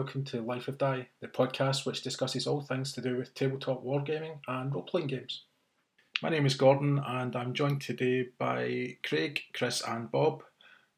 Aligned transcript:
welcome 0.00 0.24
to 0.24 0.40
Life 0.40 0.66
of 0.66 0.78
Die, 0.78 1.06
the 1.20 1.28
podcast 1.28 1.84
which 1.84 2.00
discusses 2.00 2.46
all 2.46 2.62
things 2.62 2.90
to 2.90 3.02
do 3.02 3.18
with 3.18 3.34
tabletop 3.34 3.84
wargaming 3.84 4.38
and 4.48 4.72
role 4.72 4.82
playing 4.82 5.08
games. 5.08 5.42
My 6.22 6.30
name 6.30 6.46
is 6.46 6.54
Gordon, 6.54 7.02
and 7.06 7.36
I'm 7.36 7.52
joined 7.52 7.82
today 7.82 8.28
by 8.38 8.96
Craig, 9.06 9.42
Chris, 9.52 9.82
and 9.86 10.10
Bob. 10.10 10.42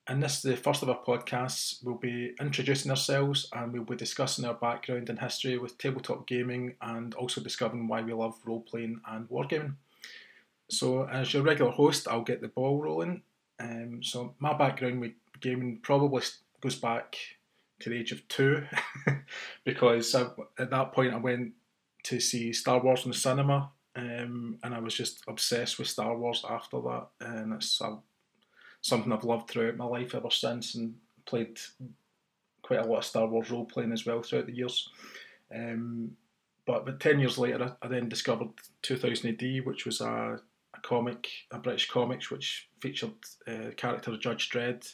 And 0.06 0.22
this 0.22 0.36
is 0.36 0.42
the 0.42 0.56
first 0.56 0.84
of 0.84 0.88
our 0.88 1.02
podcasts. 1.02 1.84
We'll 1.84 1.96
be 1.96 2.36
introducing 2.40 2.92
ourselves 2.92 3.48
and 3.52 3.72
we'll 3.72 3.82
be 3.82 3.96
discussing 3.96 4.44
our 4.44 4.54
background 4.54 5.10
and 5.10 5.18
history 5.18 5.58
with 5.58 5.78
tabletop 5.78 6.28
gaming 6.28 6.76
and 6.80 7.12
also 7.16 7.40
discovering 7.40 7.88
why 7.88 8.02
we 8.02 8.12
love 8.12 8.38
role 8.44 8.60
playing 8.60 9.00
and 9.08 9.28
wargaming. 9.28 9.74
So, 10.70 11.08
as 11.08 11.34
your 11.34 11.42
regular 11.42 11.72
host, 11.72 12.06
I'll 12.06 12.22
get 12.22 12.40
the 12.40 12.46
ball 12.46 12.80
rolling. 12.80 13.22
Um, 13.58 14.04
so, 14.04 14.36
my 14.38 14.56
background 14.56 15.00
with 15.00 15.14
gaming 15.40 15.80
probably 15.82 16.22
goes 16.60 16.76
back 16.76 17.16
to 17.82 17.90
the 17.90 17.98
age 17.98 18.12
of 18.12 18.26
two 18.28 18.64
because 19.64 20.14
I, 20.14 20.26
at 20.58 20.70
that 20.70 20.92
point 20.92 21.14
I 21.14 21.18
went 21.18 21.52
to 22.04 22.20
see 22.20 22.52
Star 22.52 22.80
Wars 22.82 23.04
in 23.04 23.10
the 23.10 23.16
cinema 23.16 23.70
um, 23.94 24.58
and 24.62 24.74
I 24.74 24.80
was 24.80 24.94
just 24.94 25.22
obsessed 25.28 25.78
with 25.78 25.88
Star 25.88 26.16
Wars 26.16 26.44
after 26.48 26.80
that 26.80 27.06
and 27.20 27.52
it's 27.52 27.80
uh, 27.80 27.96
something 28.80 29.12
I've 29.12 29.24
loved 29.24 29.48
throughout 29.48 29.76
my 29.76 29.84
life 29.84 30.14
ever 30.14 30.30
since 30.30 30.74
and 30.74 30.94
played 31.26 31.58
quite 32.62 32.80
a 32.80 32.84
lot 32.84 32.98
of 32.98 33.04
Star 33.04 33.26
Wars 33.26 33.50
role 33.50 33.64
playing 33.64 33.92
as 33.92 34.06
well 34.06 34.22
throughout 34.22 34.46
the 34.46 34.56
years. 34.56 34.88
Um, 35.54 36.16
but, 36.66 36.86
but 36.86 37.00
10 37.00 37.20
years 37.20 37.38
later, 37.38 37.76
I, 37.82 37.86
I 37.86 37.88
then 37.88 38.08
discovered 38.08 38.48
2000 38.82 39.30
AD, 39.30 39.66
which 39.66 39.84
was 39.84 40.00
a, 40.00 40.38
a 40.74 40.80
comic, 40.82 41.28
a 41.50 41.58
British 41.58 41.90
comics, 41.90 42.30
which 42.30 42.68
featured 42.80 43.12
uh, 43.46 43.66
the 43.66 43.74
character 43.76 44.12
of 44.12 44.20
Judge 44.20 44.48
Dredd, 44.48 44.92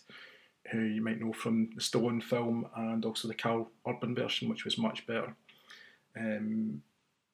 who 0.70 0.80
you 0.80 1.02
might 1.02 1.20
know 1.20 1.32
from 1.32 1.70
the 1.74 1.80
Stallone 1.80 2.22
film 2.22 2.66
and 2.76 3.04
also 3.04 3.28
the 3.28 3.34
Karl 3.34 3.70
Urban 3.86 4.14
version, 4.14 4.48
which 4.48 4.64
was 4.64 4.78
much 4.78 5.06
better. 5.06 5.34
Um, 6.16 6.82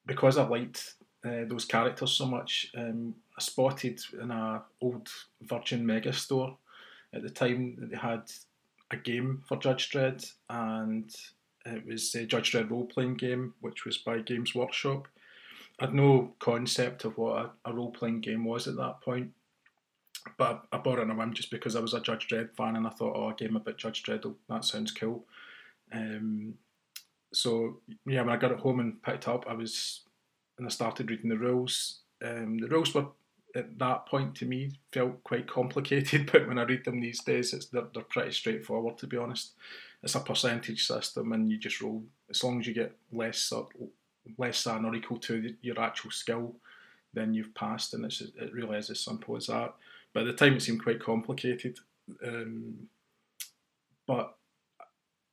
because 0.05 0.37
I 0.37 0.47
liked 0.47 0.95
uh, 1.25 1.45
those 1.47 1.65
characters 1.65 2.11
so 2.11 2.25
much, 2.25 2.71
um, 2.77 3.15
I 3.37 3.41
spotted 3.41 3.99
in 4.21 4.31
a 4.31 4.63
old 4.81 5.09
Virgin 5.41 5.85
Mega 5.85 6.13
store 6.13 6.57
at 7.13 7.23
the 7.23 7.29
time 7.29 7.75
that 7.79 7.89
they 7.89 7.97
had 7.97 8.31
a 8.91 8.97
game 8.97 9.41
for 9.47 9.57
Judge 9.57 9.89
Dredd, 9.89 10.31
and 10.49 11.13
it 11.65 11.85
was 11.85 12.13
a 12.15 12.25
Judge 12.25 12.51
Dredd 12.51 12.69
role 12.69 12.85
playing 12.85 13.15
game, 13.15 13.53
which 13.61 13.85
was 13.85 13.97
by 13.97 14.19
Games 14.19 14.53
Workshop. 14.53 15.07
I 15.79 15.85
had 15.85 15.93
no 15.93 16.33
concept 16.39 17.03
of 17.05 17.17
what 17.17 17.51
a, 17.65 17.69
a 17.69 17.73
role 17.73 17.91
playing 17.91 18.21
game 18.21 18.45
was 18.45 18.67
at 18.67 18.77
that 18.77 19.01
point, 19.01 19.31
but 20.37 20.65
I, 20.71 20.77
bought 20.77 20.99
it 20.99 21.03
on 21.03 21.11
a 21.11 21.15
whim 21.15 21.33
just 21.33 21.51
because 21.51 21.75
I 21.75 21.79
was 21.79 21.93
a 21.93 21.99
Judge 21.99 22.27
Dredd 22.27 22.55
fan 22.55 22.75
and 22.75 22.87
I 22.87 22.89
thought, 22.89 23.15
oh, 23.15 23.29
a 23.29 23.33
game 23.33 23.55
about 23.55 23.77
Judge 23.77 24.03
Dredd, 24.03 24.33
that 24.49 24.65
sounds 24.65 24.91
cool. 24.91 25.25
Um, 25.91 26.55
so 27.33 27.81
yeah, 28.05 28.21
when 28.21 28.33
I 28.33 28.37
got 28.37 28.51
it 28.51 28.59
home 28.59 28.79
and 28.79 29.01
picked 29.01 29.27
it 29.27 29.29
up, 29.29 29.45
I 29.47 29.53
was 29.53 30.01
and 30.57 30.65
I 30.65 30.69
started 30.69 31.09
reading 31.09 31.29
the 31.29 31.37
rules. 31.37 31.99
Um, 32.23 32.57
the 32.57 32.67
rules 32.67 32.93
were 32.93 33.07
at 33.55 33.77
that 33.79 34.05
point 34.05 34.35
to 34.35 34.45
me 34.45 34.71
felt 34.91 35.23
quite 35.23 35.47
complicated, 35.47 36.29
but 36.31 36.47
when 36.47 36.59
I 36.59 36.63
read 36.63 36.85
them 36.85 37.01
these 37.01 37.21
days, 37.23 37.53
it's 37.53 37.67
they're, 37.67 37.87
they're 37.93 38.03
pretty 38.03 38.31
straightforward. 38.31 38.97
To 38.99 39.07
be 39.07 39.17
honest, 39.17 39.53
it's 40.03 40.15
a 40.15 40.19
percentage 40.19 40.85
system, 40.87 41.33
and 41.33 41.51
you 41.51 41.57
just 41.57 41.81
roll 41.81 42.03
as 42.29 42.43
long 42.43 42.59
as 42.59 42.67
you 42.67 42.73
get 42.73 42.95
less 43.11 43.51
or 43.51 43.67
less 44.37 44.63
than 44.63 44.85
or 44.85 44.95
equal 44.95 45.17
to 45.19 45.53
your 45.61 45.79
actual 45.79 46.11
skill, 46.11 46.55
then 47.13 47.33
you've 47.33 47.53
passed, 47.53 47.93
and 47.93 48.05
it's 48.05 48.21
it 48.21 48.53
really 48.53 48.77
is 48.77 48.89
as 48.89 48.99
simple 48.99 49.35
as 49.35 49.47
that. 49.47 49.73
But 50.15 50.25
at 50.25 50.37
the 50.37 50.45
time, 50.45 50.55
it 50.55 50.61
seemed 50.61 50.81
quite 50.81 51.03
complicated. 51.03 51.77
Um, 52.25 52.87
but 54.07 54.37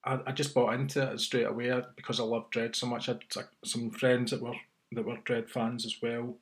I, 0.05 0.19
I, 0.27 0.33
just 0.33 0.55
bought 0.55 0.75
into 0.75 1.12
it 1.12 1.21
straight 1.21 1.47
away 1.47 1.81
because 1.95 2.19
I 2.19 2.25
loved 2.25 2.53
Dredd 2.53 2.75
so 2.75 2.87
much. 2.87 3.09
I 3.09 3.12
had 3.12 3.47
some 3.65 3.91
friends 3.91 4.33
that 4.33 4.43
were 4.43 4.56
that 4.91 5.06
were 5.06 5.19
Dredd 5.19 5.49
fans 5.49 5.87
as 5.87 6.03
well, 6.03 6.34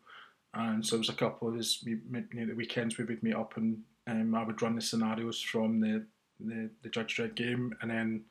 and 0.54 0.84
so 0.84 0.92
there 0.97 1.00
was 1.00 1.10
a 1.10 1.14
couple 1.14 1.48
of 1.48 1.56
us. 1.56 1.82
We, 1.84 1.92
you 1.92 2.26
know, 2.32 2.47
the 2.47 2.54
weekends 2.54 2.97
we 2.97 3.04
would 3.04 3.22
meet 3.22 3.34
up 3.34 3.59
and 3.59 3.82
um, 4.06 4.34
I 4.34 4.43
would 4.43 4.62
run 4.62 4.75
the 4.75 4.81
scenarios 4.81 5.43
from 5.43 5.81
the, 5.81 6.06
the 6.38 6.70
the 6.82 6.88
Judge 6.88 7.16
Dredd 7.16 7.34
game, 7.34 7.75
and 7.82 7.91
then 7.91 8.22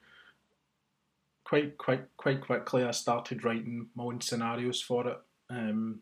quite 1.45 1.77
quite 1.77 2.05
quite 2.17 2.41
quickly 2.41 2.83
I 2.83 2.91
started 2.91 3.43
writing 3.43 3.89
my 3.93 4.05
own 4.05 4.21
scenarios 4.21 4.81
for 4.81 5.07
it. 5.07 5.17
Um, 5.51 5.99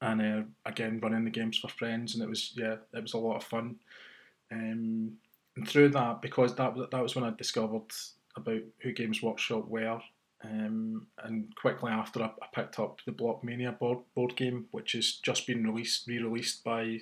and 0.00 0.22
uh, 0.22 0.42
again 0.64 1.00
running 1.02 1.24
the 1.24 1.30
games 1.30 1.58
for 1.58 1.68
friends, 1.68 2.14
and 2.14 2.22
it 2.22 2.28
was 2.28 2.52
yeah, 2.56 2.76
it 2.92 3.02
was 3.02 3.14
a 3.14 3.18
lot 3.18 3.36
of 3.36 3.44
fun. 3.44 3.76
Um, 4.50 5.12
and 5.56 5.68
through 5.68 5.90
that, 5.90 6.22
because 6.22 6.54
that 6.56 6.74
that 6.90 7.02
was 7.02 7.14
when 7.14 7.24
I 7.24 7.30
discovered 7.30 7.90
about 8.36 8.62
who 8.80 8.92
Games 8.92 9.22
Workshop 9.22 9.66
were, 9.68 10.00
um, 10.44 11.06
and 11.24 11.54
quickly 11.56 11.90
after 11.90 12.22
I, 12.22 12.26
I, 12.26 12.46
picked 12.54 12.78
up 12.78 13.00
the 13.04 13.12
Blockmania 13.12 13.76
board 13.76 13.98
board 14.14 14.36
game, 14.36 14.66
which 14.70 14.92
has 14.92 15.14
just 15.14 15.46
been 15.46 15.64
released 15.64 16.06
re-released 16.06 16.62
by 16.62 17.00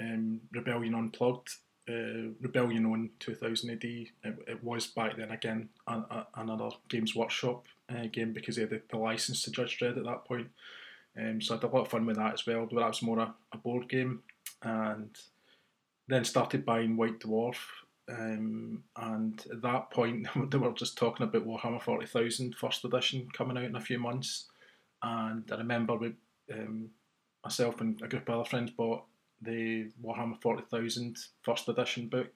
um, 0.00 0.40
Rebellion 0.52 0.94
Unplugged. 0.94 1.50
Uh, 1.88 2.34
Rebellion 2.42 2.84
on 2.84 3.08
2000 3.18 3.70
AD. 3.70 3.82
It, 3.82 4.10
it, 4.22 4.62
was 4.62 4.88
back 4.88 5.16
then 5.16 5.30
again 5.30 5.70
a, 5.86 6.26
another 6.34 6.68
Games 6.90 7.16
Workshop 7.16 7.64
uh, 7.88 8.06
game 8.12 8.34
because 8.34 8.56
they 8.56 8.62
had 8.62 8.70
the, 8.70 8.82
the 8.90 8.98
license 8.98 9.42
to 9.44 9.50
Judge 9.50 9.78
Dredd 9.78 9.96
at 9.96 10.04
that 10.04 10.26
point. 10.26 10.48
Um, 11.18 11.40
so 11.40 11.54
I 11.54 11.56
had 11.56 11.64
a 11.64 11.68
lot 11.68 11.82
of 11.82 11.88
fun 11.88 12.06
with 12.06 12.16
that 12.16 12.34
as 12.34 12.46
well. 12.46 12.66
But 12.70 12.80
that 12.80 12.88
was 12.88 13.02
more 13.02 13.18
a, 13.18 13.34
a 13.52 13.58
board 13.58 13.88
game, 13.88 14.22
and 14.62 15.16
then 16.06 16.24
started 16.24 16.64
buying 16.64 16.96
White 16.96 17.20
Dwarf. 17.20 17.56
Um, 18.08 18.84
and 18.96 19.44
at 19.52 19.62
that 19.62 19.90
point, 19.90 20.26
they 20.50 20.58
were 20.58 20.72
just 20.72 20.96
talking 20.96 21.24
about 21.24 21.46
Warhammer 21.46 21.82
40,000 21.82 22.54
first 22.54 22.84
edition 22.84 23.28
coming 23.32 23.58
out 23.58 23.64
in 23.64 23.76
a 23.76 23.80
few 23.80 23.98
months. 23.98 24.46
And 25.02 25.44
I 25.52 25.56
remember 25.56 25.94
we, 25.94 26.14
um, 26.52 26.90
myself 27.44 27.80
and 27.80 28.00
a 28.02 28.08
group 28.08 28.28
of 28.28 28.40
other 28.40 28.48
friends 28.48 28.70
bought 28.70 29.04
the 29.42 29.90
Warhammer 30.02 30.40
40,000 30.40 31.18
first 31.42 31.68
edition 31.68 32.08
book. 32.08 32.32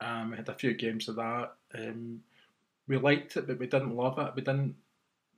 Um, 0.00 0.30
we 0.30 0.36
had 0.36 0.48
a 0.48 0.54
few 0.54 0.74
games 0.74 1.08
of 1.08 1.16
that. 1.16 1.52
Um, 1.74 2.20
we 2.86 2.96
liked 2.96 3.36
it, 3.36 3.46
but 3.46 3.58
we 3.58 3.66
didn't 3.66 3.96
love 3.96 4.18
it. 4.18 4.32
We 4.36 4.42
didn't 4.42 4.76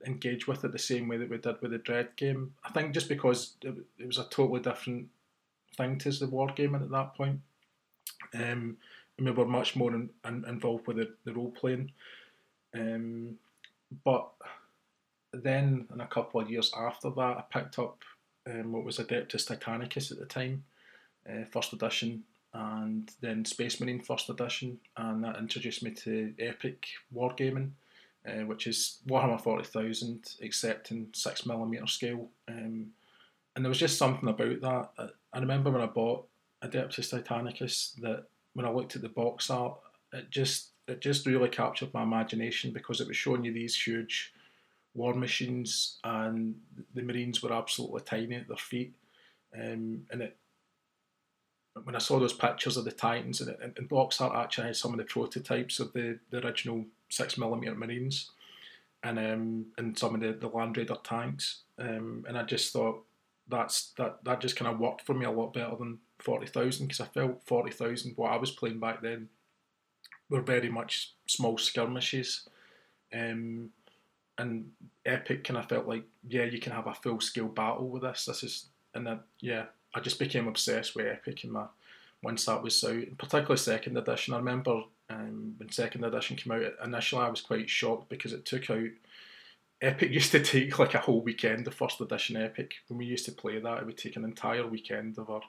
engage 0.05 0.47
with 0.47 0.63
it 0.63 0.71
the 0.71 0.79
same 0.79 1.07
way 1.07 1.17
that 1.17 1.29
we 1.29 1.37
did 1.37 1.61
with 1.61 1.71
the 1.71 1.79
Dredd 1.79 2.15
game. 2.15 2.53
I 2.63 2.71
think 2.71 2.93
just 2.93 3.09
because 3.09 3.53
it, 3.61 3.75
it 3.97 4.07
was 4.07 4.17
a 4.17 4.23
totally 4.25 4.61
different 4.61 5.07
thing 5.75 5.97
to 5.99 6.11
the 6.11 6.27
war 6.27 6.47
gaming 6.55 6.81
at 6.81 6.91
that 6.91 7.15
point. 7.15 7.39
Um, 8.33 8.77
and 9.17 9.25
we 9.25 9.31
were 9.31 9.45
much 9.45 9.75
more 9.75 9.93
in, 9.93 10.09
in, 10.25 10.45
involved 10.47 10.87
with 10.87 10.97
the, 10.97 11.13
the 11.25 11.33
role 11.33 11.51
playing. 11.51 11.91
Um, 12.73 13.37
but 14.03 14.29
then, 15.33 15.87
in 15.93 16.01
a 16.01 16.07
couple 16.07 16.41
of 16.41 16.49
years 16.49 16.71
after 16.77 17.09
that, 17.09 17.37
I 17.37 17.43
picked 17.51 17.79
up 17.79 17.97
um, 18.47 18.71
what 18.71 18.83
was 18.83 18.97
Adeptus 18.97 19.47
Titanicus 19.47 20.11
at 20.11 20.19
the 20.19 20.25
time, 20.25 20.63
uh, 21.29 21.45
first 21.51 21.73
edition, 21.73 22.23
and 22.53 23.11
then 23.21 23.45
Space 23.45 23.79
Marine 23.79 24.01
first 24.01 24.29
edition, 24.29 24.79
and 24.97 25.23
that 25.23 25.37
introduced 25.37 25.83
me 25.83 25.91
to 25.91 26.33
epic 26.39 26.87
wargaming 27.15 27.71
uh, 28.27 28.43
which 28.45 28.67
is 28.67 28.99
Warhammer 29.07 29.39
40,000, 29.39 30.35
except 30.41 30.91
in 30.91 31.07
6mm 31.07 31.89
scale. 31.89 32.29
Um, 32.47 32.87
and 33.55 33.65
there 33.65 33.69
was 33.69 33.79
just 33.79 33.97
something 33.97 34.29
about 34.29 34.61
that. 34.61 34.89
I, 34.97 35.37
I 35.37 35.39
remember 35.39 35.71
when 35.71 35.81
I 35.81 35.87
bought 35.87 36.27
Adeptus 36.63 37.13
Titanicus 37.13 37.95
that 38.01 38.25
when 38.53 38.65
I 38.65 38.71
looked 38.71 38.95
at 38.95 39.01
the 39.01 39.09
box 39.09 39.49
art, 39.49 39.77
it 40.13 40.29
just 40.29 40.71
it 40.87 41.01
just 41.01 41.25
really 41.25 41.49
captured 41.49 41.93
my 41.93 42.01
imagination 42.01 42.73
because 42.73 42.99
it 42.99 43.07
was 43.07 43.15
showing 43.15 43.45
you 43.45 43.53
these 43.53 43.79
huge 43.79 44.33
war 44.95 45.13
machines 45.13 45.99
and 46.03 46.55
the 46.95 47.03
Marines 47.03 47.43
were 47.43 47.53
absolutely 47.53 48.01
tiny 48.01 48.35
at 48.35 48.47
their 48.47 48.57
feet. 48.57 48.93
Um, 49.53 50.05
and 50.11 50.21
it 50.21 50.37
when 51.83 51.95
I 51.95 51.99
saw 51.99 52.19
those 52.19 52.33
pictures 52.33 52.77
of 52.77 52.85
the 52.85 52.91
Titans 52.91 53.41
and, 53.41 53.55
and, 53.61 53.73
and 53.77 53.87
box 53.87 54.19
art 54.19 54.35
actually 54.35 54.67
had 54.67 54.75
some 54.75 54.91
of 54.91 54.97
the 54.97 55.05
prototypes 55.05 55.79
of 55.79 55.93
the, 55.93 56.19
the 56.29 56.45
original 56.45 56.85
six 57.09 57.37
millimeter 57.37 57.75
Marines 57.75 58.31
and 59.03 59.19
um, 59.19 59.65
and 59.77 59.97
some 59.97 60.15
of 60.15 60.21
the, 60.21 60.33
the 60.33 60.47
Land 60.47 60.77
Raider 60.77 60.97
tanks. 61.03 61.61
Um, 61.77 62.25
and 62.27 62.37
I 62.37 62.43
just 62.43 62.73
thought 62.73 63.03
that's 63.47 63.91
that 63.97 64.23
that 64.23 64.41
just 64.41 64.55
kind 64.55 64.71
of 64.71 64.79
worked 64.79 65.05
for 65.05 65.13
me 65.13 65.25
a 65.25 65.31
lot 65.31 65.53
better 65.53 65.75
than 65.77 65.99
forty 66.19 66.47
thousand 66.47 66.87
because 66.87 67.01
I 67.01 67.05
felt 67.05 67.41
forty 67.45 67.71
thousand 67.71 68.13
what 68.15 68.31
I 68.31 68.37
was 68.37 68.51
playing 68.51 68.79
back 68.79 69.01
then 69.01 69.29
were 70.29 70.41
very 70.41 70.69
much 70.69 71.13
small 71.27 71.57
skirmishes. 71.57 72.47
Um, 73.13 73.71
and 74.37 74.71
epic 75.05 75.43
kind 75.43 75.57
of 75.57 75.67
felt 75.67 75.85
like 75.85 76.05
yeah 76.29 76.45
you 76.45 76.59
can 76.59 76.71
have 76.71 76.87
a 76.87 76.93
full 76.93 77.19
scale 77.19 77.47
battle 77.47 77.89
with 77.89 78.03
this. 78.03 78.25
This 78.25 78.43
is 78.43 78.65
and 78.93 79.05
then 79.05 79.19
yeah 79.41 79.65
I 79.93 79.99
just 79.99 80.19
became 80.19 80.47
obsessed 80.47 80.95
with 80.95 81.07
epic 81.07 81.43
in 81.43 81.51
my 81.51 81.65
once 82.21 82.45
that 82.45 82.61
was 82.61 82.83
out, 82.83 83.17
particularly 83.17 83.57
second 83.57 83.97
edition. 83.97 84.33
I 84.33 84.37
remember 84.37 84.83
um, 85.09 85.55
when 85.57 85.71
second 85.71 86.03
edition 86.03 86.35
came 86.35 86.53
out, 86.53 86.73
initially 86.83 87.23
I 87.23 87.29
was 87.29 87.41
quite 87.41 87.69
shocked 87.69 88.09
because 88.09 88.33
it 88.33 88.45
took 88.45 88.69
out. 88.69 88.89
Epic 89.81 90.11
used 90.11 90.31
to 90.31 90.43
take 90.43 90.77
like 90.77 90.93
a 90.93 90.99
whole 90.99 91.21
weekend. 91.21 91.65
The 91.65 91.71
first 91.71 92.01
edition 92.01 92.37
Epic, 92.37 92.75
when 92.87 92.97
we 92.97 93.05
used 93.05 93.25
to 93.25 93.31
play 93.31 93.59
that, 93.59 93.79
it 93.79 93.85
would 93.85 93.97
take 93.97 94.15
an 94.15 94.25
entire 94.25 94.67
weekend 94.67 95.17
of 95.17 95.29
our 95.29 95.41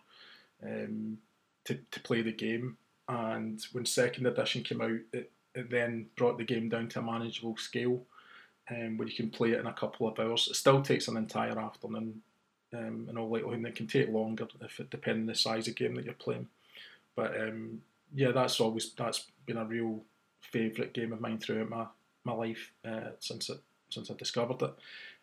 um, 0.63 1.19
to 1.65 1.79
to 1.91 2.01
play 2.01 2.23
the 2.23 2.33
game. 2.33 2.77
And 3.09 3.61
when 3.73 3.87
second 3.87 4.27
edition 4.27 4.63
came 4.63 4.81
out, 4.81 5.01
it 5.13 5.33
it 5.55 5.71
then 5.71 6.07
brought 6.17 6.39
the 6.39 6.45
game 6.45 6.69
down 6.69 6.89
to 6.91 7.01
a 7.01 7.03
manageable 7.03 7.57
scale 7.57 8.03
um, 8.71 8.97
where 8.97 9.09
you 9.09 9.15
can 9.15 9.31
play 9.31 9.53
it 9.53 9.61
in 9.61 9.67
a 9.67 9.73
couple 9.73 10.07
of 10.09 10.19
hours. 10.19 10.49
It 10.49 10.55
still 10.55 10.83
takes 10.83 11.09
an 11.09 11.17
entire 11.17 11.59
afternoon, 11.59 12.23
um, 12.73 13.07
in 13.11 13.19
all 13.19 13.29
likelihood, 13.29 13.59
and 13.59 13.67
it 13.67 13.75
can 13.75 13.87
take 13.87 14.09
longer 14.09 14.47
if 14.61 14.81
it 14.81 14.91
depends 14.91 15.21
on 15.21 15.27
the 15.27 15.35
size 15.35 15.69
of 15.69 15.75
game 15.75 15.95
that 15.97 16.05
you're 16.05 16.15
playing. 16.15 16.49
But 17.17 17.39
um, 17.41 17.83
yeah, 18.15 18.33
that's 18.33 18.61
always 18.61 18.93
that's 18.93 19.27
been 19.47 19.57
a 19.57 19.65
real 19.65 20.03
favourite 20.41 20.93
game 20.93 21.13
of 21.13 21.21
mine 21.21 21.39
throughout 21.39 21.69
my 21.69 21.87
my 22.25 22.33
life 22.33 22.73
uh, 22.85 23.11
since 23.19 23.49
it 23.51 23.59
since 23.91 24.11
I 24.11 24.15
discovered 24.15 24.63
it. 24.63 24.75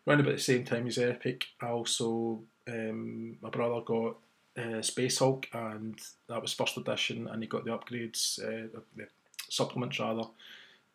Around 0.06 0.20
about 0.20 0.36
the 0.36 0.42
same 0.42 0.64
time 0.64 0.86
as 0.86 0.98
Epic, 0.98 1.46
I 1.60 1.68
also 1.68 2.40
um, 2.66 3.36
my 3.40 3.50
brother 3.50 3.80
got 3.84 4.16
uh, 4.56 4.82
Space 4.82 5.18
Hulk, 5.18 5.46
and 5.52 5.98
that 6.28 6.42
was 6.42 6.52
first 6.52 6.76
edition, 6.76 7.28
and 7.28 7.42
he 7.42 7.48
got 7.48 7.64
the 7.64 7.70
upgrades, 7.70 8.38
uh, 8.42 8.80
the 8.96 9.06
supplements 9.48 10.00
rather, 10.00 10.24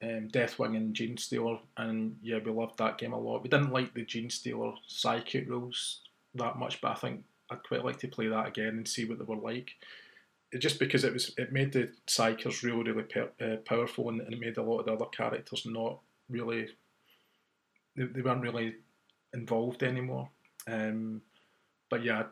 um, 0.02 0.30
Deathwing 0.30 0.76
and 0.76 0.96
Genestealer, 0.96 1.60
and 1.78 2.18
yeah, 2.22 2.40
we 2.44 2.52
loved 2.52 2.78
that 2.80 2.98
game 2.98 3.14
a 3.14 3.20
lot. 3.20 3.44
We 3.44 3.50
didn't 3.50 3.72
like 3.72 3.94
the 3.94 4.06
Genestealer 4.06 4.76
Psychic 4.88 5.50
rules 5.50 6.02
that 6.36 6.58
much, 6.58 6.82
but 6.82 6.92
I 6.92 6.96
think 6.96 7.24
I'd 7.50 7.64
quite 7.64 7.86
like 7.86 8.00
to 8.00 8.08
play 8.08 8.28
that 8.28 8.48
again 8.48 8.70
and 8.70 8.88
see 8.88 9.06
what 9.06 9.20
they 9.20 9.26
were 9.26 9.36
like. 9.36 9.76
Just 10.60 10.80
because 10.80 11.04
it 11.04 11.14
was, 11.14 11.34
it 11.38 11.52
made 11.52 11.74
the 11.74 11.90
Psykers 12.08 12.64
really, 12.64 12.92
really 12.92 13.04
per, 13.04 13.30
uh, 13.42 13.58
powerful, 13.66 14.10
and, 14.10 14.22
and, 14.22 14.34
it 14.34 14.40
made 14.40 14.58
a 14.58 14.64
lot 14.64 14.80
of 14.80 14.86
the 14.86 14.94
other 14.94 15.06
characters 15.06 15.66
not 15.66 16.00
really, 16.30 16.68
they, 17.96 18.06
they 18.06 18.22
weren't 18.22 18.42
really 18.42 18.76
involved 19.34 19.84
anymore. 19.84 20.30
Um, 20.68 21.22
but 21.90 22.04
yeah, 22.04 22.24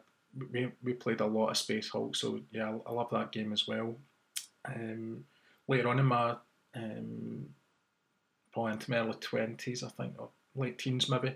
we, 0.52 0.72
we 0.84 0.94
played 0.94 1.22
a 1.22 1.26
lot 1.26 1.50
of 1.50 1.58
Space 1.58 1.90
Hulk, 1.90 2.16
so 2.16 2.40
yeah, 2.52 2.78
I, 2.86 2.92
love 2.92 3.10
that 3.12 3.32
game 3.32 3.52
as 3.54 3.68
well. 3.68 3.96
Um, 4.66 5.26
later 5.68 5.90
on 5.90 6.00
in 6.00 6.06
my 6.06 6.36
um, 6.76 7.48
probably 8.54 8.74
into 8.74 8.92
my 8.92 8.98
early 8.98 9.14
twenties, 9.20 9.84
I 9.84 9.90
think, 9.90 10.14
or 10.18 10.30
late 10.56 10.78
teens 10.78 11.10
maybe, 11.10 11.34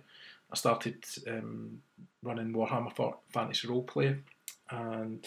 I 0.51 0.55
started 0.55 1.03
um, 1.27 1.81
running 2.23 2.53
Warhammer 2.53 3.15
Fantasy 3.29 3.67
Roleplay, 3.67 4.19
and 4.69 5.25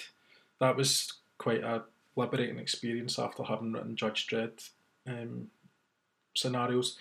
that 0.60 0.76
was 0.76 1.12
quite 1.38 1.62
a 1.62 1.82
liberating 2.16 2.58
experience 2.58 3.18
after 3.18 3.44
having 3.44 3.72
written 3.72 3.96
Judge 3.96 4.26
Dredd 4.26 4.68
um, 5.06 5.48
scenarios. 6.36 6.98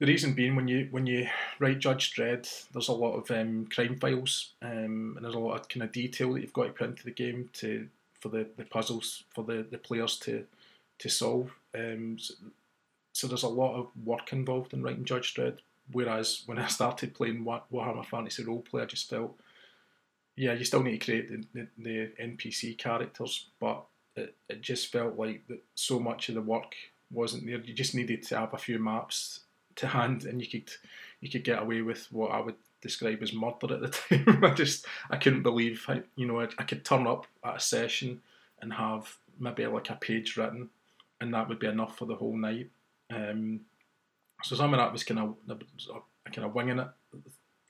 The 0.00 0.06
reason 0.06 0.34
being, 0.34 0.56
when 0.56 0.66
you 0.66 0.88
when 0.90 1.06
you 1.06 1.28
write 1.60 1.78
Judge 1.78 2.14
Dredd, 2.14 2.48
there's 2.72 2.88
a 2.88 2.92
lot 2.92 3.14
of 3.14 3.30
um, 3.30 3.66
crime 3.72 3.96
files, 3.96 4.52
um, 4.60 5.14
and 5.16 5.24
there's 5.24 5.36
a 5.36 5.38
lot 5.38 5.60
of 5.60 5.68
kind 5.68 5.84
of 5.84 5.92
detail 5.92 6.32
that 6.32 6.40
you've 6.40 6.52
got 6.52 6.64
to 6.64 6.72
put 6.72 6.90
into 6.90 7.04
the 7.04 7.12
game 7.12 7.48
to 7.54 7.88
for 8.20 8.28
the, 8.28 8.46
the 8.56 8.64
puzzles 8.64 9.24
for 9.34 9.44
the, 9.44 9.66
the 9.70 9.78
players 9.78 10.18
to 10.20 10.44
to 10.98 11.08
solve. 11.08 11.52
Um, 11.74 12.16
so, 12.18 12.34
so, 13.12 13.26
there's 13.28 13.44
a 13.44 13.48
lot 13.48 13.76
of 13.76 13.88
work 14.04 14.32
involved 14.32 14.72
in 14.72 14.82
writing 14.82 15.04
Judge 15.04 15.34
Dredd. 15.34 15.58
Whereas 15.92 16.42
when 16.46 16.58
I 16.58 16.66
started 16.66 17.14
playing 17.14 17.44
Warhammer 17.44 18.06
Fantasy 18.06 18.42
Roleplay, 18.42 18.82
I 18.82 18.86
just 18.86 19.10
felt, 19.10 19.38
yeah, 20.36 20.52
you 20.52 20.64
still 20.64 20.82
need 20.82 21.00
to 21.00 21.04
create 21.04 21.28
the, 21.28 21.44
the, 21.54 21.68
the 21.78 22.12
NPC 22.22 22.76
characters, 22.76 23.48
but 23.60 23.84
it, 24.16 24.34
it 24.48 24.60
just 24.60 24.90
felt 24.90 25.18
like 25.18 25.46
that 25.48 25.62
so 25.74 25.98
much 25.98 26.28
of 26.28 26.34
the 26.34 26.42
work 26.42 26.74
wasn't 27.10 27.46
there. 27.46 27.60
You 27.60 27.74
just 27.74 27.94
needed 27.94 28.22
to 28.24 28.38
have 28.38 28.54
a 28.54 28.58
few 28.58 28.78
maps 28.78 29.40
to 29.76 29.86
hand, 29.86 30.24
and 30.24 30.40
you 30.40 30.48
could 30.48 30.70
you 31.20 31.30
could 31.30 31.44
get 31.44 31.62
away 31.62 31.82
with 31.82 32.06
what 32.10 32.30
I 32.30 32.40
would 32.40 32.56
describe 32.80 33.22
as 33.22 33.32
murder 33.32 33.74
at 33.74 33.80
the 33.80 33.88
time. 34.24 34.44
I 34.44 34.50
just 34.50 34.86
I 35.10 35.16
couldn't 35.16 35.42
believe 35.42 35.86
you 36.16 36.26
know 36.26 36.40
I, 36.40 36.48
I 36.58 36.64
could 36.64 36.84
turn 36.84 37.06
up 37.06 37.26
at 37.44 37.56
a 37.56 37.60
session 37.60 38.20
and 38.60 38.72
have 38.72 39.16
maybe 39.38 39.66
like 39.66 39.90
a 39.90 39.94
page 39.94 40.36
written 40.36 40.70
and 41.20 41.34
that 41.34 41.48
would 41.48 41.58
be 41.58 41.66
enough 41.66 41.96
for 41.96 42.06
the 42.06 42.14
whole 42.14 42.36
night. 42.36 42.70
Um, 43.12 43.60
so 44.42 44.56
some 44.56 44.74
of 44.74 44.78
that 44.78 44.92
was 44.92 45.04
kind 45.04 45.20
of 45.20 45.36
kind 46.32 46.46
of 46.46 46.54
winging 46.54 46.78
it 46.78 46.88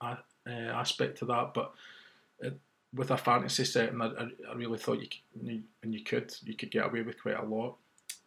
uh, 0.00 0.16
aspect 0.50 1.19
to 1.19 1.25
that, 1.26 1.55
but 1.55 1.72
with 2.94 3.10
a 3.10 3.16
fantasy 3.16 3.64
setting, 3.64 4.00
I, 4.00 4.28
I 4.50 4.54
really 4.54 4.78
thought 4.78 5.00
you 5.00 5.08
could, 5.08 5.62
and 5.82 5.94
you 5.94 6.02
could 6.02 6.34
you 6.44 6.54
could 6.54 6.70
get 6.70 6.86
away 6.86 7.02
with 7.02 7.20
quite 7.20 7.38
a 7.38 7.44
lot. 7.44 7.76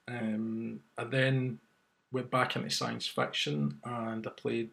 Um, 0.08 0.80
and 0.98 1.12
then 1.12 1.60
went 2.12 2.32
back 2.32 2.56
into 2.56 2.70
science 2.70 3.08
fiction, 3.08 3.80
and 3.84 4.26
I 4.26 4.30
played, 4.32 4.72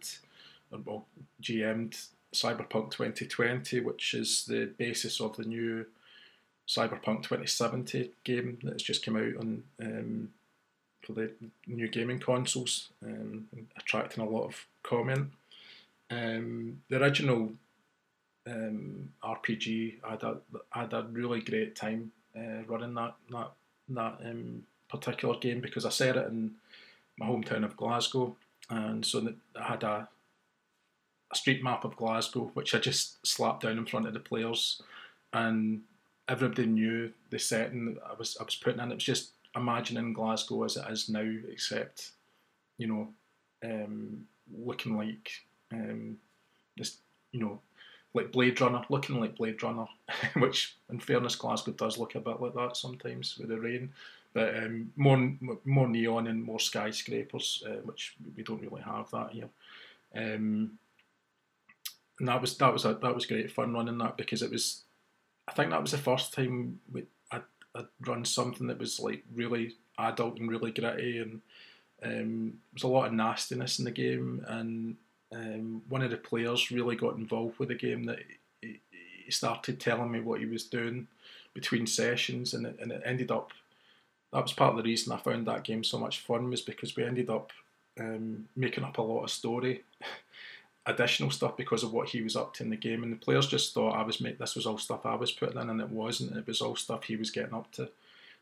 well, 0.84 1.06
GM'd 1.42 1.96
Cyberpunk 2.32 2.90
2020, 2.90 3.81
which 3.81 4.14
is 4.14 4.44
the 4.46 4.66
basis 4.76 5.20
of 5.20 5.37
the 5.37 5.44
new 5.44 5.87
Cyberpunk 6.69 7.22
2070 7.22 8.10
game 8.25 8.58
that's 8.62 8.82
just 8.82 9.04
come 9.04 9.16
out 9.16 9.37
on 9.38 9.62
um, 9.80 10.28
for 11.02 11.12
the 11.12 11.30
new 11.66 11.88
gaming 11.88 12.19
consoles, 12.19 12.90
um, 13.04 13.46
attracting 13.76 14.25
a 14.25 14.28
lot 14.28 14.46
of 14.46 14.66
comment. 14.82 15.30
Um, 16.10 16.82
the 16.88 17.02
original 17.02 17.52
um, 18.46 19.12
RPG, 19.23 19.96
I 20.05 20.11
had, 20.11 20.23
a, 20.23 20.37
I 20.73 20.81
had 20.81 20.93
a 20.93 21.06
really 21.11 21.41
great 21.41 21.76
time 21.76 22.12
uh, 22.37 22.62
running 22.67 22.94
that 22.94 23.14
that 23.31 23.52
that 23.88 24.19
um, 24.25 24.62
particular 24.88 25.38
game 25.38 25.61
because 25.61 25.85
I 25.87 25.91
set 25.91 26.17
it 26.17 26.26
in 26.29 26.52
my 27.19 27.26
hometown 27.26 27.64
of 27.64 27.76
Glasgow, 27.76 28.37
and 28.70 29.05
so 29.05 29.32
I 29.56 29.62
had 29.62 29.82
a 29.82 30.08
a 31.31 31.37
street 31.37 31.62
map 31.62 31.85
of 31.85 31.96
Glasgow, 31.96 32.50
which 32.55 32.75
I 32.75 32.79
just 32.79 33.26
slapped 33.26 33.62
down 33.62 33.79
in 33.79 33.87
front 33.87 34.06
of 34.06 34.14
the 34.14 34.20
players, 34.20 34.82
and 35.32 35.82
everybody 36.29 36.67
knew 36.67 37.12
the 37.31 37.38
setting 37.38 37.99
I 38.08 38.14
was 38.14 38.37
I 38.40 38.44
was 38.44 38.56
putting 38.56 38.81
in. 38.81 38.90
It 38.90 38.97
was 38.97 39.05
just 39.05 39.31
imagining 39.56 40.12
Glasgow 40.12 40.64
as 40.64 40.76
it 40.76 40.85
is 40.90 41.08
now, 41.08 41.32
except 41.50 42.12
you 42.79 42.87
know, 42.88 43.08
um, 43.64 44.26
looking 44.56 44.97
like 44.97 45.31
um, 45.73 46.17
this, 46.76 46.97
you 47.32 47.40
know, 47.40 47.61
like 48.14 48.32
Blade 48.32 48.61
Runner, 48.61 48.82
looking 48.88 49.20
like 49.20 49.37
Blade 49.37 49.62
Runner, 49.62 49.87
which, 50.37 50.76
in 50.88 51.00
fairness, 51.00 51.37
Glasgow 51.37 51.72
does 51.72 51.99
look 51.99 52.14
a 52.14 52.20
bit 52.20 52.40
like 52.40 52.55
that 52.55 52.76
sometimes 52.76 53.37
with 53.37 53.49
the 53.49 53.61
rain, 53.61 53.93
but 54.32 54.56
um, 54.56 54.93
more 54.96 55.37
more 55.64 55.88
neon 55.88 56.28
and 56.28 56.43
more 56.43 56.61
skyscrapers, 56.61 57.62
uh, 57.66 57.81
which 57.84 58.14
we 58.37 58.43
don't 58.43 58.62
really 58.62 58.82
have 58.82 59.11
that 59.11 59.31
here. 59.31 59.49
Um, 60.16 60.78
and 62.20 62.28
that 62.28 62.40
was 62.40 62.56
that 62.58 62.72
was 62.72 62.84
a, 62.84 62.94
that 62.94 63.14
was 63.14 63.26
great 63.26 63.50
fun 63.50 63.72
running 63.75 63.99
that 63.99 64.16
because 64.16 64.43
it 64.43 64.50
was, 64.50 64.85
I 65.49 65.52
think 65.52 65.71
that 65.71 65.83
was 65.83 65.90
the 65.90 65.99
first 65.99 66.33
time 66.33 66.78
we, 66.92 67.04
I'd 67.75 67.87
run 68.06 68.25
something 68.25 68.68
that 68.68 68.78
was 68.78 69.00
like 69.00 69.25
really 69.35 69.75
adult 69.99 70.38
and 70.38 70.49
really 70.49 70.71
gritty, 70.71 71.18
and 71.18 71.40
um, 72.02 72.52
there 72.52 72.75
was 72.75 72.83
a 72.85 72.88
lot 72.88 73.06
of 73.06 73.12
nastiness 73.12 73.78
in 73.78 73.85
the 73.85 73.90
game. 73.90 74.44
And 74.47 74.97
um, 75.35 75.83
one 75.88 76.03
of 76.03 76.11
the 76.11 76.17
players 76.17 76.71
really 76.71 76.97
got 76.97 77.17
involved 77.17 77.59
with 77.59 77.69
the 77.69 77.75
game. 77.75 78.05
That 78.05 78.21
he, 78.61 78.81
he 79.25 79.31
started 79.31 79.81
telling 79.81 80.11
me 80.11 80.21
what 80.21 80.41
he 80.41 80.47
was 80.47 80.64
doing 80.64 81.07
between 81.55 81.87
sessions, 81.87 82.55
and 82.55 82.67
it, 82.67 82.76
and 82.81 82.93
it 82.93 83.03
ended 83.05 83.31
up. 83.31 83.53
That 84.33 84.43
was 84.43 84.53
part 84.53 84.71
of 84.71 84.76
the 84.76 84.83
reason 84.83 85.12
I 85.12 85.19
found 85.19 85.47
that 85.47 85.64
game 85.64 85.85
so 85.85 85.99
much 85.99 86.21
fun 86.21 86.50
was 86.50 86.61
because 86.61 86.97
we 86.97 87.05
ended 87.05 87.31
up 87.31 87.53
um, 87.99 88.49
making 88.57 88.85
up 88.85 88.99
a 88.99 89.03
lot 89.03 89.23
of 89.23 89.31
story 89.31 89.85
additional 90.87 91.31
stuff 91.31 91.57
because 91.57 91.83
of 91.83 91.93
what 91.93 92.09
he 92.09 92.21
was 92.21 92.37
up 92.37 92.53
to 92.55 92.62
in 92.62 92.71
the 92.71 92.76
game, 92.76 93.03
and 93.03 93.12
the 93.12 93.17
players 93.17 93.47
just 93.47 93.75
thought 93.75 93.97
I 93.97 94.03
was 94.03 94.21
make 94.21 94.38
this 94.38 94.55
was 94.55 94.67
all 94.67 94.79
stuff 94.79 95.07
I 95.07 95.14
was 95.14 95.33
putting 95.33 95.61
in, 95.61 95.71
and 95.71 95.81
it 95.81 95.91
wasn't. 95.91 96.37
It 96.37 96.47
was 96.47 96.61
all 96.61 96.76
stuff 96.76 97.05
he 97.05 97.17
was 97.17 97.31
getting 97.31 97.55
up 97.55 97.71
to. 97.73 97.88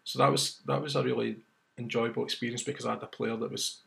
So 0.05 0.19
that 0.19 0.31
was 0.31 0.59
that 0.67 0.83
was 0.83 0.97
a 0.97 1.03
really 1.03 1.37
enjoyable 1.79 2.25
experience 2.25 2.63
because 2.63 2.87
I 2.87 2.91
had 2.91 3.03
a 3.03 3.07
player 3.07 3.37
that 3.37 3.51
was 3.51 3.79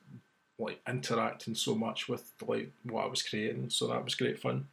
like 0.58 0.80
interacting 0.88 1.56
so 1.56 1.76
much 1.76 2.08
with 2.08 2.32
like 2.46 2.72
what 2.84 3.06
I 3.06 3.08
was 3.08 3.22
creating. 3.22 3.70
So 3.70 3.88
that 3.88 4.04
was 4.04 4.16
great 4.16 4.40
fun. 4.40 4.68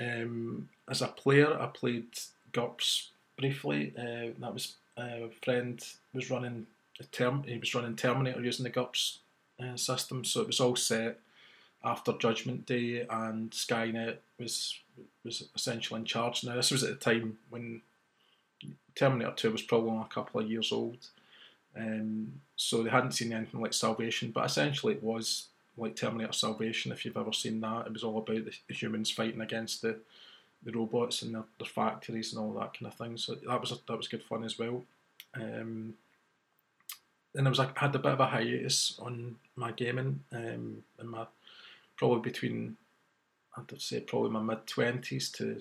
Um, 0.00 0.68
as 0.88 1.02
a 1.02 1.08
player, 1.08 1.52
I 1.60 1.66
played 1.66 2.06
GURPS 2.52 3.08
briefly. 3.38 3.92
Uh, 3.96 4.32
that 4.38 4.54
was 4.54 4.76
uh, 4.96 5.26
a 5.26 5.30
friend 5.42 5.82
was 6.14 6.30
running 6.30 6.66
a 6.98 7.04
term. 7.04 7.42
He 7.44 7.58
was 7.58 7.74
running 7.74 7.96
Terminator 7.96 8.40
using 8.40 8.64
the 8.64 8.70
GURPS 8.70 9.18
uh, 9.62 9.76
system, 9.76 10.24
so 10.24 10.40
it 10.40 10.46
was 10.46 10.60
all 10.60 10.76
set 10.76 11.18
after 11.84 12.12
Judgment 12.12 12.66
Day, 12.66 13.06
and 13.08 13.50
Skynet 13.50 14.16
was 14.38 14.78
was 15.24 15.48
essentially 15.54 16.00
in 16.00 16.06
charge. 16.06 16.44
Now 16.44 16.56
this 16.56 16.70
was 16.70 16.82
at 16.82 16.92
a 16.92 16.96
time 16.96 17.38
when 17.50 17.82
Terminator 18.94 19.32
Two 19.36 19.52
was 19.52 19.62
probably 19.62 19.98
a 19.98 20.14
couple 20.14 20.40
of 20.40 20.50
years 20.50 20.72
old, 20.72 20.98
um, 21.76 22.40
so 22.56 22.82
they 22.82 22.90
hadn't 22.90 23.12
seen 23.12 23.32
anything 23.32 23.60
like 23.60 23.72
Salvation. 23.72 24.32
But 24.32 24.46
essentially, 24.46 24.94
it 24.94 25.02
was 25.02 25.48
like 25.76 25.96
Terminator 25.96 26.32
Salvation. 26.32 26.92
If 26.92 27.04
you've 27.04 27.16
ever 27.16 27.32
seen 27.32 27.60
that, 27.60 27.86
it 27.86 27.92
was 27.92 28.04
all 28.04 28.18
about 28.18 28.44
the, 28.44 28.74
humans 28.74 29.10
fighting 29.10 29.40
against 29.40 29.82
the 29.82 29.98
the 30.62 30.72
robots 30.72 31.22
and 31.22 31.34
their, 31.34 31.44
their, 31.58 31.66
factories 31.66 32.34
and 32.34 32.42
all 32.42 32.52
that 32.52 32.78
kind 32.78 32.92
of 32.92 32.94
thing. 32.94 33.16
So 33.16 33.34
that 33.34 33.60
was 33.60 33.70
that 33.70 33.96
was 33.96 34.08
good 34.08 34.22
fun 34.22 34.44
as 34.44 34.58
well. 34.58 34.84
Um, 35.34 35.94
and 37.34 37.46
I 37.46 37.48
was 37.48 37.58
like, 37.58 37.78
had 37.78 37.94
a 37.94 37.98
bit 37.98 38.12
of 38.12 38.20
a 38.20 38.26
hiatus 38.26 38.98
on 38.98 39.36
my 39.54 39.70
gaming 39.72 40.20
um, 40.32 40.82
and 40.98 41.08
my 41.08 41.26
probably 41.96 42.30
between 42.30 42.76
I'd 43.56 43.80
say 43.80 44.00
probably 44.00 44.30
my 44.30 44.42
mid 44.42 44.66
twenties 44.66 45.30
to 45.32 45.60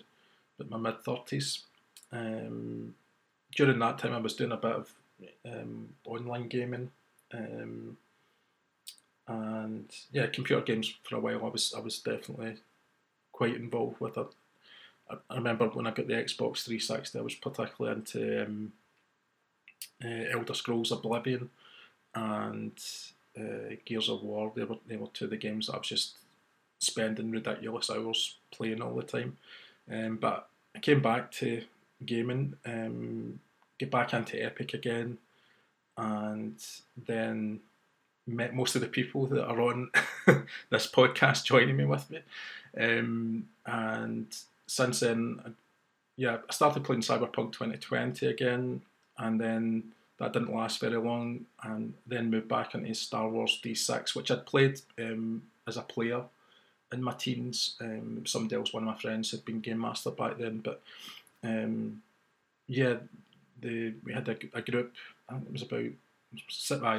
but 0.58 0.70
my 0.70 0.78
mid 0.78 1.02
thirties. 1.02 1.64
Um, 2.12 2.96
during 3.56 3.80
that 3.80 4.00
time, 4.00 4.14
I 4.14 4.20
was 4.20 4.36
doing 4.36 4.52
a 4.52 4.58
bit 4.58 4.72
of 4.72 4.92
um, 5.46 5.90
online 6.06 6.48
gaming, 6.48 6.92
um, 7.34 7.98
and 9.28 9.96
yeah, 10.12 10.28
computer 10.28 10.62
games 10.62 10.94
for 11.04 11.16
a 11.16 11.20
while. 11.20 11.46
I 11.46 11.50
was 11.50 11.74
I 11.76 11.80
was 11.80 12.00
definitely 12.00 12.56
quite 13.32 13.56
involved 13.56 14.00
with 14.00 14.18
it. 14.18 14.28
I, 15.10 15.16
I 15.30 15.36
remember 15.36 15.68
when 15.68 15.88
I 15.88 15.92
got 15.92 16.08
the 16.08 16.14
Xbox 16.14 16.64
360, 16.66 17.20
I 17.20 17.22
was 17.22 17.36
particularly 17.36 17.98
into 17.98 18.46
um, 18.46 18.74
uh, 20.04 20.26
Elder 20.32 20.54
Scrolls 20.54 20.92
Oblivion 20.92 21.50
and 22.16 22.80
uh, 23.38 23.76
Gears 23.86 24.10
of 24.10 24.24
War. 24.24 24.52
They 24.56 24.64
were 24.64 24.78
they 24.88 24.98
were 24.98 25.08
two 25.14 25.26
of 25.26 25.32
the 25.32 25.38
games 25.38 25.68
that 25.68 25.76
I 25.76 25.78
was 25.78 25.88
just 25.88 26.18
spending 26.80 27.32
ridiculous 27.32 27.90
hours 27.90 28.38
playing 28.52 28.82
all 28.82 28.96
the 28.96 29.04
time. 29.04 29.38
Um, 29.92 30.18
but 30.18 30.48
I 30.76 30.80
came 30.80 31.02
back 31.02 31.32
to 31.34 31.64
gaming, 32.06 32.56
um, 32.66 33.40
get 33.78 33.92
back 33.92 34.14
into 34.14 34.44
Epic 34.44 34.74
again, 34.74 35.18
and 36.00 36.56
then 37.06 37.60
met 38.26 38.56
most 38.56 38.76
of 38.76 38.82
the 38.82 38.88
people 38.88 39.26
that 39.28 39.46
are 39.46 39.62
on 39.62 39.90
this 40.70 40.90
podcast 40.90 41.44
joining 41.44 41.76
me 41.76 41.86
with 41.86 42.10
me. 42.10 42.20
Um, 42.80 43.48
and 43.66 44.28
since 44.68 45.02
then, 45.02 45.56
yeah, 46.16 46.38
I 46.50 46.54
started 46.54 46.84
playing 46.84 47.02
Cyberpunk 47.02 47.52
2020 47.52 48.28
again, 48.28 48.82
and 49.18 49.40
then 49.40 49.92
that 50.20 50.34
didn't 50.34 50.56
last 50.56 50.80
very 50.80 50.98
long, 50.98 51.46
and 51.64 51.94
then 52.08 52.30
moved 52.30 52.48
back 52.48 52.76
into 52.76 52.94
Star 52.94 53.28
Wars 53.28 53.60
D6, 53.64 54.16
which 54.16 54.32
I'd 54.32 54.46
played 54.46 54.80
um, 55.00 55.44
as 55.68 55.78
a 55.78 55.82
player 55.82 56.24
in 56.94 57.04
my 57.04 57.14
teens. 57.14 57.76
Um, 57.82 58.24
somebody 58.26 58.56
else, 58.56 58.74
one 58.74 58.84
of 58.84 58.88
my 58.88 58.98
friends, 58.98 59.32
had 59.32 59.44
been 59.44 59.60
game 59.60 59.80
master 59.80 60.12
back 60.12 60.38
then, 60.38 60.60
but 60.60 60.82
um, 61.44 62.02
yeah, 62.68 62.96
the 63.62 63.94
we 64.04 64.14
had 64.14 64.30
a, 64.30 64.38
a 64.54 64.62
group. 64.62 64.94
Think 65.30 65.46
it 65.46 65.52
was 65.52 65.62
about 65.64 65.92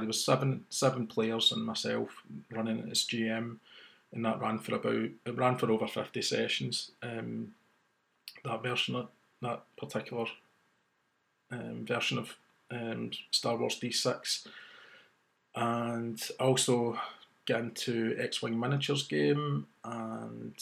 there 0.01 0.07
was 0.07 0.25
seven 0.25 0.65
seven 0.71 1.07
players 1.07 1.53
and 1.53 1.65
myself 1.65 2.23
running 2.51 2.89
as 2.91 3.05
GM, 3.05 3.57
and 4.13 4.25
that 4.25 4.41
ran 4.41 4.59
for 4.59 4.75
about 4.75 4.95
it 4.95 5.37
ran 5.37 5.57
for 5.57 5.71
over 5.71 5.87
fifty 5.87 6.23
sessions. 6.23 6.91
Um, 7.03 7.55
that 8.45 8.63
version 8.63 8.97
of 8.97 9.09
that 9.43 9.63
particular 9.79 10.27
um, 11.51 11.85
version 11.87 12.19
of 12.19 12.37
um, 12.71 13.11
Star 13.31 13.57
Wars 13.57 13.79
D6, 13.81 14.47
and 15.55 16.21
also 16.39 16.99
get 17.47 17.61
into 17.61 18.17
X 18.19 18.43
Wing 18.43 18.59
miniatures 18.59 19.07
game, 19.07 19.67
and 19.85 20.55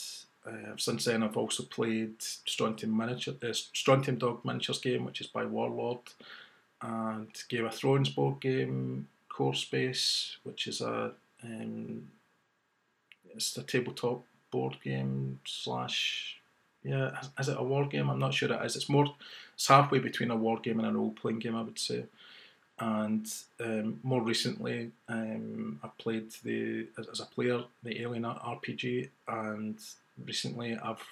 uh, 0.46 0.76
since 0.76 1.04
then 1.04 1.22
I've 1.22 1.36
also 1.36 1.62
played 1.64 2.14
Strontium 2.20 2.96
miniature 2.96 3.34
uh, 3.42 3.52
Strontium 3.52 4.18
Dog 4.18 4.44
miniatures 4.44 4.80
game, 4.80 5.04
which 5.04 5.20
is 5.20 5.26
by 5.26 5.44
Warlord, 5.44 6.00
and 6.82 7.28
Game 7.48 7.66
of 7.66 7.74
Thrones 7.74 8.08
board 8.08 8.40
game, 8.40 9.08
Core 9.28 9.54
Space, 9.54 10.36
which 10.44 10.66
is 10.66 10.80
a 10.80 11.12
um, 11.42 12.08
it's 13.34 13.56
a 13.56 13.62
tabletop 13.62 14.22
board 14.50 14.76
game 14.82 15.38
slash 15.44 16.38
yeah 16.82 17.20
is 17.38 17.48
it 17.48 17.56
a 17.58 17.62
war 17.62 17.86
game? 17.86 18.10
I'm 18.10 18.18
not 18.18 18.34
sure 18.34 18.52
it 18.52 18.64
is. 18.64 18.76
It's 18.76 18.88
more 18.88 19.14
it's 19.54 19.68
halfway 19.68 19.98
between 19.98 20.30
a 20.30 20.36
war 20.36 20.58
game 20.58 20.78
and 20.80 20.88
a 20.88 20.92
role 20.92 21.10
playing 21.12 21.40
game, 21.40 21.56
I 21.56 21.62
would 21.62 21.78
say 21.78 22.04
and 22.80 23.32
um, 23.60 24.00
more 24.02 24.22
recently 24.22 24.90
um, 25.08 25.80
I 25.82 25.88
played 25.98 26.30
the 26.44 26.86
as 27.10 27.20
a 27.20 27.24
player 27.24 27.62
the 27.82 28.00
Alien 28.00 28.24
RPG, 28.24 29.08
and 29.26 29.78
recently 30.24 30.76
I've 30.76 31.04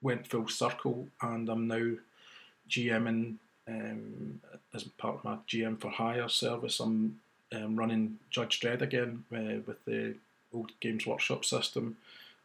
went 0.00 0.26
full 0.26 0.48
circle 0.48 1.08
and 1.20 1.48
I'm 1.48 1.66
now 1.66 1.90
GMing 2.70 3.34
um, 3.66 4.40
as 4.82 4.88
part 4.92 5.16
of 5.16 5.24
my 5.24 5.36
GM 5.48 5.80
for 5.80 5.90
Hire 5.90 6.28
service. 6.28 6.80
I'm 6.80 7.20
um, 7.52 7.76
running 7.76 8.18
Judge 8.30 8.60
Dredd 8.60 8.82
again 8.82 9.24
uh, 9.32 9.60
with 9.66 9.84
the 9.84 10.14
old 10.52 10.72
Games 10.80 11.06
Workshop 11.06 11.44
system, 11.44 11.96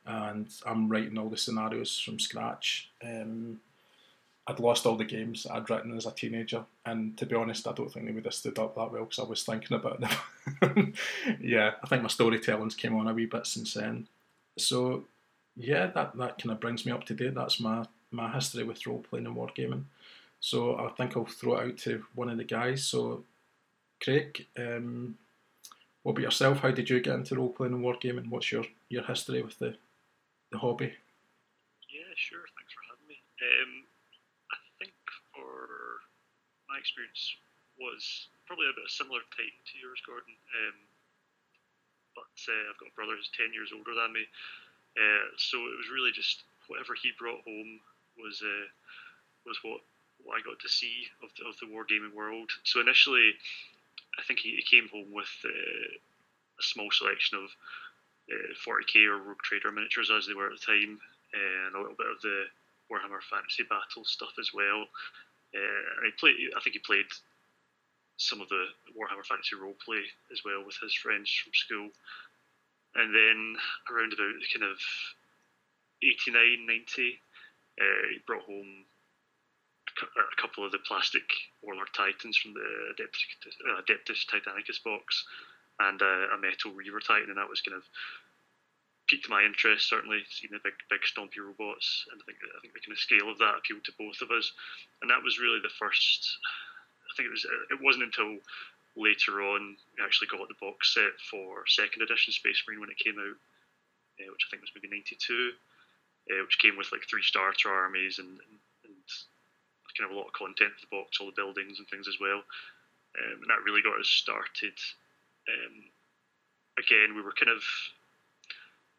and 0.06 0.48
I'm 0.66 0.90
writing 0.90 1.18
all 1.18 1.30
the 1.30 1.38
scenarios 1.38 2.00
from 2.00 2.20
scratch. 2.20 2.90
Um, 3.04 3.60
I'd 4.46 4.60
lost 4.60 4.86
all 4.86 4.98
the 4.98 5.06
games 5.06 5.48
I'd 5.50 5.70
written 5.70 5.96
as 5.96 6.06
a 6.06 6.12
teenager, 6.12 6.66
and 6.86 7.18
to 7.18 7.26
be 7.26 7.36
honest, 7.36 7.68
I 7.68 7.72
don't 7.72 7.92
think 7.92 8.06
they 8.06 8.12
would 8.12 8.26
have 8.26 8.34
stood 8.34 8.60
up 8.60 8.76
that 8.76 8.92
well 8.92 9.06
because 9.06 9.20
I 9.20 9.24
was 9.24 9.44
thinking 9.44 9.78
about 9.78 10.02
them. 10.02 10.94
yeah, 11.40 11.72
I 11.82 11.88
think 11.88 12.02
my 12.02 12.10
storytelling's 12.10 12.76
came 12.76 12.96
on 12.96 13.08
a 13.08 13.14
wee 13.14 13.26
bit 13.26 13.48
since 13.48 13.74
then. 13.74 14.08
So, 14.58 15.06
yeah, 15.56 15.88
that, 15.88 16.18
that 16.18 16.38
kind 16.40 16.52
of 16.52 16.60
brings 16.60 16.86
me 16.86 16.92
up 16.92 17.06
to 17.06 17.14
date. 17.14 17.36
That's 17.36 17.62
my, 17.62 17.86
my 18.12 18.32
history 18.34 18.64
with 18.64 18.86
role 18.86 19.06
playing 19.10 19.28
and 19.28 19.36
wargaming. 19.36 19.86
So, 20.44 20.76
I 20.76 20.92
think 20.92 21.16
I'll 21.16 21.24
throw 21.24 21.56
it 21.56 21.64
out 21.64 21.78
to 21.88 22.04
one 22.16 22.28
of 22.28 22.36
the 22.36 22.44
guys. 22.44 22.84
So, 22.84 23.24
Craig, 24.04 24.46
um, 24.60 25.16
what 26.04 26.20
about 26.20 26.28
yourself? 26.28 26.60
How 26.60 26.72
did 26.72 26.90
you 26.90 27.00
get 27.00 27.16
into 27.16 27.40
role 27.40 27.56
playing 27.56 27.72
and 27.72 27.80
wargaming? 27.80 28.28
And 28.28 28.32
what's 28.32 28.52
your, 28.52 28.68
your 28.90 29.08
history 29.08 29.42
with 29.42 29.58
the, 29.58 29.80
the 30.52 30.60
hobby? 30.60 30.92
Yeah, 31.88 32.12
sure. 32.20 32.44
Thanks 32.60 32.76
for 32.76 32.84
having 32.92 33.08
me. 33.08 33.24
Um, 33.40 33.88
I 34.52 34.60
think 34.84 34.92
for 35.32 36.04
my 36.68 36.76
experience 36.76 37.40
was 37.80 38.28
probably 38.44 38.68
a 38.68 38.76
bit 38.76 38.92
similar 38.92 39.24
type 39.32 39.56
to 39.56 39.80
yours, 39.80 40.04
Gordon. 40.04 40.36
Um, 40.60 40.76
but 42.20 42.36
uh, 42.52 42.68
I've 42.68 42.80
got 42.84 42.92
a 42.92 42.98
brother 43.00 43.16
who's 43.16 43.32
10 43.32 43.56
years 43.56 43.72
older 43.72 43.96
than 43.96 44.12
me. 44.12 44.28
Uh, 45.00 45.32
so 45.40 45.56
it 45.72 45.80
was 45.80 45.88
really 45.88 46.12
just 46.12 46.44
whatever 46.68 47.00
he 47.00 47.16
brought 47.16 47.48
home 47.48 47.80
was 48.20 48.44
uh, 48.44 48.68
was 49.48 49.56
what, 49.64 49.80
what 50.24 50.40
I 50.40 50.42
got 50.42 50.60
to 50.60 50.70
see 50.70 51.08
of 51.22 51.30
the, 51.38 51.48
of 51.48 51.56
the 51.60 51.68
wargaming 51.68 52.16
world. 52.16 52.50
So 52.64 52.80
initially, 52.80 53.34
I 54.18 54.24
think 54.24 54.40
he, 54.40 54.56
he 54.56 54.64
came 54.64 54.90
home 54.90 55.12
with 55.12 55.32
uh, 55.46 55.50
a 55.50 56.64
small 56.64 56.90
selection 56.92 57.40
of 57.40 57.50
40k 58.66 59.08
uh, 59.08 59.12
or 59.12 59.18
Rogue 59.18 59.44
Trader 59.44 59.72
miniatures 59.72 60.12
as 60.12 60.28
they 60.28 60.34
were 60.34 60.48
at 60.48 60.60
the 60.60 60.66
time, 60.66 61.00
and 61.34 61.76
a 61.76 61.80
little 61.80 61.98
bit 61.98 62.08
of 62.08 62.22
the 62.22 62.46
Warhammer 62.92 63.22
Fantasy 63.24 63.64
Battle 63.64 64.06
stuff 64.06 64.34
as 64.40 64.54
well. 64.54 64.86
Uh, 65.54 65.84
and 65.98 66.06
he 66.06 66.12
played. 66.18 66.36
I 66.56 66.62
think 66.62 66.74
he 66.74 66.80
played 66.80 67.10
some 68.18 68.42
of 68.42 68.50
the 68.50 68.66
Warhammer 68.96 69.26
Fantasy 69.26 69.56
roleplay 69.56 70.02
as 70.32 70.42
well 70.46 70.64
with 70.66 70.78
his 70.82 70.94
friends 70.94 71.30
from 71.30 71.54
school. 71.54 71.90
And 72.96 73.14
then 73.14 73.58
around 73.90 74.14
about 74.14 74.38
kind 74.54 74.70
of 74.70 74.78
89, 76.02 76.66
90, 76.68 77.20
uh, 77.82 77.84
he 78.14 78.20
brought 78.28 78.46
home 78.46 78.86
a 80.02 80.42
couple 80.42 80.66
of 80.66 80.72
the 80.72 80.80
plastic 80.80 81.24
Warlord 81.62 81.94
Titans 81.94 82.38
from 82.38 82.54
the 82.54 82.66
Adeptus, 82.94 83.54
uh, 83.70 83.82
Adeptus 83.82 84.26
Titanicus 84.26 84.84
box 84.84 85.24
and 85.80 86.02
a 86.02 86.38
metal 86.40 86.72
Reaver 86.72 87.00
Titan, 87.00 87.30
and 87.30 87.38
that 87.38 87.50
was 87.50 87.62
kind 87.62 87.78
of 87.78 87.84
piqued 89.08 89.30
my 89.30 89.44
interest. 89.44 89.90
Certainly, 89.90 90.24
seeing 90.30 90.54
the 90.54 90.64
big, 90.64 90.78
big 90.90 91.02
stompy 91.02 91.42
robots, 91.42 92.06
and 92.12 92.22
I 92.22 92.24
think 92.26 92.38
I 92.42 92.60
think 92.62 92.74
the 92.74 92.84
kind 92.86 92.94
of 92.94 93.02
scale 93.02 93.30
of 93.30 93.40
that 93.40 93.58
appealed 93.58 93.84
to 93.86 94.00
both 94.00 94.22
of 94.22 94.32
us. 94.32 94.52
And 95.02 95.10
that 95.10 95.24
was 95.24 95.40
really 95.42 95.60
the 95.62 95.74
first. 95.80 96.38
I 97.10 97.12
think 97.16 97.28
it 97.28 97.36
was. 97.36 97.46
It 97.72 97.82
wasn't 97.82 98.10
until 98.10 98.38
later 98.96 99.42
on 99.42 99.76
we 99.98 100.06
actually 100.06 100.30
got 100.30 100.46
the 100.48 100.62
box 100.62 100.94
set 100.94 101.18
for 101.30 101.66
second 101.66 102.02
edition 102.06 102.34
Space 102.34 102.62
Marine 102.68 102.82
when 102.82 102.94
it 102.94 103.02
came 103.02 103.18
out, 103.18 103.38
uh, 104.22 104.30
which 104.30 104.46
I 104.46 104.50
think 104.50 104.62
was 104.62 104.74
maybe 104.78 104.94
'92, 104.94 105.18
uh, 106.30 106.42
which 106.46 106.62
came 106.62 106.78
with 106.78 106.92
like 106.94 107.06
three 107.10 107.26
starter 107.26 107.70
armies 107.70 108.20
and, 108.20 108.30
and, 108.30 108.62
and 109.94 110.02
kind 110.02 110.10
of 110.10 110.16
a 110.16 110.20
lot 110.20 110.28
of 110.28 110.34
content 110.34 110.74
for 110.74 110.86
the 110.90 110.96
box, 110.96 111.22
all 111.22 111.30
the 111.30 111.38
buildings 111.38 111.78
and 111.78 111.88
things 111.88 112.08
as 112.10 112.18
well. 112.18 112.42
Um, 113.14 113.46
and 113.46 113.50
that 113.50 113.62
really 113.62 113.86
got 113.86 114.00
us 114.02 114.10
started. 114.10 114.74
Um, 115.46 115.94
again, 116.82 117.14
we 117.14 117.22
were 117.22 117.38
kind 117.38 117.54
of 117.54 117.62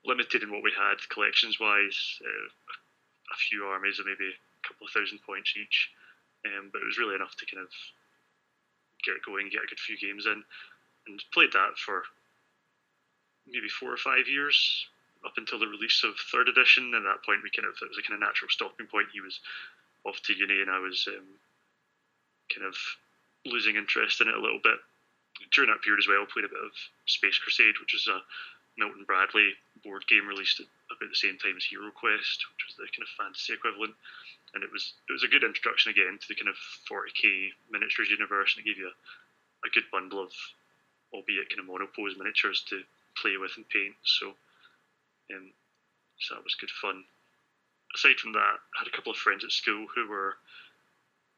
limited 0.06 0.46
in 0.46 0.52
what 0.52 0.62
we 0.62 0.70
had 0.70 1.02
collections 1.10 1.58
wise. 1.58 1.98
Uh, 2.22 2.48
a 3.32 3.36
few 3.50 3.64
armies 3.64 3.98
of 3.98 4.06
maybe 4.06 4.30
a 4.30 4.62
couple 4.62 4.86
of 4.86 4.92
thousand 4.92 5.18
points 5.24 5.56
each, 5.56 5.90
um, 6.46 6.70
but 6.70 6.84
it 6.84 6.86
was 6.86 7.00
really 7.00 7.16
enough 7.16 7.34
to 7.40 7.48
kind 7.48 7.64
of 7.64 7.72
get 9.02 9.18
going, 9.24 9.48
get 9.48 9.64
a 9.64 9.70
good 9.70 9.80
few 9.80 9.96
games 9.96 10.26
in, 10.26 10.44
and 11.08 11.24
played 11.32 11.52
that 11.52 11.74
for 11.80 12.04
maybe 13.48 13.68
four 13.68 13.92
or 13.92 14.00
five 14.00 14.28
years 14.28 14.56
up 15.24 15.36
until 15.36 15.58
the 15.58 15.66
release 15.66 16.04
of 16.04 16.14
third 16.30 16.48
edition. 16.48 16.92
And 16.92 17.04
at 17.04 17.16
that 17.16 17.24
point, 17.24 17.40
we 17.42 17.50
kind 17.50 17.68
of 17.68 17.76
it 17.80 17.88
was 17.88 17.98
a 17.98 18.04
kind 18.04 18.20
of 18.20 18.24
natural 18.24 18.52
stopping 18.52 18.86
point. 18.86 19.12
He 19.12 19.24
was 19.24 19.40
off 20.04 20.20
to 20.22 20.36
uni, 20.36 20.60
and 20.60 20.70
I 20.70 20.78
was 20.78 21.08
um, 21.08 21.26
kind 22.52 22.66
of 22.66 22.76
losing 23.46 23.76
interest 23.76 24.20
in 24.20 24.28
it 24.28 24.36
a 24.36 24.40
little 24.40 24.60
bit. 24.62 24.78
During 25.52 25.70
that 25.70 25.82
period 25.82 26.00
as 26.00 26.08
well, 26.08 26.24
played 26.26 26.46
a 26.46 26.52
bit 26.52 26.62
of 26.62 26.72
Space 27.06 27.38
Crusade, 27.38 27.76
which 27.80 27.92
was 27.92 28.06
a 28.08 28.22
Milton 28.78 29.04
Bradley 29.06 29.54
board 29.82 30.06
game 30.08 30.26
released 30.26 30.60
about 30.60 31.10
the 31.10 31.14
same 31.14 31.38
time 31.38 31.56
as 31.56 31.64
Hero 31.64 31.90
Quest, 31.90 32.42
which 32.54 32.64
was 32.66 32.76
the 32.78 32.90
kind 32.90 33.06
of 33.06 33.16
fantasy 33.18 33.54
equivalent. 33.54 33.94
And 34.54 34.62
it 34.62 34.70
was 34.70 34.94
it 35.08 35.12
was 35.12 35.26
a 35.26 35.30
good 35.30 35.42
introduction 35.42 35.90
again 35.90 36.18
to 36.18 36.26
the 36.28 36.38
kind 36.38 36.48
of 36.48 36.58
40k 36.86 37.50
miniatures 37.70 38.10
universe, 38.10 38.54
and 38.54 38.62
it 38.62 38.68
gave 38.68 38.78
you 38.78 38.90
a, 38.90 38.96
a 39.66 39.70
good 39.74 39.86
bundle 39.90 40.22
of, 40.22 40.30
albeit 41.12 41.50
kind 41.50 41.58
of 41.58 41.66
monopose 41.66 42.14
miniatures 42.18 42.62
to 42.70 42.82
play 43.18 43.34
with 43.36 43.50
and 43.58 43.66
paint. 43.68 43.98
So, 44.06 44.34
um, 45.34 45.50
so 46.18 46.34
that 46.34 46.46
was 46.46 46.54
good 46.54 46.70
fun. 46.70 47.02
Aside 47.94 48.18
from 48.18 48.32
that, 48.32 48.58
I 48.74 48.74
had 48.78 48.88
a 48.88 48.94
couple 48.96 49.12
of 49.12 49.18
friends 49.18 49.44
at 49.44 49.52
school 49.52 49.86
who 49.94 50.08
were 50.08 50.36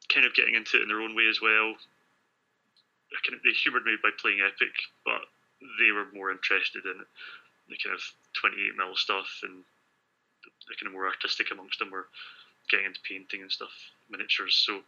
kind 0.09 0.25
of 0.25 0.33
getting 0.33 0.55
into 0.55 0.77
it 0.77 0.83
in 0.83 0.89
their 0.89 1.01
own 1.01 1.15
way 1.15 1.27
as 1.29 1.41
well. 1.41 1.75
Kind 3.23 3.37
of, 3.37 3.43
they 3.43 3.55
humoured 3.55 3.85
me 3.85 3.95
by 4.01 4.09
playing 4.19 4.41
Epic, 4.41 4.73
but 5.05 5.21
they 5.79 5.91
were 5.91 6.11
more 6.13 6.31
interested 6.31 6.85
in 6.85 7.05
the 7.69 7.77
kind 7.77 7.95
of 7.95 8.01
28 8.39 8.75
mil 8.77 8.95
stuff 8.95 9.27
and 9.43 9.63
the, 10.43 10.49
the 10.67 10.75
kind 10.79 10.87
of 10.87 10.93
more 10.93 11.07
artistic 11.07 11.51
amongst 11.51 11.79
them 11.79 11.91
were 11.91 12.07
getting 12.69 12.87
into 12.87 12.99
painting 13.07 13.41
and 13.41 13.51
stuff, 13.51 13.71
miniatures. 14.09 14.55
So 14.55 14.83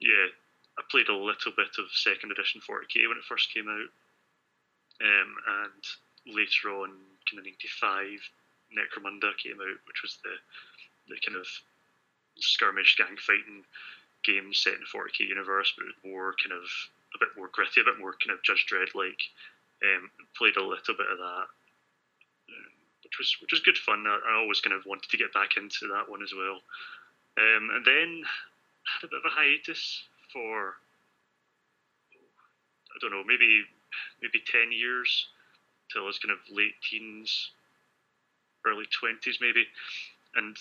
yeah, 0.00 0.30
I 0.78 0.82
played 0.90 1.08
a 1.08 1.16
little 1.16 1.54
bit 1.56 1.78
of 1.78 1.86
second 1.92 2.32
edition 2.32 2.60
40k 2.60 3.08
when 3.08 3.18
it 3.18 3.28
first 3.28 3.52
came 3.54 3.68
out, 3.68 3.90
um, 5.00 5.30
and 5.64 5.82
later 6.26 6.74
on, 6.74 6.90
kind 7.28 7.40
of 7.40 7.46
95, 7.46 8.20
Necromunda 8.74 9.30
came 9.38 9.60
out, 9.60 9.80
which 9.86 10.02
was 10.02 10.18
the 10.24 10.34
the 11.08 11.16
kind 11.24 11.38
of 11.38 11.46
skirmish 12.38 12.96
gang 12.96 13.16
fighting 13.16 13.64
game 14.24 14.52
set 14.52 14.74
in 14.74 14.80
the 14.80 14.90
40k 14.90 15.28
universe, 15.28 15.72
but 15.76 15.86
more 16.08 16.34
kind 16.42 16.52
of 16.52 16.66
a 17.14 17.18
bit 17.18 17.32
more 17.36 17.48
gritty, 17.52 17.80
a 17.80 17.84
bit 17.84 17.98
more 17.98 18.14
kind 18.18 18.36
of 18.36 18.42
Judge 18.42 18.66
Dredd 18.68 18.94
like. 18.94 19.22
Um, 19.84 20.10
played 20.36 20.56
a 20.56 20.64
little 20.64 20.96
bit 20.96 21.12
of 21.12 21.18
that, 21.18 21.48
um, 22.48 22.72
which 23.04 23.18
was 23.18 23.36
which 23.42 23.52
was 23.52 23.60
good 23.60 23.76
fun. 23.76 24.04
I, 24.08 24.16
I, 24.16 24.40
always 24.40 24.60
kind 24.60 24.72
of 24.74 24.86
wanted 24.86 25.10
to 25.10 25.20
get 25.20 25.34
back 25.34 25.58
into 25.58 25.86
that 25.92 26.08
one 26.08 26.22
as 26.22 26.32
well. 26.32 26.64
Um, 27.36 27.68
and 27.76 27.84
then 27.84 28.24
had 28.88 29.04
a 29.04 29.10
bit 29.12 29.20
of 29.20 29.28
a 29.30 29.36
hiatus 29.36 30.02
for 30.32 30.80
I 32.88 32.96
don't 33.02 33.12
know, 33.12 33.22
maybe 33.22 33.64
maybe 34.22 34.40
ten 34.48 34.72
years 34.72 35.28
till 35.92 36.04
I 36.04 36.06
was 36.06 36.18
kind 36.18 36.32
of 36.32 36.40
late 36.50 36.80
teens, 36.80 37.52
early 38.64 38.86
twenties 38.88 39.38
maybe, 39.42 39.66
and 40.36 40.56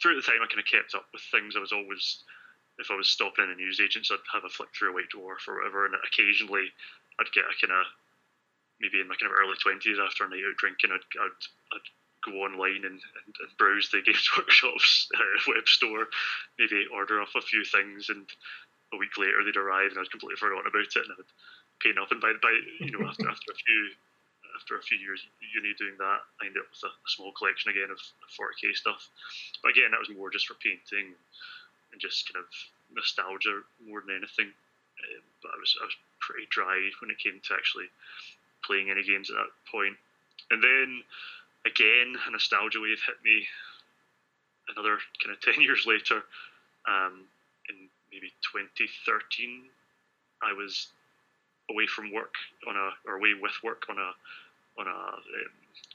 throughout 0.00 0.16
the 0.16 0.26
time 0.26 0.42
I 0.42 0.50
kind 0.50 0.60
of 0.60 0.68
kept 0.68 0.94
up 0.94 1.06
with 1.12 1.22
things. 1.30 1.56
I 1.56 1.60
was 1.60 1.72
always 1.72 2.24
if 2.78 2.90
I 2.90 2.96
was 2.96 3.08
stopping 3.08 3.48
in 3.48 3.52
a 3.52 3.56
newsagents, 3.56 4.12
I'd 4.12 4.20
have 4.32 4.44
a 4.44 4.52
flick 4.52 4.68
through 4.76 4.92
a 4.92 4.94
White 4.94 5.08
Dwarf 5.08 5.48
or 5.48 5.60
whatever, 5.60 5.86
and 5.86 5.96
occasionally 6.04 6.68
I'd 7.18 7.32
get 7.32 7.48
a 7.48 7.56
kind 7.56 7.72
of 7.72 7.88
maybe 8.80 9.00
in 9.00 9.08
my 9.08 9.16
kind 9.16 9.32
of 9.32 9.38
early 9.38 9.56
twenties 9.56 9.96
after 9.96 10.24
a 10.24 10.28
night 10.28 10.44
out 10.44 10.60
drinking, 10.60 10.92
I'd, 10.92 11.08
I'd, 11.16 11.42
I'd 11.72 11.88
go 12.24 12.44
online 12.44 12.84
and, 12.84 13.00
and, 13.00 13.32
and, 13.40 13.56
browse 13.56 13.88
the 13.88 14.02
Games 14.06 14.28
Workshop's 14.36 15.08
uh, 15.16 15.40
web 15.48 15.64
store, 15.68 16.12
maybe 16.58 16.84
order 16.92 17.20
off 17.20 17.32
a 17.36 17.40
few 17.40 17.64
things, 17.64 18.12
and 18.12 18.28
a 18.92 18.96
week 18.96 19.16
later 19.16 19.40
they'd 19.42 19.56
arrive 19.56 19.90
and 19.90 19.98
I'd 19.98 20.12
completely 20.12 20.36
forgotten 20.36 20.68
about 20.68 20.92
it, 20.92 21.00
and 21.00 21.12
I 21.12 21.16
would 21.16 21.32
pay 21.80 21.92
nothing. 21.96 22.20
By 22.20 22.36
by 22.40 22.52
you 22.80 22.92
know 22.92 23.08
after 23.08 23.28
after 23.28 23.50
a 23.52 23.62
few 23.64 23.80
after 24.56 24.80
a 24.80 24.82
few 24.82 24.98
years 24.98 25.20
you 25.40 25.60
uni 25.60 25.76
doing 25.76 25.94
that, 26.00 26.24
I 26.40 26.48
ended 26.48 26.64
up 26.64 26.72
with 26.72 26.82
a, 26.88 26.92
a 26.92 27.10
small 27.12 27.30
collection 27.36 27.70
again 27.70 27.92
of, 27.92 28.00
of 28.00 28.28
40k 28.32 28.72
stuff. 28.74 29.08
But 29.62 29.76
again, 29.76 29.92
that 29.92 30.00
was 30.00 30.10
more 30.10 30.32
just 30.32 30.48
for 30.48 30.56
painting 30.58 31.12
and 31.92 31.98
just 32.00 32.32
kind 32.32 32.40
of 32.40 32.48
nostalgia 32.90 33.62
more 33.84 34.00
than 34.00 34.16
anything. 34.16 34.48
Um, 34.48 35.24
but 35.44 35.52
I 35.52 35.58
was 35.60 35.76
I 35.80 35.84
was 35.84 35.96
pretty 36.24 36.48
dry 36.48 36.74
when 37.04 37.12
it 37.12 37.20
came 37.20 37.38
to 37.38 37.52
actually 37.54 37.92
playing 38.64 38.90
any 38.90 39.04
games 39.04 39.30
at 39.30 39.36
that 39.36 39.52
point. 39.68 39.96
And 40.50 40.62
then 40.62 41.04
again, 41.66 42.16
a 42.26 42.30
nostalgia 42.30 42.80
wave 42.80 43.02
hit 43.04 43.20
me 43.22 43.46
another 44.72 44.98
kind 45.22 45.34
of 45.34 45.40
10 45.54 45.60
years 45.62 45.84
later. 45.86 46.24
Um, 46.86 47.26
in 47.68 47.90
maybe 48.12 48.32
2013, 48.52 49.66
I 50.42 50.52
was 50.52 50.88
away 51.70 51.86
from 51.86 52.12
work 52.12 52.34
on 52.68 52.76
a, 52.76 52.90
or 53.06 53.16
away 53.16 53.34
with 53.40 53.52
work 53.64 53.86
on 53.88 53.98
a, 53.98 54.10
on 54.78 54.86
a 54.86 54.90
um, 54.90 55.22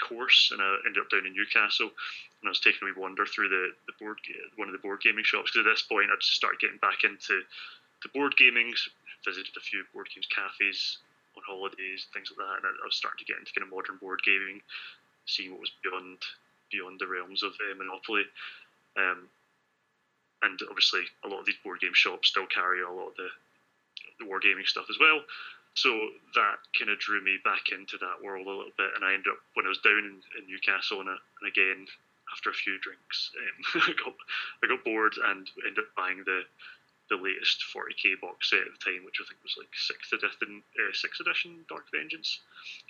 course, 0.01 0.49
and 0.51 0.61
I 0.61 0.77
ended 0.85 1.01
up 1.01 1.09
down 1.09 1.25
in 1.25 1.33
Newcastle, 1.33 1.89
and 1.89 2.45
I 2.45 2.51
was 2.51 2.59
taking 2.59 2.81
a 2.83 2.85
wee 2.89 2.97
wander 2.97 3.25
through 3.25 3.49
the, 3.49 3.71
the 3.85 3.95
board, 4.01 4.17
one 4.57 4.67
of 4.67 4.73
the 4.73 4.81
board 4.81 5.01
gaming 5.01 5.23
shops. 5.23 5.51
Because 5.53 5.65
at 5.65 5.71
this 5.71 5.85
point, 5.85 6.09
I'd 6.09 6.21
started 6.25 6.59
getting 6.59 6.81
back 6.81 7.05
into 7.05 7.45
the 8.01 8.09
board 8.13 8.33
gaming, 8.35 8.73
visited 9.23 9.53
a 9.55 9.61
few 9.61 9.85
board 9.93 10.09
games 10.09 10.27
cafes, 10.33 10.97
on 11.37 11.43
holidays, 11.45 12.09
things 12.11 12.33
like 12.33 12.41
that. 12.41 12.57
And 12.59 12.65
I, 12.67 12.85
was 12.85 12.97
starting 12.97 13.23
to 13.23 13.29
get 13.29 13.39
into 13.39 13.53
kind 13.53 13.63
of 13.63 13.71
modern 13.71 14.01
board 14.01 14.19
gaming, 14.25 14.59
seeing 15.25 15.51
what 15.53 15.63
was 15.63 15.71
beyond 15.85 16.19
beyond 16.71 16.99
the 16.99 17.07
realms 17.07 17.43
of 17.43 17.51
uh, 17.59 17.75
Monopoly. 17.75 18.23
Um, 18.95 19.27
and 20.41 20.57
obviously, 20.67 21.05
a 21.23 21.27
lot 21.27 21.39
of 21.39 21.45
these 21.45 21.59
board 21.63 21.79
game 21.79 21.93
shops 21.93 22.29
still 22.29 22.47
carry 22.47 22.81
a 22.81 22.89
lot 22.89 23.13
of 23.13 23.17
the, 23.19 23.29
the 24.19 24.25
wargaming 24.25 24.65
stuff 24.65 24.89
as 24.89 24.97
well. 24.99 25.21
So 25.73 25.89
that 26.35 26.59
kind 26.77 26.91
of 26.91 26.99
drew 26.99 27.23
me 27.23 27.39
back 27.43 27.71
into 27.71 27.97
that 27.99 28.19
world 28.21 28.45
a 28.45 28.49
little 28.49 28.75
bit. 28.77 28.91
And 28.95 29.05
I 29.05 29.13
ended 29.13 29.31
up, 29.31 29.39
when 29.55 29.65
I 29.65 29.71
was 29.71 29.79
down 29.79 30.03
in, 30.03 30.19
in 30.35 30.43
Newcastle, 30.47 30.99
and, 30.99 31.09
and 31.09 31.47
again, 31.47 31.87
after 32.31 32.49
a 32.49 32.53
few 32.53 32.79
drinks, 32.79 33.31
um, 33.39 33.81
I, 33.87 33.93
got, 33.95 34.15
I 34.63 34.67
got 34.67 34.83
bored 34.83 35.15
and 35.15 35.47
ended 35.63 35.79
up 35.79 35.95
buying 35.95 36.23
the 36.25 36.43
the 37.11 37.19
latest 37.19 37.59
40k 37.75 38.23
box 38.23 38.49
set 38.49 38.63
at 38.63 38.71
the 38.71 38.79
time, 38.79 39.03
which 39.03 39.19
I 39.19 39.27
think 39.27 39.43
was 39.43 39.59
like 39.59 39.67
sixth 39.75 40.15
edition, 40.15 40.63
uh, 40.79 40.95
sixth 40.95 41.19
edition 41.19 41.67
Dark 41.67 41.91
Vengeance, 41.91 42.39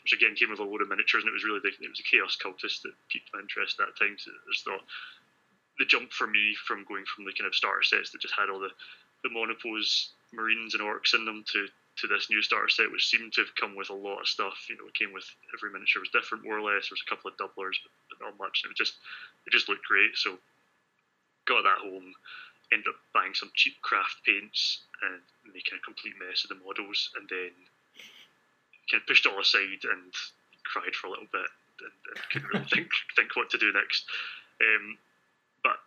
which 0.05 0.13
again 0.13 0.37
came 0.37 0.53
with 0.53 0.61
a 0.61 0.63
load 0.63 0.85
of 0.85 0.93
miniatures, 0.93 1.25
and 1.25 1.29
it 1.33 1.33
was 1.33 1.43
really 1.43 1.57
the, 1.57 1.73
it 1.73 1.89
was 1.89 1.99
a 1.99 2.05
Chaos 2.05 2.37
Cultist 2.37 2.85
that 2.85 2.93
piqued 3.09 3.33
my 3.33 3.41
interest 3.41 3.81
at 3.81 3.89
that 3.89 3.97
time. 3.97 4.21
So 4.21 4.29
was 4.45 4.61
the 4.61 4.77
the 5.81 5.89
jump 5.89 6.13
for 6.13 6.29
me 6.29 6.53
from 6.53 6.85
going 6.85 7.09
from 7.09 7.25
the 7.25 7.33
kind 7.33 7.49
of 7.49 7.57
starter 7.57 7.81
sets 7.81 8.13
that 8.13 8.21
just 8.21 8.37
had 8.37 8.53
all 8.53 8.61
the 8.61 8.69
the 9.25 9.33
monopos, 9.33 10.13
marines, 10.33 10.73
and 10.73 10.83
orcs 10.83 11.13
in 11.13 11.25
them 11.25 11.43
to 11.53 11.67
to 11.97 12.07
this 12.07 12.29
new 12.29 12.41
starter 12.41 12.69
set, 12.69 12.91
which 12.91 13.07
seemed 13.07 13.33
to 13.33 13.41
have 13.41 13.55
come 13.59 13.75
with 13.75 13.89
a 13.89 13.93
lot 13.93 14.21
of 14.21 14.27
stuff. 14.27 14.65
You 14.69 14.77
know, 14.77 14.87
it 14.87 14.95
came 14.95 15.11
with 15.11 15.27
every 15.53 15.71
miniature 15.71 15.99
was 15.99 16.09
different, 16.09 16.43
more 16.43 16.57
or 16.57 16.63
less. 16.63 16.87
There 16.87 16.95
was 16.95 17.03
a 17.05 17.09
couple 17.09 17.29
of 17.29 17.35
doublers, 17.35 17.75
but 18.07 18.23
not 18.23 18.39
much. 18.39 18.63
And 18.63 18.71
It 18.71 18.79
was 18.79 18.81
just 18.81 18.95
it 19.45 19.51
just 19.51 19.67
looked 19.67 19.83
great. 19.85 20.15
So 20.15 20.39
got 21.45 21.63
that 21.63 21.83
home 21.83 22.15
ended 22.71 22.87
up 22.87 22.99
buying 23.13 23.35
some 23.35 23.51
cheap 23.53 23.75
craft 23.83 24.23
paints 24.25 24.87
and 25.03 25.19
making 25.53 25.75
a 25.75 25.83
complete 25.83 26.15
mess 26.15 26.47
of 26.47 26.55
the 26.55 26.63
models, 26.63 27.11
and 27.19 27.27
then 27.27 27.51
kind 28.89 29.03
of 29.03 29.07
pushed 29.07 29.25
it 29.25 29.31
all 29.31 29.43
aside 29.43 29.83
and 29.83 30.11
cried 30.63 30.95
for 30.95 31.07
a 31.07 31.11
little 31.11 31.29
bit 31.31 31.51
and, 31.83 31.95
and 32.15 32.19
couldn't 32.31 32.51
really 32.51 32.69
think 32.73 32.89
think 33.15 33.35
what 33.35 33.49
to 33.51 33.59
do 33.59 33.71
next. 33.75 34.05
Um, 34.61 34.97
but 35.63 35.77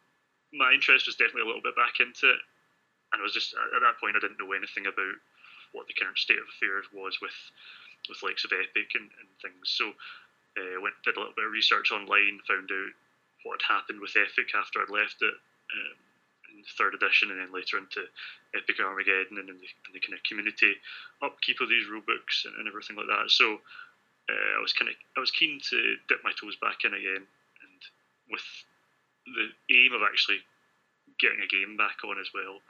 my 0.52 0.72
interest 0.72 1.06
was 1.06 1.16
definitely 1.16 1.42
a 1.42 1.50
little 1.50 1.64
bit 1.64 1.76
back 1.76 2.00
into 2.00 2.30
it, 2.30 2.40
and 3.14 3.22
I 3.22 3.24
was 3.24 3.32
just 3.32 3.54
at 3.54 3.80
that 3.80 4.02
point 4.02 4.18
I 4.18 4.22
didn't 4.22 4.42
know 4.42 4.52
anything 4.52 4.90
about 4.90 5.16
what 5.70 5.86
the 5.86 5.94
current 5.94 6.18
state 6.18 6.42
of 6.42 6.50
affairs 6.50 6.86
was 6.90 7.22
with 7.22 7.34
with 8.10 8.22
likes 8.26 8.44
of 8.44 8.52
Epic 8.52 8.92
and, 8.98 9.08
and 9.22 9.30
things. 9.40 9.70
So 9.70 9.94
uh, 10.58 10.76
went 10.82 10.98
did 11.06 11.16
a 11.16 11.20
little 11.22 11.38
bit 11.38 11.46
of 11.46 11.54
research 11.54 11.94
online, 11.94 12.42
found 12.44 12.68
out 12.68 12.92
what 13.46 13.62
had 13.62 13.80
happened 13.80 14.02
with 14.02 14.18
Epic 14.18 14.52
after 14.52 14.82
I'd 14.82 14.92
left 14.92 15.22
it. 15.22 15.38
Um, 15.72 15.98
third 16.78 16.94
edition 16.94 17.30
and 17.30 17.40
then 17.40 17.52
later 17.52 17.76
into 17.76 18.06
Epic 18.54 18.78
Armageddon 18.80 19.36
and 19.36 19.50
in 19.50 19.58
the, 19.58 19.68
in 19.68 19.92
the 19.92 20.00
kind 20.00 20.14
of 20.14 20.22
community 20.24 20.72
upkeep 21.20 21.60
of 21.60 21.68
these 21.68 21.84
rulebooks 21.90 22.46
and, 22.46 22.54
and 22.56 22.68
everything 22.68 22.96
like 22.96 23.10
that. 23.10 23.28
So 23.28 23.60
uh, 24.30 24.50
I 24.56 24.60
was 24.62 24.72
kind 24.72 24.88
of 24.88 24.96
I 25.16 25.20
was 25.20 25.34
keen 25.34 25.60
to 25.60 25.96
dip 26.08 26.24
my 26.24 26.32
toes 26.38 26.56
back 26.62 26.86
in 26.86 26.94
again, 26.94 27.26
and 27.26 27.80
with 28.30 28.46
the 29.28 29.52
aim 29.74 29.92
of 29.92 30.02
actually 30.06 30.40
getting 31.20 31.44
a 31.44 31.50
game 31.50 31.76
back 31.76 32.00
on 32.04 32.16
as 32.16 32.32
well 32.32 32.64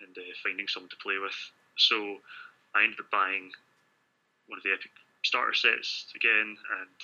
and 0.00 0.16
uh, 0.16 0.32
finding 0.42 0.68
someone 0.68 0.90
to 0.90 1.02
play 1.02 1.18
with. 1.20 1.36
So 1.76 2.18
I 2.74 2.84
ended 2.84 3.00
up 3.00 3.10
buying 3.10 3.52
one 4.46 4.58
of 4.58 4.64
the 4.64 4.72
Epic 4.72 4.90
starter 5.24 5.54
sets 5.54 6.06
again 6.14 6.56
and 6.80 6.96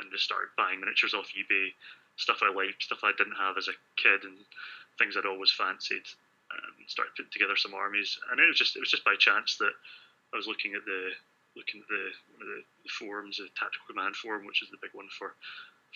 and 0.00 0.08
just 0.10 0.24
started 0.24 0.48
buying 0.56 0.80
miniatures 0.80 1.12
off 1.12 1.28
eBay, 1.36 1.68
stuff 2.16 2.40
I 2.40 2.48
liked, 2.48 2.82
stuff 2.82 3.04
I 3.04 3.12
didn't 3.12 3.36
have 3.36 3.58
as 3.60 3.68
a 3.68 3.76
kid, 4.00 4.24
and 4.24 4.40
things 4.96 5.16
I'd 5.16 5.28
always 5.28 5.52
fancied. 5.52 6.08
and 6.48 6.88
started 6.88 7.12
putting 7.16 7.32
together 7.32 7.56
some 7.56 7.74
armies, 7.74 8.16
and 8.30 8.40
it 8.40 8.48
was 8.48 8.56
just 8.56 8.76
it 8.76 8.80
was 8.80 8.90
just 8.90 9.04
by 9.04 9.16
chance 9.18 9.56
that 9.56 9.72
I 10.32 10.36
was 10.36 10.46
looking 10.46 10.74
at 10.74 10.84
the 10.84 11.12
looking 11.56 11.80
at 11.84 11.88
the 11.88 12.04
the, 12.40 12.64
the 12.84 12.92
forums, 12.96 13.36
the 13.36 13.48
tactical 13.52 13.86
command 13.88 14.16
forum, 14.16 14.46
which 14.46 14.62
is 14.62 14.70
the 14.70 14.80
big 14.80 14.92
one 14.92 15.08
for 15.18 15.34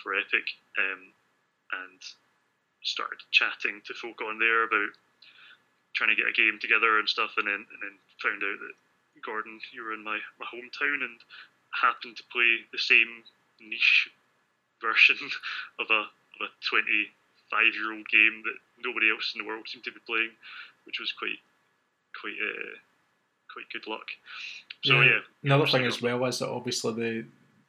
for 0.02 0.14
Epic, 0.14 0.44
um, 0.76 1.12
and 1.72 2.00
started 2.82 3.18
chatting 3.32 3.80
to 3.84 3.94
folk 3.94 4.20
on 4.22 4.38
there 4.38 4.64
about 4.64 4.92
trying 5.96 6.12
to 6.12 6.20
get 6.20 6.28
a 6.28 6.36
game 6.36 6.60
together 6.60 7.00
and 7.00 7.08
stuff, 7.08 7.34
and 7.40 7.48
then 7.48 7.64
and 7.64 7.80
then 7.80 7.96
found 8.20 8.44
out 8.44 8.60
that 8.60 8.76
Gordon, 9.24 9.58
you 9.72 9.82
were 9.82 9.96
in 9.96 10.04
my, 10.04 10.20
my 10.38 10.46
hometown 10.46 11.00
and 11.00 11.18
happened 11.72 12.16
to 12.16 12.24
play 12.30 12.60
the 12.72 12.78
same 12.78 13.24
niche 13.60 14.08
version 14.80 15.16
of 15.80 15.88
a 15.90 16.02
of 16.36 16.40
a 16.44 16.50
twenty 16.60 17.08
five 17.50 17.72
year 17.74 17.96
old 17.96 18.06
game 18.08 18.42
that 18.44 18.58
nobody 18.84 19.10
else 19.10 19.32
in 19.34 19.40
the 19.40 19.48
world 19.48 19.66
seemed 19.68 19.84
to 19.84 19.92
be 19.92 20.04
playing, 20.06 20.36
which 20.84 21.00
was 21.00 21.12
quite 21.12 21.40
quite 22.12 22.36
uh, 22.36 22.76
quite 23.52 23.68
good 23.72 23.88
luck. 23.88 24.06
So 24.84 25.00
yeah. 25.00 25.04
yeah 25.04 25.20
Another 25.44 25.66
thing 25.66 25.86
as 25.86 26.02
well 26.02 26.24
is 26.26 26.38
that 26.38 26.48
obviously 26.48 26.92
the 26.92 27.24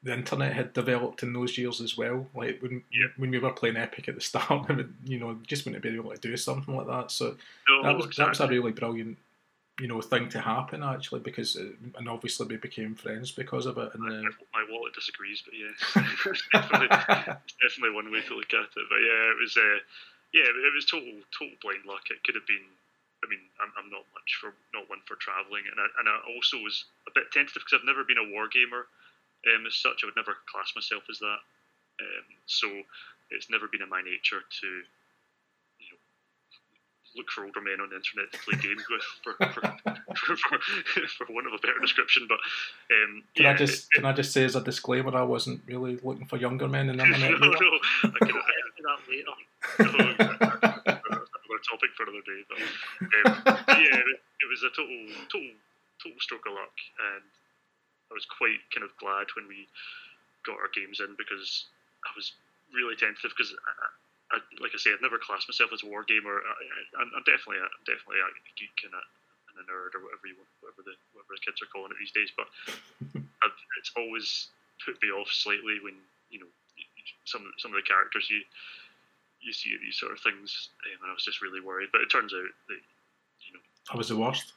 the 0.08 0.14
internet 0.14 0.54
had 0.54 0.72
developed 0.72 1.22
in 1.22 1.34
those 1.34 1.58
years 1.58 1.82
as 1.82 1.98
well. 1.98 2.28
Like 2.34 2.62
when 2.62 2.82
yeah. 2.92 3.08
when 3.18 3.30
we 3.30 3.40
were 3.40 3.52
playing 3.52 3.76
Epic 3.76 4.08
at 4.08 4.16
the 4.16 4.22
start, 4.22 4.72
you 5.06 5.20
know, 5.20 5.38
just 5.46 5.66
wouldn't 5.66 5.84
be 5.84 5.90
able 5.90 6.12
to 6.12 6.18
do 6.18 6.38
something 6.38 6.76
like 6.76 6.88
that. 6.88 7.12
So 7.12 7.36
no, 7.68 7.84
that 7.84 7.96
was 7.96 8.06
exactly. 8.06 8.24
that 8.24 8.30
was 8.30 8.40
a 8.40 8.48
really 8.48 8.72
brilliant 8.72 9.18
you 9.80 9.88
know 9.88 10.02
thing 10.02 10.28
to 10.28 10.40
happen 10.42 10.82
actually 10.82 11.20
because 11.20 11.56
it, 11.56 11.68
uh, 11.68 12.00
and 12.00 12.10
obviously 12.10 12.48
we 12.48 12.58
became 12.58 12.96
friends 12.96 13.32
because 13.32 13.66
of 13.66 13.78
it. 13.78 13.94
And 13.94 14.02
my, 14.02 14.16
uh, 14.16 14.32
my 14.56 14.66
wallet 14.72 14.96
disagrees, 14.96 15.44
but 15.44 15.54
yeah, 15.54 15.76
it's 16.32 16.44
definitely, 16.54 16.88
definitely 16.88 17.94
one 17.94 18.10
way 18.10 18.22
to 18.22 18.36
look 18.36 18.54
at 18.56 18.72
it. 18.72 18.88
But 18.90 19.02
yeah, 19.04 19.24
it 19.36 19.38
was 19.44 19.58
uh, 19.58 19.80
yeah, 20.34 20.48
it 20.48 20.74
was 20.74 20.86
total 20.86 21.20
total 21.38 21.60
blind 21.62 21.84
luck. 21.86 22.08
It 22.10 22.24
could 22.24 22.36
have 22.36 22.48
been 22.48 22.64
I 23.24 23.28
mean, 23.28 23.44
I'm, 23.60 23.74
I'm 23.76 23.90
not 23.90 24.06
much 24.14 24.38
for 24.40 24.54
not 24.74 24.88
one 24.90 25.02
for 25.04 25.18
traveling, 25.18 25.66
and 25.68 25.82
I, 25.82 25.88
and 26.00 26.08
I 26.08 26.22
also 26.32 26.62
was 26.62 26.86
a 27.10 27.12
bit 27.12 27.34
tentative 27.34 27.66
because 27.66 27.82
I've 27.82 27.90
never 27.90 28.06
been 28.06 28.22
a 28.22 28.32
war 28.32 28.48
gamer 28.48 28.88
um, 29.56 29.66
as 29.66 29.76
such. 29.76 30.04
I 30.04 30.08
would 30.08 30.16
never 30.16 30.36
class 30.52 30.74
myself 30.76 31.04
as 31.10 31.20
that. 31.20 31.42
Um, 32.00 32.26
so 32.46 32.68
it's 33.32 33.50
never 33.50 33.68
been 33.68 33.82
in 33.82 33.90
my 33.90 34.02
nature 34.02 34.42
to 34.42 34.68
you 35.80 35.88
know, 35.90 36.00
look 37.16 37.30
for 37.32 37.46
older 37.46 37.62
men 37.62 37.82
on 37.82 37.90
the 37.90 37.98
internet 37.98 38.32
to 38.32 38.40
play 38.46 38.58
games 38.62 38.86
with, 38.90 39.02
for, 39.24 39.34
for, 39.52 39.62
for, 40.16 41.26
for, 41.26 41.34
want 41.34 41.48
of 41.48 41.54
a 41.54 41.58
better 41.60 41.80
description. 41.82 42.28
But 42.30 42.40
um, 42.94 43.24
can 43.36 43.46
yeah, 43.46 43.52
I 43.52 43.56
just 43.56 43.88
it, 43.92 43.96
can 43.96 44.06
I 44.06 44.14
just 44.14 44.32
say 44.32 44.46
as 44.46 44.56
a 44.56 44.62
disclaimer, 44.62 45.16
I 45.16 45.24
wasn't 45.24 45.62
really 45.68 45.98
looking 46.04 46.26
for 46.26 46.38
younger 46.38 46.68
men 46.68 46.90
in 46.90 46.98
the 46.98 47.04
internet. 47.04 47.32
no, 47.40 47.48
no, 47.48 47.56
I 47.56 48.18
can, 48.20 48.30
I 48.30 48.70
do 48.78 48.84
that 48.86 49.00
later. 49.10 49.34
another 51.58 51.64
topic 51.66 51.92
for 51.96 52.04
another 52.04 52.24
day. 52.26 52.42
But 52.48 52.58
um, 52.60 53.80
yeah, 53.82 53.98
it, 53.98 54.20
it 54.42 54.48
was 54.50 54.64
a 54.64 54.70
total, 54.70 54.98
total, 55.32 55.52
total 56.02 56.20
stroke 56.20 56.46
of 56.48 56.54
luck, 56.54 56.76
and 57.16 57.24
I 58.10 58.14
was 58.16 58.26
quite 58.26 58.64
kind 58.72 58.88
of 58.88 58.96
glad 58.98 59.28
when 59.36 59.48
we 59.48 59.68
got 60.46 60.60
our 60.60 60.72
games 60.72 61.04
in 61.04 61.16
because 61.20 61.68
I 62.06 62.12
was 62.16 62.34
really 62.74 62.96
tentative 62.96 63.32
because. 63.36 63.54
I, 64.28 64.44
like 64.60 64.76
I 64.76 64.80
say, 64.84 64.92
I've 64.92 65.00
never 65.00 65.16
classed 65.16 65.48
myself 65.48 65.72
as 65.72 65.84
a 65.84 65.88
war 65.88 66.04
gamer. 66.04 66.44
I, 66.44 67.00
am 67.00 67.24
definitely, 67.24 67.64
a, 67.64 67.68
I'm 67.72 67.88
definitely 67.88 68.20
a 68.20 68.28
geek 68.60 68.76
and 68.84 68.92
a, 68.92 69.00
and 69.00 69.56
a 69.64 69.66
nerd 69.72 69.96
or 69.96 70.04
whatever 70.04 70.28
you 70.28 70.36
want, 70.36 70.52
whatever 70.60 70.84
the 70.84 71.00
whatever 71.16 71.40
the 71.40 71.44
kids 71.48 71.64
are 71.64 71.72
calling 71.72 71.96
it 71.96 72.00
these 72.04 72.12
days. 72.12 72.36
But 72.36 72.52
I've, 73.44 73.56
it's 73.80 73.96
always 73.96 74.52
put 74.84 75.00
me 75.02 75.10
off 75.16 75.32
slightly 75.32 75.80
when 75.80 75.96
you 76.30 76.44
know 76.44 76.52
some 77.26 77.44
some 77.58 77.72
of 77.72 77.80
the 77.80 77.88
characters 77.88 78.28
you 78.30 78.42
you 79.42 79.54
see 79.54 79.76
these 79.80 79.98
sort 79.98 80.12
of 80.12 80.20
things, 80.20 80.70
um, 80.86 81.00
and 81.04 81.10
I 81.12 81.14
was 81.14 81.26
just 81.26 81.42
really 81.42 81.62
worried. 81.62 81.90
But 81.92 82.02
it 82.02 82.10
turns 82.10 82.34
out 82.34 82.52
that 82.70 82.82
you 83.48 83.52
know 83.54 83.64
I 83.92 83.98
was 83.98 84.10
the 84.10 84.18
worst. 84.18 84.54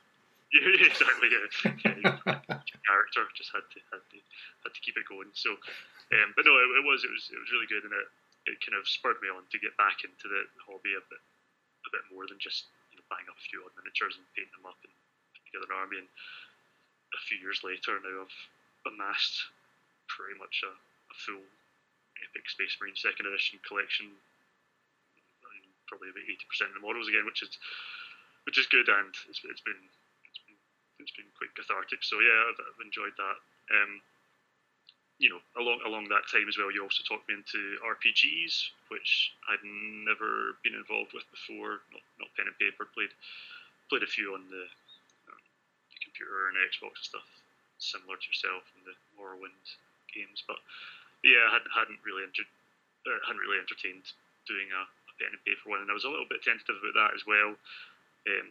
Yeah, 0.60 0.82
exactly. 0.82 1.30
Yeah, 1.30 2.34
yeah 2.50 2.60
character 2.90 3.22
just 3.38 3.54
had 3.54 3.62
to 3.70 3.78
had 3.94 4.02
to 4.10 4.18
had 4.66 4.74
to 4.74 4.82
keep 4.82 4.98
it 4.98 5.06
going. 5.06 5.30
So, 5.30 5.54
um, 5.54 6.34
but 6.34 6.42
no, 6.42 6.58
it, 6.58 6.82
it 6.82 6.84
was 6.84 7.06
it 7.06 7.12
was 7.14 7.30
it 7.30 7.38
was 7.38 7.50
really 7.54 7.70
good, 7.70 7.86
and 7.86 7.94
it 7.94 8.08
it 8.50 8.58
kind 8.66 8.74
of 8.74 8.90
spurred 8.90 9.22
me 9.22 9.30
on 9.30 9.46
to 9.46 9.62
get 9.62 9.78
back 9.78 10.02
into 10.02 10.26
the 10.26 10.42
hobby 10.66 10.98
a 10.98 11.02
bit, 11.06 11.22
a 11.86 11.90
bit 11.94 12.04
more 12.10 12.26
than 12.26 12.42
just 12.42 12.66
you 12.90 12.98
know 12.98 13.06
buying 13.06 13.30
up 13.30 13.38
a 13.38 13.46
few 13.46 13.62
odd 13.62 13.74
miniatures 13.78 14.18
and 14.18 14.26
painting 14.34 14.50
them 14.58 14.66
up 14.66 14.80
and 14.82 14.90
putting 15.30 15.46
together 15.54 15.70
an 15.70 15.78
army. 15.78 15.98
And 16.02 16.10
a 17.14 17.22
few 17.30 17.38
years 17.38 17.62
later, 17.62 18.02
now 18.02 18.26
I've 18.26 18.38
amassed 18.90 19.38
pretty 20.10 20.34
much 20.34 20.66
a, 20.66 20.72
a 20.74 21.14
full 21.14 21.46
Epic 22.26 22.50
Space 22.50 22.74
Marine 22.82 22.98
Second 22.98 23.30
Edition 23.30 23.62
collection. 23.62 24.10
Probably 25.86 26.10
about 26.10 26.26
eighty 26.26 26.46
percent 26.46 26.70
of 26.70 26.78
the 26.78 26.86
models 26.86 27.10
again, 27.10 27.26
which 27.26 27.42
is 27.42 27.50
which 28.46 28.58
is 28.58 28.70
good, 28.70 28.86
and 28.86 29.10
it's, 29.26 29.42
it's 29.42 29.62
been 29.66 29.78
it's 31.02 31.16
been 31.16 31.28
quite 31.36 31.52
cathartic. 31.56 32.04
So 32.04 32.20
yeah, 32.20 32.38
I've, 32.52 32.60
I've 32.60 32.84
enjoyed 32.84 33.16
that. 33.16 33.38
Um, 33.72 34.00
you 35.20 35.28
know, 35.28 35.40
along 35.60 35.84
along 35.84 36.08
that 36.08 36.24
time 36.32 36.48
as 36.48 36.56
well, 36.56 36.72
you 36.72 36.80
also 36.80 37.04
talked 37.04 37.28
me 37.28 37.36
into 37.36 37.76
RPGs, 37.84 38.72
which 38.88 39.36
I'd 39.52 39.60
never 39.62 40.56
been 40.64 40.72
involved 40.72 41.12
with 41.12 41.28
before. 41.28 41.84
Not 41.92 42.04
not 42.16 42.32
pen 42.40 42.48
and 42.48 42.56
paper. 42.56 42.88
Played 42.88 43.12
played 43.92 44.06
a 44.06 44.08
few 44.08 44.32
on 44.32 44.48
the, 44.48 44.64
um, 45.28 45.42
the 45.92 45.98
computer 46.00 46.48
and 46.48 46.56
Xbox 46.64 46.96
and 46.96 47.10
stuff, 47.12 47.28
similar 47.76 48.16
to 48.16 48.26
yourself 48.30 48.64
in 48.78 48.86
the 48.88 48.96
Morrowind 49.12 49.66
games. 50.08 50.40
But 50.48 50.62
yeah, 51.20 51.52
I 51.52 51.60
hadn't 51.60 51.74
hadn't 51.76 52.00
really 52.00 52.24
uh, 52.24 53.20
hadn't 53.28 53.44
really 53.44 53.60
entertained 53.60 54.08
doing 54.48 54.72
a, 54.72 54.82
a, 54.88 55.12
pen 55.20 55.36
and 55.36 55.44
paper 55.44 55.68
one, 55.68 55.84
and 55.84 55.92
I 55.92 55.96
was 55.96 56.08
a 56.08 56.12
little 56.12 56.28
bit 56.32 56.40
tentative 56.40 56.80
about 56.80 56.96
that 56.96 57.12
as 57.12 57.28
well. 57.28 57.52
Um, 58.24 58.48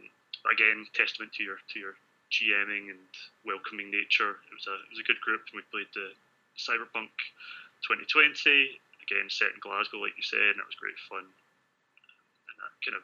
again, 0.53 0.85
testament 0.93 1.33
to 1.33 1.41
your 1.41 1.57
to 1.57 1.77
your 1.81 1.97
GMing 2.29 2.93
and 2.93 3.09
welcoming 3.45 3.89
nature. 3.89 4.41
It 4.49 4.53
was 4.53 4.67
a 4.69 4.75
it 4.85 4.91
was 4.93 5.01
a 5.01 5.07
good 5.09 5.19
group, 5.21 5.45
and 5.49 5.57
we 5.57 5.65
played 5.73 5.89
the 5.93 6.13
Cyberpunk 6.57 7.11
2020, 7.87 8.77
again 9.09 9.31
set 9.31 9.55
in 9.55 9.63
Glasgow, 9.63 10.03
like 10.03 10.13
you 10.19 10.25
said, 10.25 10.53
and 10.53 10.59
that 10.61 10.69
was 10.69 10.77
great 10.77 10.97
fun. 11.09 11.25
And 11.25 12.55
that 12.61 12.73
kind 12.85 12.99
of 12.99 13.03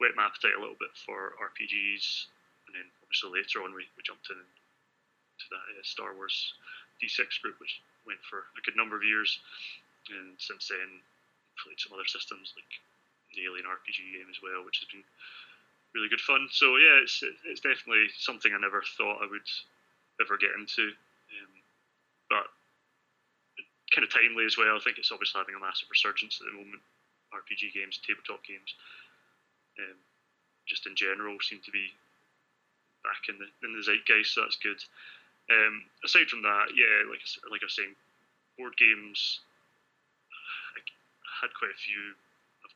whet 0.00 0.16
my 0.16 0.30
appetite 0.30 0.56
a 0.56 0.62
little 0.62 0.78
bit 0.78 0.94
for 0.96 1.36
RPGs. 1.36 2.30
And 2.66 2.72
then 2.72 2.86
obviously 3.04 3.34
later 3.34 3.60
on, 3.60 3.76
we, 3.76 3.84
we 3.98 4.06
jumped 4.06 4.30
in 4.32 4.40
to 4.40 5.46
that 5.52 5.64
uh, 5.76 5.84
Star 5.84 6.16
Wars 6.16 6.54
D6 7.02 7.42
group, 7.44 7.60
which 7.60 7.82
went 8.08 8.22
for 8.24 8.48
a 8.56 8.62
good 8.64 8.78
number 8.78 8.96
of 8.96 9.04
years. 9.04 9.38
And 10.08 10.38
since 10.40 10.72
then, 10.72 11.02
played 11.60 11.78
some 11.78 11.92
other 11.92 12.08
systems 12.08 12.56
like 12.56 12.72
the 13.36 13.44
Alien 13.44 13.66
RPG 13.66 13.98
game 14.14 14.30
as 14.30 14.40
well, 14.40 14.64
which 14.64 14.80
has 14.80 14.88
been 14.88 15.04
really 15.94 16.10
good 16.10 16.20
fun. 16.20 16.48
So 16.50 16.76
yeah, 16.76 17.02
it's 17.02 17.22
it's 17.46 17.62
definitely 17.62 18.10
something 18.18 18.52
I 18.52 18.60
never 18.60 18.82
thought 18.98 19.22
I 19.22 19.30
would 19.30 19.48
ever 20.20 20.36
get 20.36 20.54
into. 20.58 20.90
Um, 20.90 21.52
but 22.28 22.46
kind 23.94 24.02
of 24.02 24.10
timely 24.10 24.44
as 24.44 24.58
well. 24.58 24.74
I 24.74 24.82
think 24.82 24.98
it's 24.98 25.14
obviously 25.14 25.38
having 25.38 25.54
a 25.54 25.62
massive 25.62 25.86
resurgence 25.90 26.42
at 26.42 26.50
the 26.50 26.58
moment. 26.58 26.82
RPG 27.30 27.74
games, 27.74 27.98
tabletop 28.06 28.46
games, 28.46 28.78
um, 29.82 29.98
just 30.70 30.86
in 30.86 30.94
general, 30.94 31.34
seem 31.42 31.58
to 31.66 31.74
be 31.74 31.90
back 33.02 33.26
in 33.26 33.38
the 33.42 33.48
in 33.66 33.74
the 33.74 33.82
zeitgeist. 33.82 34.34
So 34.34 34.42
that's 34.42 34.58
good. 34.58 34.78
Um, 35.50 35.82
aside 36.06 36.30
from 36.30 36.42
that, 36.42 36.72
yeah, 36.74 37.06
like 37.10 37.22
like 37.50 37.62
I 37.62 37.66
was 37.66 37.76
saying, 37.76 37.94
board 38.58 38.76
games. 38.78 39.40
I 40.74 40.80
had 41.42 41.54
quite 41.58 41.74
a 41.74 41.78
few. 41.78 42.14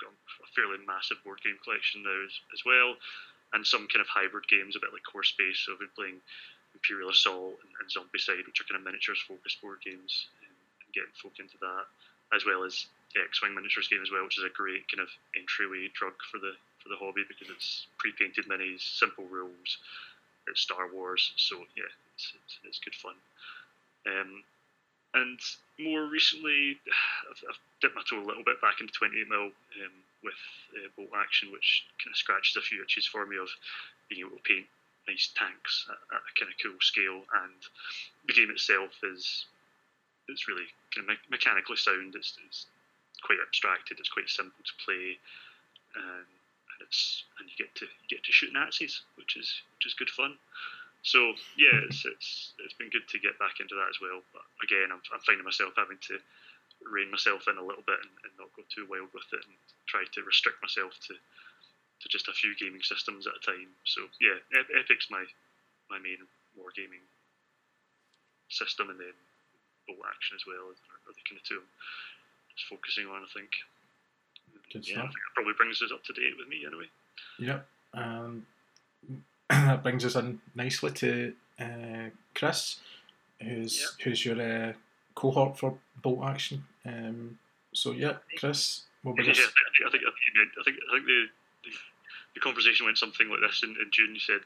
Got 0.00 0.14
a 0.14 0.48
fairly 0.54 0.78
massive 0.86 1.18
board 1.26 1.42
game 1.42 1.58
collection 1.62 2.02
now 2.06 2.18
as, 2.22 2.34
as 2.54 2.62
well, 2.62 2.94
and 3.52 3.66
some 3.66 3.90
kind 3.90 4.00
of 4.00 4.08
hybrid 4.08 4.46
games, 4.46 4.76
a 4.76 4.80
bit 4.80 4.92
like 4.92 5.02
Core 5.02 5.26
Space. 5.26 5.66
So 5.66 5.74
I've 5.74 5.82
been 5.82 5.98
playing 5.98 6.22
Imperial 6.74 7.10
Assault 7.10 7.58
and, 7.62 7.72
and 7.82 7.88
Zombicide, 7.90 8.46
which 8.46 8.62
are 8.62 8.68
kind 8.70 8.78
of 8.78 8.86
miniatures 8.86 9.18
focused 9.26 9.58
board 9.60 9.82
games 9.82 10.30
and 10.44 10.54
getting 10.94 11.10
folk 11.18 11.36
into 11.42 11.58
that, 11.58 11.90
as 12.30 12.46
well 12.46 12.62
as 12.62 12.86
the 13.14 13.24
X-wing 13.26 13.54
miniatures 13.54 13.88
game 13.88 14.02
as 14.02 14.12
well, 14.12 14.22
which 14.22 14.38
is 14.38 14.44
a 14.44 14.52
great 14.52 14.86
kind 14.86 15.00
of 15.00 15.10
entryway 15.34 15.88
drug 15.94 16.14
for 16.30 16.38
the 16.38 16.54
for 16.78 16.88
the 16.94 17.00
hobby 17.00 17.26
because 17.26 17.50
it's 17.50 17.90
pre-painted 17.98 18.46
minis, 18.46 18.80
simple 18.80 19.26
rules. 19.26 19.82
It's 20.46 20.60
Star 20.62 20.86
Wars, 20.92 21.32
so 21.36 21.58
yeah, 21.76 21.90
it's 22.14 22.32
it's, 22.38 22.54
it's 22.64 22.80
good 22.80 22.94
fun. 22.94 23.18
Um, 24.06 24.44
and 25.14 25.38
more 25.78 26.06
recently, 26.06 26.78
I've, 27.30 27.42
I've, 27.48 27.60
dipped 27.80 27.94
my 27.94 28.02
toe 28.10 28.18
a 28.18 28.26
little 28.26 28.42
bit 28.42 28.60
back 28.60 28.82
into 28.82 28.92
28 28.92 29.30
mil 29.30 29.54
um, 29.54 29.96
with 30.26 30.42
uh, 30.74 30.90
bolt 30.98 31.14
action, 31.14 31.54
which 31.54 31.86
kind 32.02 32.10
of 32.10 32.18
scratches 32.18 32.58
a 32.58 32.60
few 32.60 32.82
itches 32.82 33.06
for 33.06 33.22
me 33.24 33.38
of 33.38 33.46
being 34.10 34.26
able 34.26 34.34
to 34.34 34.42
paint 34.42 34.66
nice 35.06 35.30
tanks 35.38 35.86
at, 35.86 36.02
at 36.10 36.26
a 36.26 36.32
kind 36.34 36.50
of 36.50 36.58
cool 36.58 36.74
scale. 36.82 37.22
And 37.46 37.54
the 38.26 38.34
game 38.34 38.50
itself 38.50 38.98
is 39.06 39.46
it's 40.26 40.50
really 40.50 40.66
kind 40.90 41.06
of 41.06 41.14
me- 41.14 41.30
mechanically 41.30 41.78
sound. 41.78 42.18
It's, 42.18 42.34
it's, 42.44 42.66
quite 43.22 43.38
abstracted. 43.42 43.98
It's 43.98 44.08
quite 44.08 44.28
simple 44.28 44.62
to 44.62 44.84
play, 44.84 45.18
um, 45.96 46.26
and 46.70 46.78
it's 46.82 47.24
and 47.38 47.48
you 47.48 47.56
get 47.58 47.74
to 47.76 47.86
you 47.86 48.08
get 48.08 48.24
to 48.24 48.32
shoot 48.32 48.52
Nazis, 48.52 49.02
which 49.16 49.36
is 49.36 49.62
which 49.76 49.86
is 49.86 49.94
good 49.94 50.10
fun. 50.10 50.38
So 51.02 51.32
yeah, 51.56 51.86
it's 51.86 52.04
it's 52.04 52.52
it's 52.58 52.74
been 52.74 52.90
good 52.90 53.06
to 53.08 53.18
get 53.22 53.38
back 53.38 53.62
into 53.62 53.74
that 53.78 53.90
as 53.90 54.00
well. 54.02 54.20
But 54.34 54.42
again, 54.62 54.90
I'm, 54.90 55.00
I'm 55.14 55.22
finding 55.22 55.46
myself 55.46 55.72
having 55.78 55.98
to 56.10 56.18
rein 56.84 57.10
myself 57.10 57.46
in 57.50 57.58
a 57.58 57.64
little 57.64 57.86
bit 57.86 57.98
and, 58.02 58.12
and 58.26 58.32
not 58.38 58.54
go 58.54 58.62
too 58.68 58.86
wild 58.90 59.10
with 59.14 59.26
it, 59.32 59.42
and 59.46 59.56
try 59.86 60.02
to 60.04 60.20
restrict 60.26 60.58
myself 60.62 60.98
to 61.08 61.14
to 61.14 62.06
just 62.06 62.30
a 62.30 62.34
few 62.34 62.54
gaming 62.58 62.82
systems 62.82 63.26
at 63.26 63.38
a 63.38 63.42
time. 63.42 63.70
So 63.86 64.06
yeah, 64.20 64.38
Epic's 64.54 65.10
my 65.10 65.24
my 65.90 65.98
main 65.98 66.22
wargaming 66.58 67.06
system, 68.50 68.90
and 68.90 68.98
then 68.98 69.14
bolt 69.86 70.02
action 70.04 70.36
as 70.36 70.44
well 70.46 70.74
are 70.74 71.14
the 71.14 71.24
kind 71.24 71.38
of 71.38 71.46
two 71.46 71.62
I'm 71.62 72.56
just 72.58 72.68
focusing 72.68 73.06
on. 73.06 73.22
I 73.22 73.30
think. 73.32 73.54
Good 74.72 74.86
yeah, 74.86 75.00
stuff. 75.00 75.08
I 75.08 75.12
think 75.14 75.24
that 75.24 75.34
probably 75.34 75.56
brings 75.56 75.80
us 75.80 75.92
up 75.92 76.04
to 76.04 76.12
date 76.12 76.36
with 76.36 76.48
me 76.48 76.66
anyway. 76.66 76.88
Yep. 77.38 77.66
Um, 77.94 78.44
that 79.50 79.82
brings 79.82 80.04
us 80.04 80.14
in 80.16 80.40
nicely 80.54 80.90
to 80.92 81.32
uh, 81.60 82.10
Chris, 82.34 82.76
who's 83.42 83.80
Yep. 83.80 83.88
who's 84.04 84.24
your 84.24 84.40
uh, 84.40 84.72
cohort 85.14 85.58
for 85.58 85.78
bolt 86.02 86.24
action. 86.24 86.64
Um, 86.86 87.38
so 87.72 87.92
yeah, 87.92 88.16
Chris, 88.38 88.82
what 89.02 89.16
Yeah, 89.16 89.22
about 89.24 89.30
I 89.30 89.32
this? 89.32 89.38
think 89.38 89.54
I 89.86 89.90
think 89.90 90.04
I 90.06 90.10
think, 90.12 90.50
I 90.58 90.62
think, 90.64 90.76
I 90.90 90.94
think 90.94 91.06
the, 91.06 91.24
the 91.64 91.70
the 92.34 92.40
conversation 92.40 92.86
went 92.86 92.98
something 92.98 93.28
like 93.28 93.40
this 93.40 93.62
in, 93.62 93.70
in 93.80 93.90
June. 93.90 94.14
You 94.14 94.20
said, 94.20 94.40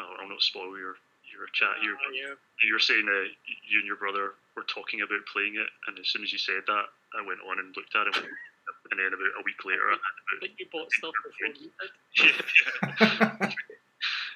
oh, 0.00 0.16
"I'll 0.20 0.28
not 0.28 0.40
spoil 0.42 0.78
your 0.78 0.96
your 1.30 1.46
chat." 1.52 1.82
You 1.82 1.96
Ah, 2.00 2.10
yeah. 2.12 2.34
you 2.62 2.72
were 2.72 2.78
saying 2.78 3.06
uh, 3.08 3.28
you 3.68 3.78
and 3.78 3.86
your 3.86 3.96
brother 3.96 4.34
were 4.56 4.64
talking 4.64 5.00
about 5.02 5.20
playing 5.32 5.54
it, 5.56 5.68
and 5.88 5.98
as 5.98 6.08
soon 6.08 6.22
as 6.22 6.32
you 6.32 6.38
said 6.38 6.62
that, 6.66 6.86
I 7.18 7.26
went 7.26 7.40
on 7.48 7.58
and 7.58 7.74
looked 7.76 7.94
at 7.96 8.06
it, 8.08 8.16
and 8.16 8.96
then 8.98 9.12
about 9.12 9.40
a 9.40 9.42
week 9.44 9.64
later, 9.64 9.88
I 9.88 9.92
had 9.92 10.16
I 10.36 10.40
think 10.40 10.54
you 10.58 10.66
bought 10.72 10.90
stuff 10.92 11.12
before 11.24 11.52
we 11.52 11.70
did. 11.70 12.40
yeah, 13.00 13.40
yeah. 13.40 13.50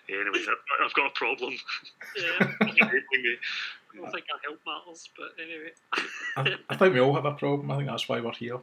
anyway, 0.09 0.45
I've, 0.49 0.87
I've 0.87 0.95
got 0.95 1.07
a 1.07 1.11
problem. 1.11 1.55
Yeah. 2.17 2.53
Anyway, 2.61 3.37
I 3.93 3.97
don't 3.97 4.13
think 4.13 4.27
our 4.33 4.41
help 4.43 4.59
matters, 4.67 5.09
but 5.17 5.29
anyway. 5.41 5.71
I, 6.37 6.57
I 6.69 6.77
think 6.77 6.95
we 6.95 7.01
all 7.01 7.15
have 7.15 7.27
a 7.27 7.33
problem. 7.33 7.71
I 7.71 7.77
think 7.77 7.89
that's 7.89 8.09
why 8.09 8.21
we're 8.21 8.33
here, 8.33 8.59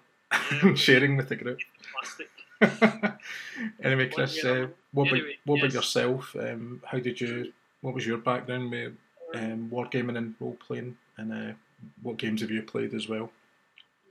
Yeah, 0.64 0.74
sharing 0.76 1.16
with 1.16 1.30
the 1.30 1.38
group. 1.38 1.60
Anyway, 3.84 4.10
Chris, 4.10 4.44
uh, 4.44 4.50
on. 4.50 4.74
what, 4.92 5.08
about, 5.08 5.14
Anyway, 5.20 5.38
what 5.46 5.60
about 5.60 5.74
yourself? 5.74 6.36
Um, 6.38 6.82
how 6.86 7.00
did 7.00 7.22
you? 7.22 7.54
What 7.82 7.94
was 7.96 8.06
your 8.06 8.18
background 8.18 8.70
with 8.72 8.94
um, 9.36 9.70
wargaming 9.72 10.18
and 10.18 10.36
role 10.40 10.58
playing, 10.68 10.98
and 11.18 11.34
uh, 11.34 11.54
what 12.04 12.18
games 12.18 12.42
have 12.42 12.52
you 12.52 12.62
played 12.62 12.94
as 12.94 13.08
well? 13.08 13.32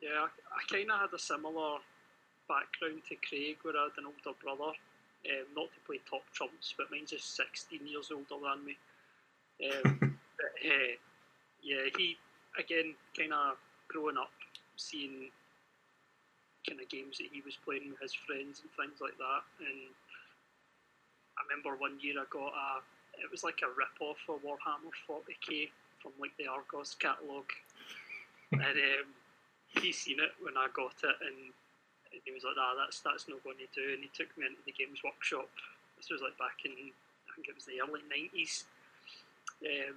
Yeah, 0.03 0.09
I, 0.21 0.25
I 0.25 0.73
kind 0.73 0.91
of 0.91 1.01
had 1.01 1.15
a 1.15 1.19
similar 1.19 1.79
background 2.49 3.03
to 3.09 3.17
Craig, 3.29 3.59
where 3.63 3.77
I 3.77 3.85
had 3.85 3.99
an 3.99 4.07
older 4.07 4.37
brother, 4.43 4.73
um, 5.29 5.47
not 5.55 5.69
to 5.75 5.81
play 5.87 6.01
top 6.09 6.23
trumps, 6.33 6.75
but 6.77 6.91
mine's 6.91 7.11
just 7.11 7.37
16 7.37 7.81
years 7.87 8.11
older 8.11 8.41
than 8.41 8.65
me. 8.65 8.77
Um, 9.61 10.19
but 10.39 10.53
uh, 10.65 10.95
yeah, 11.63 11.85
he 11.97 12.17
again 12.59 12.95
kind 13.17 13.33
of 13.33 13.57
growing 13.89 14.17
up, 14.17 14.33
seeing 14.77 15.29
kind 16.69 16.81
of 16.81 16.89
games 16.89 17.19
that 17.19 17.29
he 17.33 17.43
was 17.45 17.57
playing 17.65 17.91
with 17.91 18.01
his 18.01 18.15
friends 18.15 18.61
and 18.65 18.71
things 18.77 19.01
like 19.01 19.17
that. 19.17 19.43
And 19.61 19.93
I 21.37 21.41
remember 21.49 21.77
one 21.77 22.01
year 22.01 22.21
I 22.21 22.29
got 22.29 22.53
a, 22.53 22.81
it 23.21 23.31
was 23.31 23.45
like 23.45 23.61
a 23.65 23.71
rip 23.73 23.97
off 24.01 24.21
of 24.29 24.45
Warhammer 24.45 24.93
40k 25.09 25.71
from 26.01 26.13
like 26.21 26.33
the 26.39 26.49
Argos 26.49 26.97
catalogue, 26.97 27.53
and 28.53 28.63
um, 28.63 29.09
he 29.81 29.93
seen 29.93 30.21
it 30.21 30.33
when 30.41 30.57
I 30.57 30.69
got 30.73 30.97
it, 31.05 31.17
and 31.21 31.53
he 32.25 32.33
was 32.33 32.45
like, 32.45 32.59
"Ah, 32.59 32.75
that's 32.77 33.01
that's 33.01 33.29
not 33.29 33.43
going 33.45 33.61
to 33.61 33.71
do." 33.73 33.95
And 33.95 34.03
he 34.03 34.11
took 34.13 34.31
me 34.37 34.47
into 34.47 34.63
the 34.65 34.77
Games 34.77 35.01
Workshop. 35.05 35.49
This 35.97 36.11
was 36.11 36.25
like 36.25 36.37
back 36.41 36.57
in, 36.65 36.73
I 36.73 37.29
think 37.37 37.49
it 37.49 37.57
was 37.57 37.69
the 37.69 37.81
early 37.81 38.05
nineties. 38.09 38.65
Um, 39.61 39.97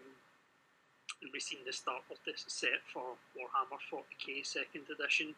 and 1.24 1.32
we 1.32 1.40
seen 1.40 1.64
the 1.64 1.72
start 1.72 2.04
of 2.12 2.20
this 2.28 2.44
set 2.52 2.84
for 2.92 3.16
Warhammer 3.32 3.80
40k 3.88 4.44
Second 4.44 4.84
Edition. 4.92 5.32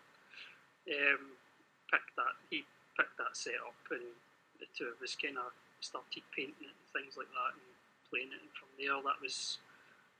Um, 0.89 1.37
picked 1.89 2.13
that 2.17 2.33
he 2.49 2.65
picked 2.97 3.17
that 3.17 3.37
set 3.37 3.61
up, 3.61 3.77
and 3.93 4.05
the 4.57 4.69
two 4.73 4.89
of 4.89 4.97
us 5.01 5.13
kind 5.13 5.37
of 5.37 5.53
started 5.81 6.25
painting 6.33 6.65
it 6.65 6.73
and 6.73 6.89
things 6.93 7.17
like 7.17 7.29
that, 7.29 7.53
and 7.53 7.69
playing 8.09 8.33
it. 8.33 8.41
And 8.41 8.53
from 8.57 8.73
there, 8.77 8.97
that 9.05 9.21
was 9.21 9.61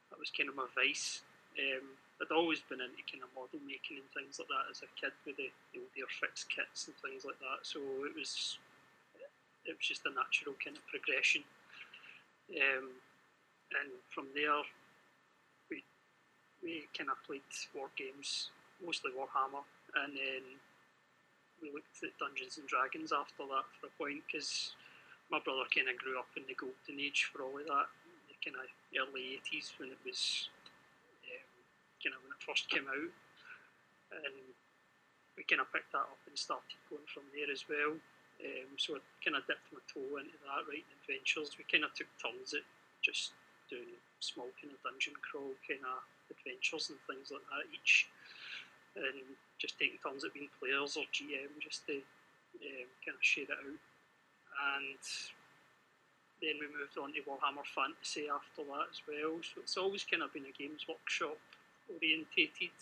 that 0.10 0.22
was 0.22 0.30
kind 0.30 0.50
of 0.50 0.56
my 0.58 0.70
vice. 0.78 1.26
Um, 1.58 1.98
I'd 2.22 2.32
always 2.32 2.64
been 2.64 2.80
into 2.80 3.04
kind 3.04 3.24
of 3.28 3.32
model 3.36 3.60
making 3.68 4.00
and 4.00 4.10
things 4.16 4.40
like 4.40 4.48
that 4.48 4.72
as 4.72 4.80
a 4.80 4.90
kid 4.96 5.12
with 5.28 5.36
the, 5.36 5.52
the 5.76 5.84
old 5.84 5.92
Airfix 6.00 6.48
kits 6.48 6.88
and 6.88 6.96
things 7.04 7.28
like 7.28 7.40
that. 7.44 7.68
So 7.68 7.84
it 8.08 8.16
was 8.16 8.60
it 9.68 9.76
was 9.76 9.84
just 9.84 10.08
a 10.08 10.14
natural 10.14 10.56
kind 10.62 10.78
of 10.78 10.86
progression. 10.88 11.44
Um, 12.56 12.96
and 13.82 13.90
from 14.14 14.32
there, 14.32 14.64
we 15.68 15.84
we 16.64 16.88
kind 16.96 17.12
of 17.12 17.20
played 17.28 17.44
war 17.76 17.92
games, 18.00 18.54
mostly 18.80 19.12
Warhammer, 19.12 19.68
and 20.00 20.16
then 20.16 20.44
we 21.60 21.74
looked 21.76 22.00
at 22.00 22.16
Dungeons 22.16 22.56
and 22.62 22.68
Dragons 22.68 23.12
after 23.12 23.44
that 23.44 23.68
for 23.76 23.92
a 23.92 23.94
point 24.00 24.24
because 24.24 24.72
my 25.28 25.42
brother 25.44 25.68
kind 25.74 25.90
of 25.90 25.98
grew 25.98 26.16
up 26.16 26.30
in 26.38 26.48
the 26.48 26.56
golden 26.56 26.96
age 27.02 27.28
for 27.28 27.44
all 27.44 27.58
of 27.58 27.66
that, 27.66 27.90
the 28.30 28.38
kind 28.40 28.56
of 28.56 28.70
early 28.94 29.42
80s 29.42 29.74
when 29.82 29.90
it 29.90 30.00
was 30.06 30.48
kind 32.06 32.14
of 32.14 32.22
when 32.22 32.38
it 32.38 32.46
first 32.46 32.70
came 32.70 32.86
out, 32.86 33.14
and 34.22 34.38
we 35.34 35.42
kind 35.50 35.66
of 35.66 35.74
picked 35.74 35.90
that 35.98 36.06
up 36.06 36.22
and 36.30 36.38
started 36.38 36.78
going 36.86 37.10
from 37.10 37.26
there 37.34 37.50
as 37.50 37.66
well. 37.66 37.98
Um, 38.38 38.70
so 38.78 38.94
I 38.94 39.02
kind 39.26 39.34
of 39.34 39.48
dipped 39.50 39.66
my 39.74 39.82
toe 39.90 40.22
into 40.22 40.38
that, 40.46 40.70
writing 40.70 40.86
adventures. 41.02 41.58
We 41.58 41.66
kind 41.66 41.88
of 41.88 41.98
took 41.98 42.12
turns 42.22 42.54
at 42.54 42.68
just 43.02 43.34
doing 43.66 43.98
small 44.22 44.54
kind 44.62 44.70
of 44.70 44.80
dungeon 44.86 45.18
crawl 45.26 45.58
kind 45.66 45.82
of 45.82 46.06
adventures 46.30 46.94
and 46.94 47.02
things 47.10 47.34
like 47.34 47.44
that 47.50 47.66
each, 47.74 48.06
and 48.94 49.34
just 49.58 49.82
taking 49.82 49.98
turns 49.98 50.22
at 50.22 50.38
being 50.38 50.52
players 50.62 50.94
or 50.94 51.10
GM 51.10 51.58
just 51.58 51.90
to 51.90 51.98
um, 51.98 52.90
kind 53.02 53.18
of 53.18 53.24
share 53.24 53.50
it 53.50 53.56
out. 53.56 53.82
And 54.78 55.02
then 56.44 56.60
we 56.60 56.68
moved 56.68 57.00
on 57.00 57.16
to 57.16 57.24
Warhammer 57.24 57.68
Fantasy 57.68 58.28
after 58.28 58.68
that 58.68 58.92
as 58.92 59.00
well. 59.08 59.40
So 59.44 59.64
it's 59.64 59.80
always 59.80 60.04
kind 60.04 60.24
of 60.24 60.32
been 60.36 60.48
a 60.48 60.56
Games 60.56 60.88
Workshop 60.88 61.40
orientated 61.94 62.76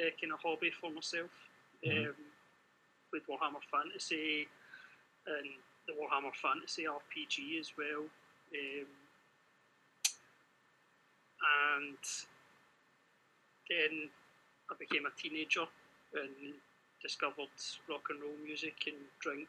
uh, 0.00 0.10
kind 0.20 0.32
of 0.32 0.40
hobby 0.42 0.70
for 0.70 0.90
myself. 0.90 1.30
Mhm. 1.84 2.08
Um, 2.08 2.14
with 3.12 3.22
Warhammer 3.28 3.62
Fantasy 3.70 4.48
and 5.26 5.46
the 5.86 5.92
Warhammer 5.92 6.34
Fantasy 6.34 6.84
RPG 6.84 7.60
as 7.60 7.72
well. 7.78 8.02
Um, 8.02 8.86
and 11.78 11.98
then 13.70 14.10
I 14.70 14.74
became 14.78 15.06
a 15.06 15.10
teenager 15.20 15.64
and 16.14 16.54
discovered 17.02 17.48
rock 17.88 18.02
and 18.10 18.20
roll 18.20 18.36
music 18.44 18.74
and 18.86 18.96
drink 19.20 19.48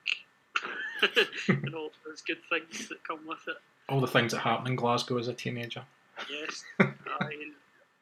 and 1.47 1.73
all 1.73 1.91
those 2.05 2.21
good 2.21 2.41
things 2.49 2.87
that 2.89 3.03
come 3.03 3.25
with 3.25 3.47
it. 3.47 3.57
All 3.89 4.01
the 4.01 4.07
things 4.07 4.31
that 4.31 4.39
happened 4.39 4.67
in 4.69 4.75
Glasgow 4.75 5.17
as 5.17 5.27
a 5.27 5.33
teenager. 5.33 5.83
Yes, 6.29 6.63
I 6.79 7.51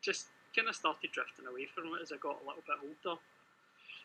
just 0.02 0.28
kind 0.56 0.70
of 0.70 0.78
started 0.78 1.12
drifting 1.12 1.50
away 1.50 1.66
from 1.66 1.94
it 1.98 2.06
as 2.06 2.14
I 2.14 2.18
got 2.22 2.42
a 2.42 2.46
little 2.46 2.66
bit 2.66 2.82
older. 2.82 3.18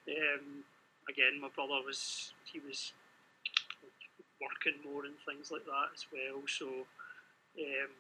Um, 0.09 0.65
again, 1.09 1.41
my 1.41 1.53
brother 1.53 1.85
was 1.85 2.33
he 2.49 2.61
was 2.61 2.93
working 4.41 4.81
more 4.85 5.05
and 5.05 5.19
things 5.29 5.53
like 5.53 5.65
that 5.69 5.93
as 5.93 6.09
well, 6.09 6.41
so 6.49 6.89
um, 7.61 7.93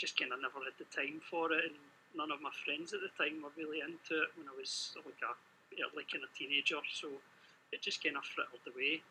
just 0.00 0.16
kind 0.16 0.32
of 0.32 0.40
never 0.40 0.64
had 0.64 0.76
the 0.80 0.88
time 0.88 1.20
for 1.20 1.52
it. 1.52 1.68
And 1.68 1.78
none 2.16 2.32
of 2.32 2.42
my 2.42 2.52
friends 2.64 2.96
at 2.96 3.04
the 3.04 3.12
time 3.20 3.44
were 3.44 3.54
really 3.54 3.84
into 3.84 4.24
it 4.24 4.32
when 4.34 4.48
I 4.48 4.56
was 4.56 4.96
like 5.04 5.20
a 5.22 5.32
early 5.78 6.06
kind 6.08 6.24
of 6.24 6.32
teenager, 6.34 6.80
so 6.90 7.08
it 7.70 7.82
just 7.82 8.02
kind 8.02 8.16
of 8.16 8.24
frittered 8.26 8.66
away. 8.66 9.02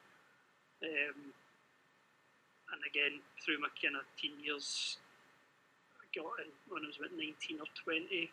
Um, 0.84 1.32
and 2.72 2.82
again, 2.86 3.20
through 3.42 3.60
my 3.60 3.72
kind 3.80 3.96
of 3.96 4.06
teen 4.20 4.38
years, 4.44 4.98
I 6.00 6.06
got 6.14 6.40
in 6.44 6.52
when 6.68 6.84
I 6.86 6.92
was 6.92 7.00
about 7.00 7.16
19 7.18 7.60
or 7.60 7.70
20. 7.84 8.30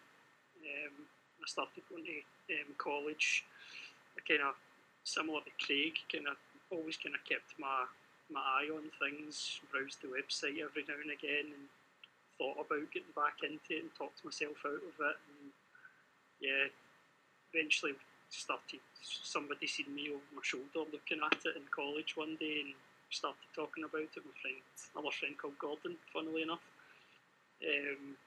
Um, 0.66 1.06
I 1.38 1.46
started 1.46 1.86
going 1.88 2.04
to 2.04 2.18
um, 2.58 2.74
college. 2.78 3.44
I 4.18 4.20
kind 4.26 4.42
of, 4.42 4.58
similar 5.04 5.40
to 5.46 5.52
Craig, 5.62 5.94
kind 6.10 6.26
of 6.26 6.36
always 6.74 6.98
kind 6.98 7.14
of 7.14 7.22
kept 7.22 7.54
my, 7.58 7.86
my 8.32 8.42
eye 8.42 8.70
on 8.74 8.90
things, 8.98 9.62
browsed 9.70 10.02
the 10.02 10.10
website 10.10 10.58
every 10.58 10.82
now 10.88 10.98
and 10.98 11.14
again, 11.14 11.54
and 11.54 11.66
thought 12.34 12.58
about 12.58 12.90
getting 12.90 13.14
back 13.14 13.38
into 13.46 13.78
it 13.78 13.86
and 13.86 13.94
talked 13.94 14.24
myself 14.26 14.58
out 14.66 14.82
of 14.82 14.96
it. 14.98 15.18
And 15.30 15.54
yeah, 16.42 16.66
eventually 17.54 17.94
started, 18.28 18.82
somebody 19.00 19.66
seen 19.66 19.94
me 19.94 20.10
over 20.10 20.34
my 20.34 20.42
shoulder 20.42 20.90
looking 20.90 21.22
at 21.22 21.46
it 21.46 21.56
in 21.56 21.62
college 21.70 22.18
one 22.18 22.34
day 22.36 22.66
and 22.66 22.74
started 23.10 23.46
talking 23.54 23.84
about 23.84 24.10
it. 24.10 24.26
My 24.26 24.34
friend, 24.42 24.60
another 24.92 25.14
friend 25.14 25.38
called 25.38 25.58
Gordon, 25.62 25.94
funnily 26.10 26.42
enough. 26.42 26.64
Um, 27.62 28.18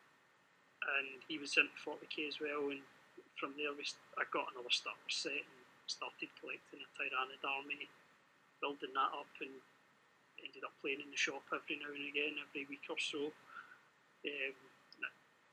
and 0.99 1.19
he 1.27 1.37
was 1.37 1.55
into 1.59 1.75
40k 1.83 2.27
as 2.27 2.39
well. 2.39 2.71
And 2.71 2.83
from 3.35 3.55
there, 3.55 3.71
we, 3.75 3.83
I 4.19 4.23
got 4.31 4.51
another 4.53 4.71
starter 4.71 5.11
set 5.11 5.43
and 5.43 5.59
started 5.87 6.31
collecting 6.39 6.83
a 6.83 6.89
Tyranid 6.95 7.43
army, 7.43 7.87
building 8.61 8.93
that 8.95 9.11
up, 9.15 9.31
and 9.43 9.53
ended 10.39 10.63
up 10.63 10.75
playing 10.79 11.03
in 11.03 11.11
the 11.11 11.19
shop 11.19 11.43
every 11.51 11.79
now 11.79 11.91
and 11.91 12.07
again, 12.07 12.39
every 12.39 12.67
week 12.67 12.87
or 12.87 12.99
so. 12.99 13.31
Um, 14.23 14.55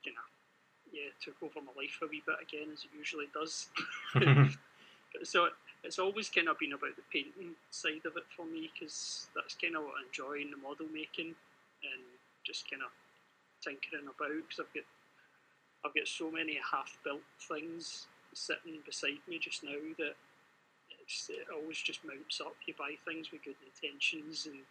kind 0.03 0.17
of, 0.19 0.27
yeah, 0.91 1.11
took 1.19 1.39
over 1.43 1.63
my 1.63 1.75
life 1.75 1.99
a 2.03 2.07
wee 2.07 2.23
bit 2.23 2.39
again, 2.39 2.71
as 2.71 2.87
it 2.87 2.95
usually 2.95 3.27
does. 3.35 3.71
so 5.23 5.49
it's 5.83 5.99
always 5.99 6.29
kind 6.29 6.47
of 6.47 6.59
been 6.59 6.73
about 6.73 6.95
the 6.95 7.07
painting 7.11 7.55
side 7.71 8.03
of 8.05 8.17
it 8.17 8.27
for 8.35 8.45
me 8.45 8.71
because 8.73 9.27
that's 9.35 9.55
kind 9.55 9.75
of 9.75 9.83
what 9.83 9.99
I 9.99 10.07
enjoy 10.07 10.43
in 10.43 10.51
the 10.51 10.59
model 10.59 10.87
making 10.91 11.35
and 11.83 12.03
just 12.43 12.69
kind 12.69 12.81
of 12.81 12.91
tinkering 13.63 14.07
about 14.07 14.35
because 14.35 14.59
I've 14.59 14.73
got 14.73 14.87
I've 15.87 15.95
got 15.95 16.07
so 16.07 16.27
many 16.27 16.59
half-built 16.59 17.23
things 17.47 18.07
sitting 18.35 18.83
beside 18.83 19.23
me 19.23 19.39
just 19.39 19.63
now 19.63 19.79
that 19.97 20.19
it 21.07 21.47
always 21.55 21.79
just 21.79 22.03
mounts 22.03 22.43
up. 22.43 22.59
You 22.67 22.75
buy 22.75 22.99
things 23.07 23.31
with 23.31 23.47
good 23.47 23.55
intentions, 23.63 24.51
and 24.51 24.67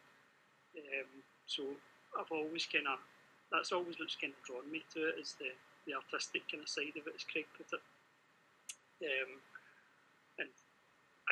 um, 0.76 1.08
so 1.48 1.64
I've 2.12 2.28
always 2.28 2.68
kind 2.68 2.84
of 2.84 3.00
that's 3.48 3.72
always 3.72 3.96
what's 3.96 4.20
kind 4.20 4.36
of 4.36 4.44
drawn 4.44 4.68
me 4.68 4.84
to 4.92 5.08
it 5.08 5.16
is 5.16 5.40
the 5.40 5.56
the 5.88 5.96
artistic 5.96 6.44
kind 6.52 6.60
of 6.60 6.68
side 6.68 6.92
of 7.00 7.08
it, 7.08 7.16
as 7.16 7.24
Craig 7.24 7.48
put 7.56 7.72
it. 7.72 7.80
Um, 9.00 9.40
and 10.44 10.52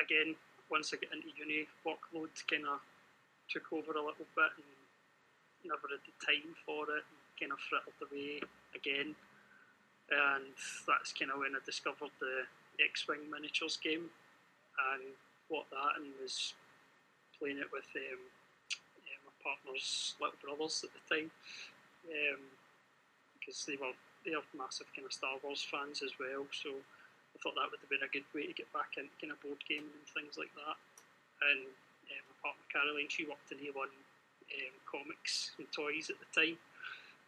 again, 0.01 0.33
once 0.73 0.89
I 0.89 0.97
get 0.97 1.13
into 1.13 1.29
uni, 1.37 1.69
workload 1.85 2.33
kind 2.49 2.65
of 2.65 2.81
took 3.53 3.69
over 3.69 3.93
a 3.93 4.01
little 4.01 4.25
bit 4.33 4.51
and 4.57 4.73
never 5.61 5.85
had 5.93 6.01
the 6.01 6.15
time 6.25 6.57
for 6.65 6.89
it, 6.89 7.05
and 7.05 7.21
kind 7.37 7.53
of 7.53 7.61
frittered 7.69 8.01
away 8.01 8.41
again. 8.73 9.13
And 10.11 10.53
that's 10.85 11.13
kind 11.13 11.31
of 11.31 11.41
when 11.41 11.57
I 11.57 11.61
discovered 11.65 12.13
the 12.21 12.45
X-Wing 12.77 13.25
miniatures 13.31 13.77
game 13.81 14.11
and 14.93 15.03
bought 15.49 15.69
that 15.71 15.97
and 15.97 16.13
was 16.21 16.53
playing 17.39 17.57
it 17.57 17.71
with 17.73 17.89
um, 17.95 18.21
yeah, 19.01 19.17
my 19.25 19.33
partner's 19.41 20.13
little 20.21 20.37
brothers 20.43 20.85
at 20.85 20.93
the 20.93 21.03
time 21.09 21.29
um, 22.05 22.41
because 23.39 23.65
they 23.65 23.77
were 23.79 23.95
they 24.25 24.33
are 24.33 24.45
massive 24.57 24.89
kind 24.97 25.05
of 25.05 25.13
Star 25.13 25.37
Wars 25.45 25.61
fans 25.61 26.01
as 26.01 26.13
well. 26.17 26.49
So 26.49 26.73
I 26.73 27.37
thought 27.41 27.53
that 27.57 27.69
would 27.69 27.81
have 27.81 27.93
been 27.93 28.05
a 28.05 28.09
good 28.09 28.25
way 28.33 28.49
to 28.49 28.57
get 28.57 28.69
back 28.73 28.97
into 28.97 29.13
kind 29.21 29.29
of 29.29 29.41
board 29.41 29.61
gaming 29.69 29.93
and 29.93 30.09
things 30.17 30.33
like 30.33 30.49
that. 30.57 30.77
And 31.45 31.69
my 32.09 32.35
partner 32.41 32.65
Caroline. 32.73 33.09
She 33.09 33.25
worked 33.25 33.53
in 33.53 33.61
A1 33.61 33.89
um, 33.89 34.75
comics 34.89 35.53
and 35.57 35.69
toys 35.69 36.09
at 36.09 36.17
the 36.17 36.29
time, 36.33 36.57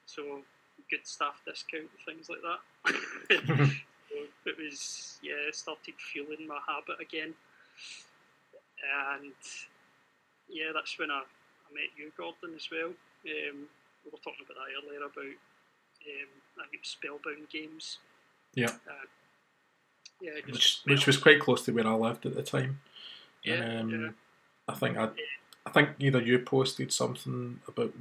so 0.06 0.42
good 0.90 1.06
staff 1.06 1.42
discount 1.46 1.90
things 2.06 2.30
like 2.30 2.42
that. 2.42 2.62
it 4.46 4.56
was 4.58 5.20
yeah, 5.22 5.52
started 5.52 5.96
fueling 5.98 6.48
my 6.48 6.60
habit 6.68 7.02
again, 7.02 7.34
and 9.20 9.34
yeah, 10.50 10.72
that's 10.74 10.98
when 10.98 11.12
I, 11.12 11.22
I 11.22 11.70
met 11.74 11.92
you, 11.98 12.12
Gordon, 12.18 12.56
as 12.56 12.68
well. 12.72 12.90
Um, 12.90 13.68
we 14.06 14.12
were 14.12 14.24
talking 14.24 14.46
about 14.46 14.58
that 14.58 14.72
earlier 14.78 15.04
about 15.06 15.38
um, 16.08 16.32
I 16.60 16.68
think 16.70 16.86
Spellbound 16.86 17.50
games. 17.52 18.00
Yeah. 18.56 18.72
Uh, 18.88 19.08
yeah, 20.22 20.32
just 20.48 20.86
which 20.86 20.98
which 20.98 21.08
was 21.08 21.18
quite 21.18 21.40
close 21.40 21.63
to 21.66 21.72
where 21.72 21.86
I 21.86 21.94
lived 21.94 22.26
at 22.26 22.36
the 22.36 22.44
time. 22.44 22.80
yeah, 23.44 23.80
um, 23.80 23.90
yeah. 23.90 24.10
I 24.68 24.74
think 24.74 24.98
I, 24.98 25.10
I 25.66 25.70
think 25.70 25.90
either 26.00 26.22
you 26.22 26.40
posted 26.40 26.92
something 26.92 27.60
about, 27.68 27.94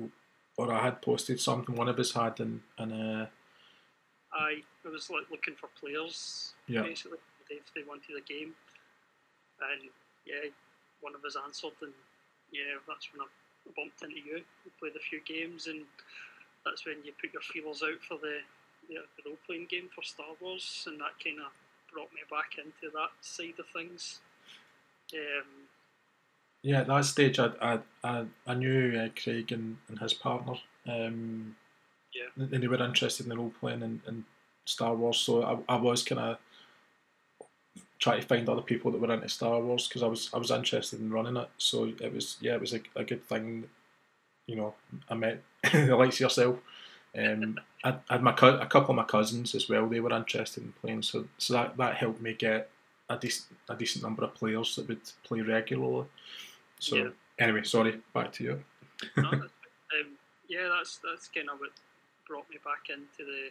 or 0.57 0.73
I 0.73 0.83
had 0.85 1.03
posted 1.03 1.41
something. 1.41 1.75
One 1.75 1.89
of 1.89 1.99
us 1.99 2.13
had, 2.13 2.41
and 2.41 2.63
and 2.79 2.93
uh, 2.93 3.27
I 4.33 4.63
I 4.85 4.89
was 4.89 5.11
like 5.11 5.31
looking 5.31 5.55
for 5.55 5.69
players 5.79 6.55
Yeah. 6.67 6.83
basically 6.83 7.19
if 7.51 7.73
they 7.75 7.83
wanted 7.87 8.17
a 8.17 8.23
game, 8.27 8.55
and 9.61 9.91
yeah, 10.27 10.51
one 11.01 11.15
of 11.15 11.25
us 11.25 11.37
answered, 11.45 11.77
and 11.83 11.93
yeah, 12.51 12.81
that's 12.89 13.09
when 13.13 13.21
I 13.23 13.29
bumped 13.77 14.03
into 14.03 14.17
you. 14.17 14.43
We 14.65 14.71
played 14.81 14.97
a 14.97 15.01
few 15.05 15.21
games, 15.23 15.67
and 15.67 15.85
that's 16.65 16.85
when 16.87 17.05
you 17.05 17.13
put 17.21 17.33
your 17.33 17.43
feelers 17.43 17.83
out 17.83 18.01
for 18.03 18.19
the 18.19 18.41
the, 18.89 18.95
the 19.17 19.31
role 19.31 19.39
playing 19.47 19.67
game 19.71 19.89
for 19.95 20.03
Star 20.03 20.35
Wars, 20.41 20.85
and 20.87 21.01
that 21.01 21.19
kind 21.23 21.39
of 21.41 21.53
brought 21.93 22.13
me 22.15 22.23
back 22.31 22.59
into 22.59 22.91
that 22.95 23.11
side 23.21 23.59
of 23.59 23.67
things. 23.69 24.21
Um, 25.15 25.66
yeah, 26.67 26.81
at 26.81 26.87
that 26.89 27.05
stage, 27.05 27.39
I 27.39 27.49
I 27.61 27.79
I, 28.05 28.25
I 28.47 28.55
knew 28.55 28.99
uh, 28.99 29.09
Craig 29.23 29.53
and, 29.53 29.79
and 29.89 29.99
his 29.99 30.15
partner. 30.15 30.55
Um, 30.89 31.57
Yeah. 32.15 32.29
and 32.37 32.63
they 32.63 32.69
were 32.69 32.83
interested 32.83 33.25
in 33.27 33.31
the 33.31 33.37
role 33.37 33.53
playing 33.61 33.83
and, 33.83 34.01
and 34.07 34.25
Star 34.65 34.95
Wars, 34.95 35.19
so 35.19 35.43
I, 35.69 35.75
I 35.75 35.77
was 35.77 36.03
kind 36.03 36.21
of 36.21 36.39
trying 37.99 38.21
to 38.21 38.27
find 38.27 38.49
other 38.49 38.63
people 38.63 38.91
that 38.91 39.01
were 39.01 39.13
into 39.13 39.29
Star 39.29 39.61
Wars 39.61 39.89
because 39.89 40.03
I 40.03 40.07
was 40.07 40.31
I 40.35 40.39
was 40.39 40.51
interested 40.51 41.01
in 41.01 41.13
running 41.13 41.37
it. 41.37 41.49
So 41.59 41.85
it 42.07 42.13
was 42.13 42.37
yeah, 42.41 42.55
it 42.55 42.61
was 42.61 42.75
a, 42.75 42.81
a 42.95 43.05
good 43.05 43.25
thing. 43.25 43.69
You 44.47 44.57
know, 44.57 44.75
I 45.09 45.15
met 45.15 45.43
the 45.73 45.97
likes 45.97 46.17
of 46.17 46.21
yourself. 46.21 46.59
Um, 47.19 47.59
I, 47.85 47.91
I 48.11 48.15
had 48.15 48.23
my 48.23 48.33
cou- 48.33 48.61
a 48.61 48.67
couple 48.67 48.91
of 48.91 48.97
my 48.97 49.05
cousins 49.05 49.55
as 49.55 49.69
well. 49.69 49.89
They 49.89 50.01
were 50.01 50.13
interested 50.17 50.63
in 50.65 50.73
playing, 50.81 51.03
so 51.03 51.27
so 51.39 51.55
that, 51.55 51.77
that 51.77 51.97
helped 51.97 52.21
me 52.23 52.35
get 52.35 52.71
a 53.09 53.17
decent 53.19 53.59
a 53.69 53.75
decent 53.77 54.05
number 54.05 54.25
of 54.25 54.35
players 54.35 54.77
that 54.77 54.89
would 54.89 55.01
play 55.25 55.41
regularly. 55.41 56.07
So 56.79 56.97
Yeah. 56.97 57.11
anyway, 57.39 57.63
sorry, 57.63 58.03
back 58.13 58.33
to 58.33 58.45
you. 58.45 58.65
no, 59.17 59.29
um, 59.31 60.19
yeah, 60.49 60.69
that's 60.69 60.99
that's 60.99 61.29
kind 61.29 61.51
of 61.51 61.61
what 61.61 61.73
brought 62.27 62.49
me 62.51 62.59
back 62.65 62.91
into 62.91 63.25
the 63.25 63.51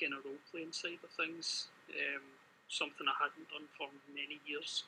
kind 0.00 0.14
of 0.14 0.24
role 0.24 0.40
playing 0.50 0.72
side 0.72 0.98
of 1.02 1.10
things. 1.10 1.68
Um, 1.90 2.22
something 2.68 3.06
I 3.06 3.14
hadn't 3.22 3.48
done 3.50 3.68
for 3.76 3.88
many 4.08 4.40
years. 4.46 4.84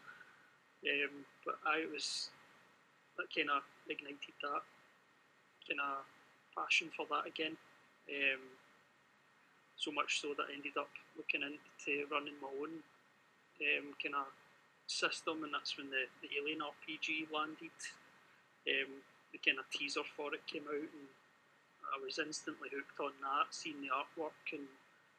Um, 0.85 1.25
but 1.45 1.59
I 1.65 1.87
was 1.93 2.31
that 3.17 3.33
kind 3.35 3.51
of 3.51 3.63
ignited 3.89 4.37
that 4.43 4.63
kind 5.67 5.81
of 5.81 6.05
passion 6.55 6.91
for 6.97 7.07
that 7.11 7.27
again. 7.27 7.57
Um, 8.09 8.43
so 9.77 9.93
much 9.93 10.21
so 10.21 10.33
that 10.37 10.49
I 10.49 10.55
ended 10.55 10.77
up 10.79 10.89
looking 11.17 11.43
into 11.43 12.07
running 12.09 12.37
my 12.41 12.49
own 12.49 12.81
um, 13.61 13.87
kind 14.01 14.17
of 14.17 14.29
system, 14.87 15.45
and 15.45 15.53
that's 15.53 15.77
when 15.77 15.91
the, 15.91 16.07
the 16.23 16.31
Alien 16.39 16.63
RPG 16.63 17.33
landed. 17.33 17.75
Um, 18.67 19.03
the 19.33 19.39
kind 19.43 19.59
of 19.59 19.67
teaser 19.71 20.07
for 20.17 20.35
it 20.35 20.47
came 20.47 20.67
out, 20.67 20.91
and 20.91 21.11
I 21.95 22.03
was 22.03 22.19
instantly 22.19 22.71
hooked 22.71 22.99
on 22.99 23.15
that, 23.23 23.51
seeing 23.51 23.83
the 23.83 23.95
artwork, 23.95 24.39
and 24.53 24.67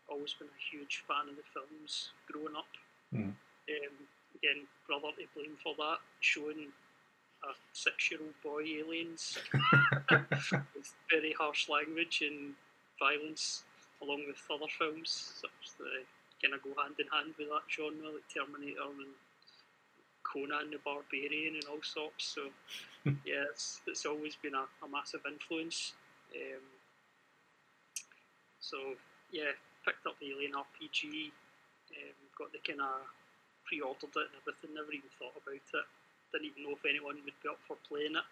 always 0.09 0.33
been 0.33 0.47
a 0.47 0.63
huge 0.71 1.03
fan 1.07 1.29
of 1.29 1.35
the 1.35 1.47
films 1.51 2.11
growing 2.31 2.55
up. 2.55 2.71
Mm. 3.13 3.35
Um, 3.35 3.95
again, 4.35 4.67
brother 4.87 5.11
to 5.15 5.27
blame 5.35 5.59
for 5.61 5.75
that, 5.77 5.99
showing 6.19 6.71
a 7.43 7.51
six-year-old 7.73 8.35
boy 8.43 8.63
aliens 8.63 9.37
with 10.73 10.95
very 11.11 11.33
harsh 11.37 11.69
language 11.69 12.23
and 12.25 12.55
violence, 12.99 13.63
along 14.01 14.23
with 14.27 14.39
other 14.49 14.71
films 14.71 15.37
such 15.39 15.77
that 15.77 16.03
kind 16.41 16.53
of 16.53 16.63
go 16.63 16.73
hand 16.81 16.95
in 16.99 17.07
hand 17.11 17.33
with 17.37 17.49
that 17.49 17.67
genre, 17.69 18.13
like 18.13 18.27
Terminator 18.31 18.89
and 18.89 19.13
Conan 20.27 20.71
the 20.71 20.79
Barbarian 20.83 21.55
and 21.55 21.65
all 21.71 21.81
sorts. 21.81 22.25
So 22.35 22.51
yeah, 23.25 23.47
it's, 23.51 23.81
it's 23.87 24.05
always 24.05 24.35
been 24.35 24.55
a, 24.55 24.65
a 24.83 24.87
massive 24.91 25.21
influence. 25.27 25.93
Um, 26.35 26.63
so 28.59 28.77
yeah, 29.31 29.55
picked 29.85 30.05
up 30.05 30.19
the 30.19 30.31
Alien 30.31 30.53
RPG, 30.53 31.31
um, 31.95 32.17
got 32.37 32.51
the 32.51 32.59
kind 32.65 32.81
of 32.81 33.07
pre-ordered 33.65 34.11
it 34.15 34.27
and 34.31 34.37
everything. 34.43 34.75
Never 34.75 34.91
even 34.91 35.11
thought 35.19 35.35
about 35.39 35.55
it. 35.55 35.87
Didn't 36.31 36.47
even 36.51 36.63
know 36.67 36.75
if 36.75 36.83
anyone 36.83 37.15
would 37.23 37.39
be 37.43 37.49
up 37.49 37.59
for 37.67 37.77
playing 37.87 38.15
it. 38.19 38.27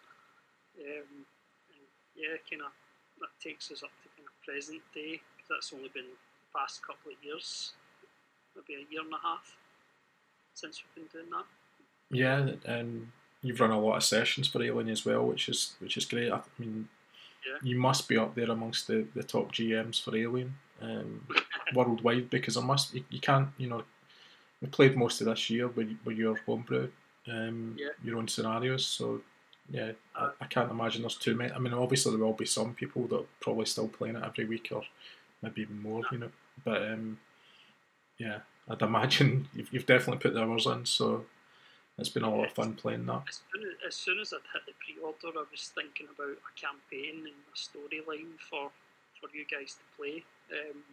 Um, 0.84 1.24
and 1.72 1.88
yeah, 2.16 2.36
kind 2.50 2.64
of 2.68 2.72
that 3.24 3.32
takes 3.40 3.72
us 3.72 3.84
up 3.84 3.96
to 4.04 4.08
kind 4.20 4.28
of 4.28 4.36
present 4.44 4.84
day. 4.94 5.22
'cause 5.40 5.48
that's 5.50 5.74
only 5.74 5.90
been 5.90 6.10
the 6.10 6.52
past 6.52 6.82
couple 6.84 7.12
of 7.12 7.24
years, 7.24 7.74
maybe 8.56 8.82
a 8.82 8.86
year 8.92 9.02
and 9.02 9.14
a 9.14 9.20
half 9.22 9.56
since 10.54 10.82
we've 10.82 10.96
been 10.96 11.22
doing 11.22 11.30
that. 11.32 11.46
Yeah, 12.12 12.50
and 12.66 13.12
you've 13.42 13.60
run 13.60 13.72
a 13.72 13.80
lot 13.80 13.98
of 13.98 14.04
sessions 14.04 14.48
for 14.48 14.62
Alien 14.64 14.90
as 14.90 15.06
well, 15.06 15.26
which 15.26 15.50
is 15.50 15.76
which 15.80 15.98
is 15.98 16.06
great. 16.06 16.32
I 16.32 16.42
mean, 16.60 16.88
Yeah. 17.48 17.58
you 17.62 17.78
must 17.80 18.08
be 18.08 18.18
up 18.18 18.36
there 18.36 18.50
amongst 18.52 18.88
the, 18.88 19.06
the 19.16 19.24
top 19.24 19.52
GMs 19.52 20.02
for 20.04 20.16
Alien 20.16 20.56
um, 20.82 21.26
worldwide 21.76 22.30
because 22.30 22.58
I 22.58 22.62
must 22.62 22.94
you, 22.94 23.04
you 23.10 23.20
can't 23.20 23.50
you 23.58 23.68
know 23.70 23.84
we 24.62 24.68
played 24.70 24.96
most 24.98 25.22
of 25.22 25.28
this 25.28 25.50
year 25.50 25.68
with, 25.68 25.98
with 26.06 26.18
your 26.18 26.38
homebrew, 26.46 26.90
um, 27.28 27.76
Yeah. 27.78 27.90
your 28.04 28.18
own 28.18 28.28
scenarios. 28.28 28.86
So 28.86 29.22
yeah, 29.70 29.92
I, 30.16 30.30
I 30.42 30.46
can't 30.46 30.72
imagine 30.72 31.02
there's 31.02 31.16
too 31.18 31.36
many. 31.36 31.52
I 31.52 31.60
mean, 31.60 31.74
obviously 31.74 32.16
there 32.16 32.24
will 32.26 32.34
be 32.34 32.46
some 32.46 32.74
people 32.76 33.08
that 33.08 33.16
are 33.20 33.26
probably 33.42 33.66
still 33.66 33.88
playing 33.88 34.16
it 34.16 34.24
every 34.24 34.46
week 34.46 34.70
or 34.72 34.84
maybe 35.42 35.62
even 35.62 35.82
more, 35.82 36.04
you 36.12 36.20
know. 36.20 36.30
But 36.64 36.84
um, 36.84 37.18
yeah, 38.18 38.40
I'd 38.70 38.82
imagine 38.82 39.48
you've, 39.56 39.74
you've 39.74 39.86
definitely 39.86 40.22
put 40.22 40.34
the 40.34 40.44
hours 40.44 40.66
in. 40.68 40.86
So 40.86 41.26
it's 41.98 42.10
been 42.10 42.24
a 42.24 42.30
lot 42.30 42.46
of 42.46 42.52
fun 42.54 42.74
playing 42.74 43.06
that. 43.06 43.24
As 43.30 43.40
soon 43.52 43.64
as, 43.64 43.76
as 43.88 43.96
soon 43.96 44.20
as 44.20 44.34
I'd 44.34 44.44
hit 44.54 44.66
the 44.68 44.74
pre-order, 44.84 45.40
I 45.40 45.46
was 45.50 45.72
thinking 45.74 46.08
about 46.12 46.36
a 46.36 46.52
campaign 46.60 47.24
and 47.24 47.40
a 47.48 47.56
storyline 47.56 48.36
for 48.40 48.72
for 49.22 49.30
you 49.34 49.46
guys 49.48 49.76
to 49.80 49.84
play. 49.96 50.24
Um, 50.52 50.84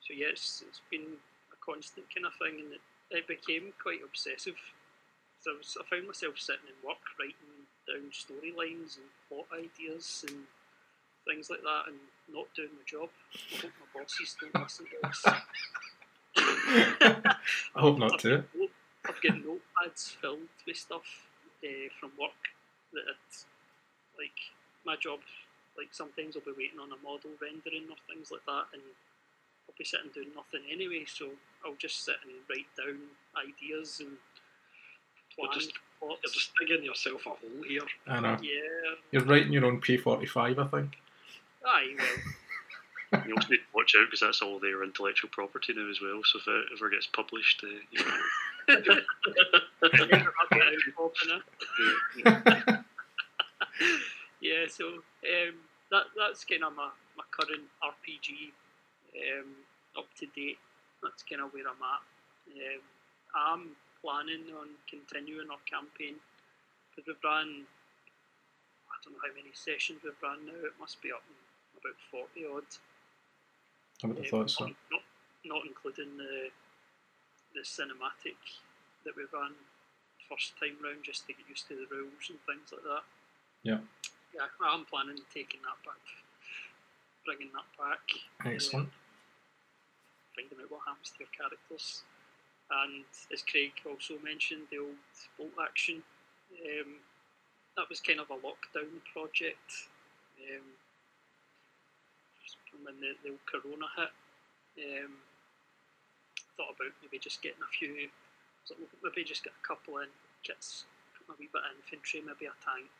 so 0.00 0.14
yeah, 0.14 0.28
it's, 0.30 0.62
it's 0.66 0.80
been 0.90 1.18
a 1.52 1.56
constant 1.64 2.06
kind 2.14 2.24
of 2.26 2.34
thing, 2.38 2.60
and 2.64 2.72
it, 2.78 2.82
it 3.10 3.26
became 3.26 3.72
quite 3.82 3.98
obsessive. 4.06 4.54
So 5.42 5.50
I, 5.52 5.56
was, 5.58 5.76
I 5.80 5.82
found 5.90 6.06
myself 6.06 6.38
sitting 6.38 6.70
in 6.70 6.78
work 6.86 7.02
writing 7.18 7.66
down 7.90 8.12
storylines 8.14 8.96
and 9.02 9.10
plot 9.26 9.46
ideas 9.50 10.22
and 10.28 10.46
things 11.26 11.50
like 11.50 11.62
that, 11.66 11.88
and 11.90 11.98
not 12.30 12.46
doing 12.54 12.70
my 12.78 12.84
job. 12.86 13.10
I 13.34 13.66
hope 13.66 13.74
my 13.82 13.90
bosses 14.00 14.36
don't 14.38 14.54
listen 14.62 14.86
to 14.86 14.98
this. 15.02 15.20
I 17.74 17.80
hope 17.80 17.98
not 17.98 18.12
I've 18.14 18.20
too. 18.20 18.36
got 18.38 18.54
note- 18.54 18.69
I've 19.10 19.20
got 19.22 19.34
notepads 19.46 20.14
filled 20.22 20.48
with 20.66 20.76
stuff 20.76 21.26
uh, 21.64 21.88
from 21.98 22.10
work 22.20 22.38
that 22.92 23.00
it, 23.10 23.26
like 24.18 24.38
my 24.86 24.94
job. 24.96 25.20
Like 25.76 25.88
sometimes 25.92 26.36
I'll 26.36 26.42
be 26.46 26.52
waiting 26.56 26.78
on 26.80 26.92
a 26.92 26.98
model 27.02 27.30
rendering 27.42 27.90
or 27.90 27.96
things 28.08 28.30
like 28.30 28.44
that, 28.46 28.70
and 28.74 28.82
I'll 29.66 29.74
be 29.78 29.84
sitting 29.84 30.10
doing 30.14 30.30
nothing 30.34 30.62
anyway. 30.70 31.04
So 31.06 31.30
I'll 31.64 31.78
just 31.78 32.04
sit 32.04 32.16
and 32.22 32.32
write 32.48 32.70
down 32.78 32.98
ideas 33.38 33.98
and 34.00 34.14
You're 35.38 35.52
just- 35.52 35.72
plots. 35.98 36.20
You're 36.24 36.32
just 36.32 36.52
digging 36.58 36.84
yourself 36.84 37.26
a 37.26 37.30
hole 37.30 37.62
here. 37.68 37.82
I 38.08 38.20
know. 38.20 38.38
yeah, 38.42 38.94
You're 39.12 39.24
writing 39.24 39.52
your 39.52 39.66
own 39.66 39.80
P45, 39.80 40.58
I 40.58 40.66
think. 40.68 40.96
aye, 41.66 41.94
well, 41.98 43.22
You 43.26 43.34
also 43.34 43.48
need 43.50 43.58
to 43.58 43.62
watch 43.74 43.94
out 44.00 44.06
because 44.06 44.20
that's 44.20 44.40
all 44.40 44.58
their 44.58 44.82
intellectual 44.82 45.28
property 45.30 45.74
now 45.76 45.90
as 45.90 46.00
well. 46.00 46.22
So 46.24 46.38
if 46.38 46.48
it 46.48 46.64
ever 46.76 46.88
gets 46.88 47.06
published, 47.06 47.62
uh, 47.64 47.68
you 47.90 47.98
know, 48.04 48.16
never 48.78 50.32
have 50.38 50.50
it 50.52 50.62
out 50.62 50.94
popping 50.96 51.30
it. 51.34 52.84
yeah, 54.40 54.64
so 54.68 54.86
um, 54.88 55.54
that 55.90 56.04
that's 56.16 56.44
kind 56.44 56.64
of 56.64 56.74
my, 56.76 56.88
my 57.16 57.24
current 57.30 57.66
RPG 57.82 58.52
um, 59.40 59.48
up 59.98 60.06
to 60.18 60.26
date. 60.34 60.58
That's 61.02 61.22
kind 61.22 61.42
of 61.42 61.52
where 61.52 61.64
I'm 61.66 61.80
at. 61.82 62.02
Um, 62.50 62.82
I'm 63.34 63.64
planning 64.02 64.52
on 64.58 64.68
continuing 64.88 65.48
our 65.50 65.62
campaign 65.68 66.16
because 66.90 67.06
we've 67.08 67.24
run. 67.24 67.64
I 68.90 68.94
don't 69.04 69.14
know 69.14 69.22
how 69.24 69.32
many 69.34 69.52
sessions 69.54 70.00
we've 70.04 70.18
run 70.22 70.44
now. 70.46 70.58
It 70.66 70.74
must 70.78 71.00
be 71.02 71.12
up 71.12 71.22
in 71.28 71.36
about 71.80 71.96
forty 72.10 72.44
odd. 72.44 72.68
I 74.02 74.06
would 74.08 74.16
have 74.16 74.26
Um, 74.26 74.30
thought 74.30 74.50
so. 74.50 74.64
Not, 74.90 75.04
not 75.44 75.62
including 75.66 76.16
the 76.16 76.48
the 77.54 77.62
cinematic 77.66 78.38
that 79.04 79.16
we 79.16 79.24
ran 79.32 79.54
first 80.28 80.54
time 80.62 80.78
round 80.78 81.02
just 81.02 81.26
to 81.26 81.34
get 81.34 81.48
used 81.48 81.66
to 81.66 81.74
the 81.74 81.90
rules 81.90 82.30
and 82.30 82.38
things 82.46 82.70
like 82.70 82.86
that. 82.86 83.04
Yeah. 83.66 83.82
Yeah, 84.30 84.46
I'm 84.62 84.86
planning 84.86 85.18
on 85.18 85.26
taking 85.34 85.58
that 85.66 85.80
back, 85.82 86.04
bringing 87.26 87.50
that 87.50 87.66
back. 87.74 88.06
Excellent. 88.46 88.94
Finding 90.38 90.62
out 90.62 90.70
what 90.70 90.86
happens 90.86 91.10
to 91.10 91.26
your 91.26 91.34
characters. 91.34 92.06
And 92.70 93.02
as 93.34 93.42
Craig 93.42 93.74
also 93.82 94.22
mentioned, 94.22 94.70
the 94.70 94.78
old 94.78 95.02
bolt 95.34 95.58
action. 95.58 96.06
Um, 96.54 97.02
that 97.74 97.90
was 97.90 97.98
kind 97.98 98.22
of 98.22 98.30
a 98.30 98.38
lockdown 98.38 99.02
project. 99.10 99.90
Um, 100.38 100.78
when 102.84 102.96
the, 103.02 103.18
the 103.26 103.34
old 103.34 103.44
corona 103.50 103.90
hit. 103.98 104.14
Um, 104.78 105.18
thought 106.60 106.76
about 106.76 106.92
maybe 107.00 107.16
just 107.16 107.40
getting 107.40 107.64
a 107.64 107.72
few, 107.72 108.12
so 108.68 108.76
maybe 109.00 109.24
just 109.24 109.40
get 109.40 109.56
a 109.56 109.64
couple 109.64 110.04
in 110.04 110.12
kits, 110.44 110.84
a 111.24 111.32
wee 111.40 111.48
bit 111.48 111.64
of 111.64 111.72
infantry, 111.80 112.20
maybe 112.20 112.44
a 112.44 112.52
tank, 112.60 112.92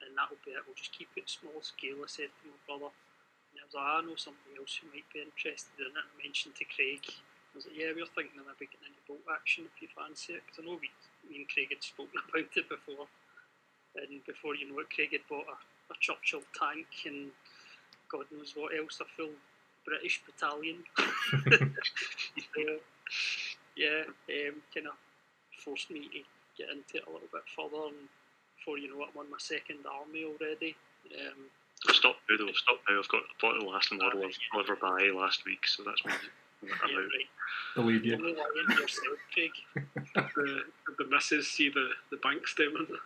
and 0.00 0.16
that'll 0.16 0.40
be 0.40 0.56
it. 0.56 0.64
We'll 0.64 0.72
just 0.72 0.96
keep 0.96 1.12
it 1.20 1.28
small 1.28 1.60
scale. 1.60 2.00
I 2.00 2.08
said 2.08 2.32
to 2.32 2.48
my 2.48 2.56
brother, 2.64 2.88
and 2.88 3.60
I 3.60 3.64
was 3.68 3.76
like, 3.76 3.84
I 3.84 4.00
know 4.00 4.16
somebody 4.16 4.56
else 4.56 4.80
who 4.80 4.88
might 4.88 5.04
be 5.12 5.20
interested 5.20 5.76
in 5.76 5.92
it. 5.92 6.00
I 6.00 6.16
mentioned 6.16 6.56
to 6.56 6.64
Craig, 6.72 7.04
I 7.04 7.52
was 7.52 7.68
like, 7.68 7.76
yeah, 7.76 7.92
we 7.92 8.00
are 8.00 8.14
thinking 8.16 8.40
of 8.40 8.48
maybe 8.48 8.72
getting 8.72 8.88
into 8.88 9.04
bolt 9.04 9.28
action 9.28 9.68
if 9.68 9.76
you 9.84 9.92
fancy 9.92 10.40
it, 10.40 10.42
because 10.48 10.64
I 10.64 10.64
know 10.64 10.80
we, 10.80 10.88
me 11.28 11.44
and 11.44 11.48
Craig 11.52 11.68
had 11.68 11.84
spoken 11.84 12.16
about 12.24 12.48
it 12.48 12.66
before, 12.72 13.04
and 14.00 14.24
before 14.24 14.56
you 14.56 14.72
know 14.72 14.80
it, 14.80 14.88
Craig 14.88 15.12
had 15.12 15.28
bought 15.28 15.46
a, 15.46 15.58
a 15.92 15.96
Churchill 16.00 16.42
tank 16.56 16.88
and 17.04 17.28
God 18.08 18.24
knows 18.32 18.56
what 18.56 18.72
else, 18.72 18.98
a 19.04 19.08
full 19.12 19.36
British 19.84 20.22
battalion. 20.24 20.82
yeah, 22.56 22.80
yeah 23.76 24.02
um, 24.06 24.62
kind 24.72 24.86
of 24.86 24.94
forced 25.64 25.90
me 25.90 26.00
to 26.00 26.20
get 26.58 26.70
into 26.70 26.96
it 26.98 27.06
a 27.08 27.12
little 27.12 27.28
bit 27.32 27.42
further, 27.54 27.86
and 27.88 28.08
before 28.58 28.78
you 28.78 28.88
know 28.88 29.02
it, 29.04 29.10
I'm 29.12 29.20
on 29.20 29.30
my 29.30 29.38
second 29.38 29.78
army 29.86 30.24
already. 30.24 30.76
Um, 31.12 31.50
Stop 31.92 32.16
now 32.30 32.36
though, 32.38 32.52
stop 32.52 32.78
now. 32.88 32.98
I've 32.98 33.08
got 33.08 33.20
I 33.22 33.34
bought 33.40 33.60
the 33.60 33.66
last 33.66 33.92
model 33.92 34.24
of 34.24 34.32
Oliver 34.54 34.76
by 34.76 35.10
last 35.14 35.44
week, 35.44 35.66
so 35.66 35.82
that's 35.84 36.02
when 36.04 36.14
I'm 36.62 36.68
yeah, 36.68 36.96
out. 36.96 37.02
right. 37.02 37.28
Believe 37.74 38.04
you. 38.06 38.14
Only 38.14 38.32
lying 38.32 38.68
to 38.68 38.74
yourself, 38.74 39.18
Craig. 39.34 39.50
the, 40.14 40.62
the 40.98 41.04
missus 41.10 41.48
see 41.48 41.68
the, 41.68 41.90
the 42.10 42.16
bank 42.18 42.46
statement. 42.46 42.88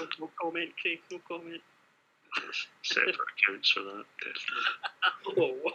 No, 0.00 0.06
no 0.20 0.30
comment, 0.40 0.70
Craig. 0.80 1.00
No 1.10 1.18
comment. 1.26 1.60
Separate 2.82 3.16
accounts 3.16 3.70
for 3.70 3.80
that, 3.80 4.04
definitely. 4.18 4.66
Oh. 5.36 5.72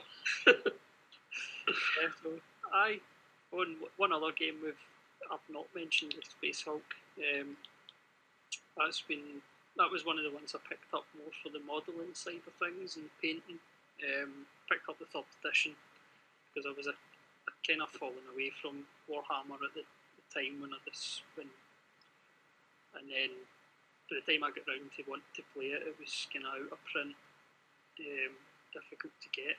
yeah, 1.68 2.40
I 2.74 3.00
one 3.52 3.78
one 3.98 4.12
other 4.12 4.32
game 4.32 4.56
we've 4.64 4.76
I've 5.32 5.48
not 5.50 5.66
mentioned 5.76 6.16
is 6.18 6.30
Space 6.30 6.64
Hulk. 6.66 6.84
Um, 7.18 7.56
that's 8.78 9.02
been 9.02 9.42
that 9.78 9.92
was 9.92 10.06
one 10.06 10.18
of 10.18 10.24
the 10.24 10.34
ones 10.34 10.56
I 10.56 10.62
picked 10.68 10.94
up 10.94 11.06
more 11.18 11.32
for 11.42 11.50
the 11.50 11.64
modelling 11.66 12.14
side 12.14 12.44
of 12.46 12.54
things 12.58 12.98
and 12.98 13.10
painting. 13.22 13.60
Um, 14.04 14.46
picked 14.70 14.90
up 14.90 15.00
the 15.00 15.06
third 15.06 15.30
edition 15.40 15.78
because 16.50 16.68
I 16.68 16.74
was 16.76 16.88
a, 16.88 16.98
a 16.98 17.54
kind 17.66 17.82
of 17.82 17.90
falling 17.90 18.26
away 18.34 18.52
from 18.62 18.84
Warhammer 19.08 19.62
at 19.62 19.74
the, 19.78 19.86
the 19.86 20.26
time 20.34 20.60
when 20.60 20.74
I 20.74 20.82
this 20.86 21.22
when 21.36 21.48
and 22.98 23.10
then 23.10 23.32
by 24.14 24.22
the 24.22 24.30
time 24.30 24.46
I 24.46 24.54
got 24.54 24.70
round 24.70 24.94
to 24.94 25.10
want 25.10 25.26
to 25.34 25.42
play 25.58 25.74
it, 25.74 25.90
it 25.90 25.98
was 25.98 26.30
kind 26.30 26.46
of 26.46 26.54
out 26.54 26.78
of 26.78 26.82
print, 26.86 27.18
um, 27.18 28.34
difficult 28.70 29.14
to 29.26 29.30
get, 29.34 29.58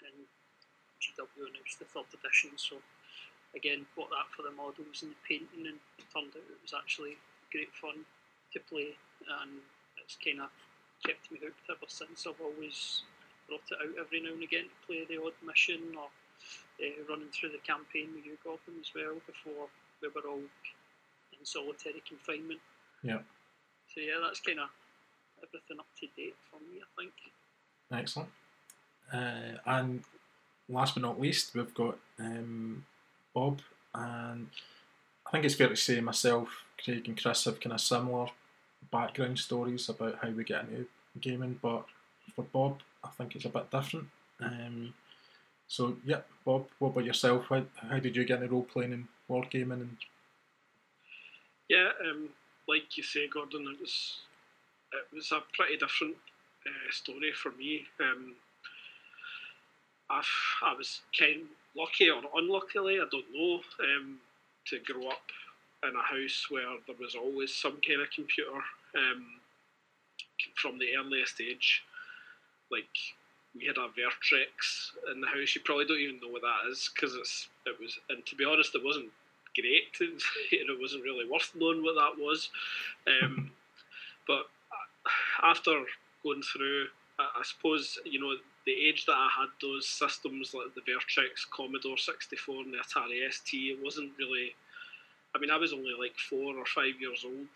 and 0.00 0.24
GW 0.96 1.52
announced 1.52 1.76
the 1.76 1.84
third 1.92 2.08
edition. 2.16 2.56
So 2.56 2.80
again, 3.52 3.84
bought 3.92 4.08
that 4.16 4.32
for 4.32 4.48
the 4.48 4.56
models 4.56 5.04
and 5.04 5.12
the 5.12 5.20
painting, 5.28 5.68
and 5.68 5.76
turned 6.08 6.32
out 6.32 6.48
it 6.48 6.64
was 6.64 6.72
actually 6.72 7.20
great 7.52 7.68
fun 7.76 8.08
to 8.56 8.58
play, 8.64 8.96
and 9.28 9.60
it's 10.00 10.16
kind 10.16 10.40
of 10.40 10.48
kept 11.04 11.28
me 11.28 11.36
hooked 11.36 11.68
ever 11.68 11.88
since. 11.88 12.24
I've 12.24 12.40
always 12.40 13.04
brought 13.44 13.68
it 13.68 13.76
out 13.76 14.00
every 14.00 14.24
now 14.24 14.32
and 14.32 14.46
again 14.46 14.72
to 14.72 14.78
play 14.88 15.04
the 15.04 15.20
odd 15.20 15.36
mission 15.44 15.92
or 16.00 16.08
uh, 16.80 16.96
running 17.12 17.28
through 17.28 17.52
the 17.52 17.60
campaign 17.60 18.08
with 18.16 18.24
you, 18.24 18.40
Gordon, 18.40 18.80
as 18.80 18.88
well, 18.96 19.20
before 19.28 19.68
we 20.00 20.08
were 20.08 20.24
all 20.24 20.48
in 21.36 21.44
solitary 21.44 22.00
confinement. 22.08 22.64
Yeah. 23.04 23.20
So 23.94 24.00
yeah, 24.00 24.20
that's 24.22 24.40
kind 24.40 24.60
of 24.60 24.68
everything 25.42 25.78
up 25.78 25.86
to 26.00 26.06
date 26.16 26.36
for 26.50 26.58
me, 26.60 26.80
I 26.80 27.00
think. 27.00 27.12
Excellent. 27.92 28.28
Uh, 29.12 29.58
and 29.66 30.02
last 30.68 30.94
but 30.94 31.02
not 31.02 31.20
least, 31.20 31.54
we've 31.54 31.74
got 31.74 31.98
um, 32.18 32.84
Bob, 33.34 33.60
and 33.94 34.48
I 35.26 35.30
think 35.30 35.44
it's 35.44 35.54
fair 35.54 35.68
to 35.68 35.76
say 35.76 36.00
myself, 36.00 36.48
Craig, 36.82 37.06
and 37.06 37.20
Chris 37.20 37.44
have 37.44 37.60
kind 37.60 37.74
of 37.74 37.80
similar 37.80 38.28
background 38.90 39.38
stories 39.38 39.88
about 39.88 40.18
how 40.22 40.30
we 40.30 40.44
get 40.44 40.64
into 40.64 40.86
gaming, 41.20 41.58
but 41.60 41.84
for 42.34 42.42
Bob, 42.44 42.80
I 43.04 43.08
think 43.08 43.36
it's 43.36 43.44
a 43.44 43.50
bit 43.50 43.70
different. 43.70 44.08
Um, 44.40 44.94
so, 45.68 45.96
yeah, 46.04 46.20
Bob, 46.44 46.66
what 46.78 46.90
about 46.90 47.04
yourself? 47.04 47.46
How, 47.48 47.64
how 47.90 47.98
did 47.98 48.16
you 48.16 48.24
get 48.24 48.42
into 48.42 48.52
role 48.52 48.62
playing 48.62 48.92
and 48.92 49.08
wargaming? 49.28 49.72
And 49.72 49.96
Yeah, 51.68 51.90
um, 52.08 52.28
like 52.68 52.96
you 52.96 53.02
say, 53.02 53.28
Gordon, 53.28 53.66
it 53.72 53.80
was 53.80 54.18
it 54.92 55.14
was 55.14 55.32
a 55.32 55.40
pretty 55.54 55.76
different 55.76 56.16
uh, 56.66 56.90
story 56.90 57.32
for 57.32 57.50
me. 57.52 57.84
Um, 58.00 58.34
I've, 60.10 60.26
I 60.62 60.74
was 60.74 61.00
kind 61.18 61.42
of 61.42 61.48
lucky 61.76 62.10
or 62.10 62.22
unluckily, 62.36 62.96
I 62.96 63.06
don't 63.10 63.32
know, 63.32 63.60
um, 63.80 64.18
to 64.66 64.78
grow 64.80 65.08
up 65.08 65.24
in 65.84 65.96
a 65.96 66.02
house 66.02 66.46
where 66.50 66.76
there 66.86 66.96
was 67.00 67.14
always 67.14 67.54
some 67.54 67.78
kind 67.86 68.02
of 68.02 68.10
computer 68.14 68.52
um, 68.96 69.24
from 70.54 70.78
the 70.78 70.94
earliest 70.96 71.40
age. 71.40 71.82
Like 72.70 72.92
we 73.54 73.66
had 73.66 73.76
a 73.76 73.88
Vectrex 73.88 74.92
in 75.12 75.20
the 75.20 75.26
house. 75.26 75.54
You 75.54 75.62
probably 75.64 75.86
don't 75.86 75.98
even 75.98 76.20
know 76.20 76.28
what 76.28 76.42
that 76.42 76.70
is 76.70 76.90
because 76.94 77.14
it's 77.14 77.48
it 77.66 77.76
was, 77.80 77.98
and 78.08 78.24
to 78.26 78.36
be 78.36 78.44
honest, 78.44 78.74
it 78.74 78.84
wasn't 78.84 79.10
great. 79.54 79.96
And 80.00 80.70
it 80.70 80.80
wasn't 80.80 81.04
really 81.04 81.28
worth 81.28 81.52
knowing 81.54 81.82
what 81.82 81.94
that 81.94 82.22
was. 82.22 82.50
Um, 83.06 83.50
but 84.26 84.46
after 85.42 85.84
going 86.22 86.42
through, 86.42 86.86
I, 87.18 87.42
suppose 87.44 87.98
you 88.04 88.20
know 88.20 88.34
the 88.66 88.72
age 88.72 89.06
that 89.06 89.16
I 89.16 89.28
had 89.40 89.48
those 89.60 89.86
systems 89.86 90.54
like 90.54 90.74
the 90.74 90.80
Vectrex, 90.80 91.48
Commodore 91.50 91.98
64, 91.98 92.62
and 92.62 92.74
the 92.74 92.78
Atari 92.78 93.30
ST. 93.32 93.78
It 93.78 93.82
wasn't 93.82 94.12
really. 94.18 94.54
I 95.34 95.38
mean, 95.38 95.50
I 95.50 95.56
was 95.56 95.72
only 95.72 95.92
like 95.98 96.16
four 96.18 96.56
or 96.56 96.66
five 96.66 97.00
years 97.00 97.24
old 97.24 97.48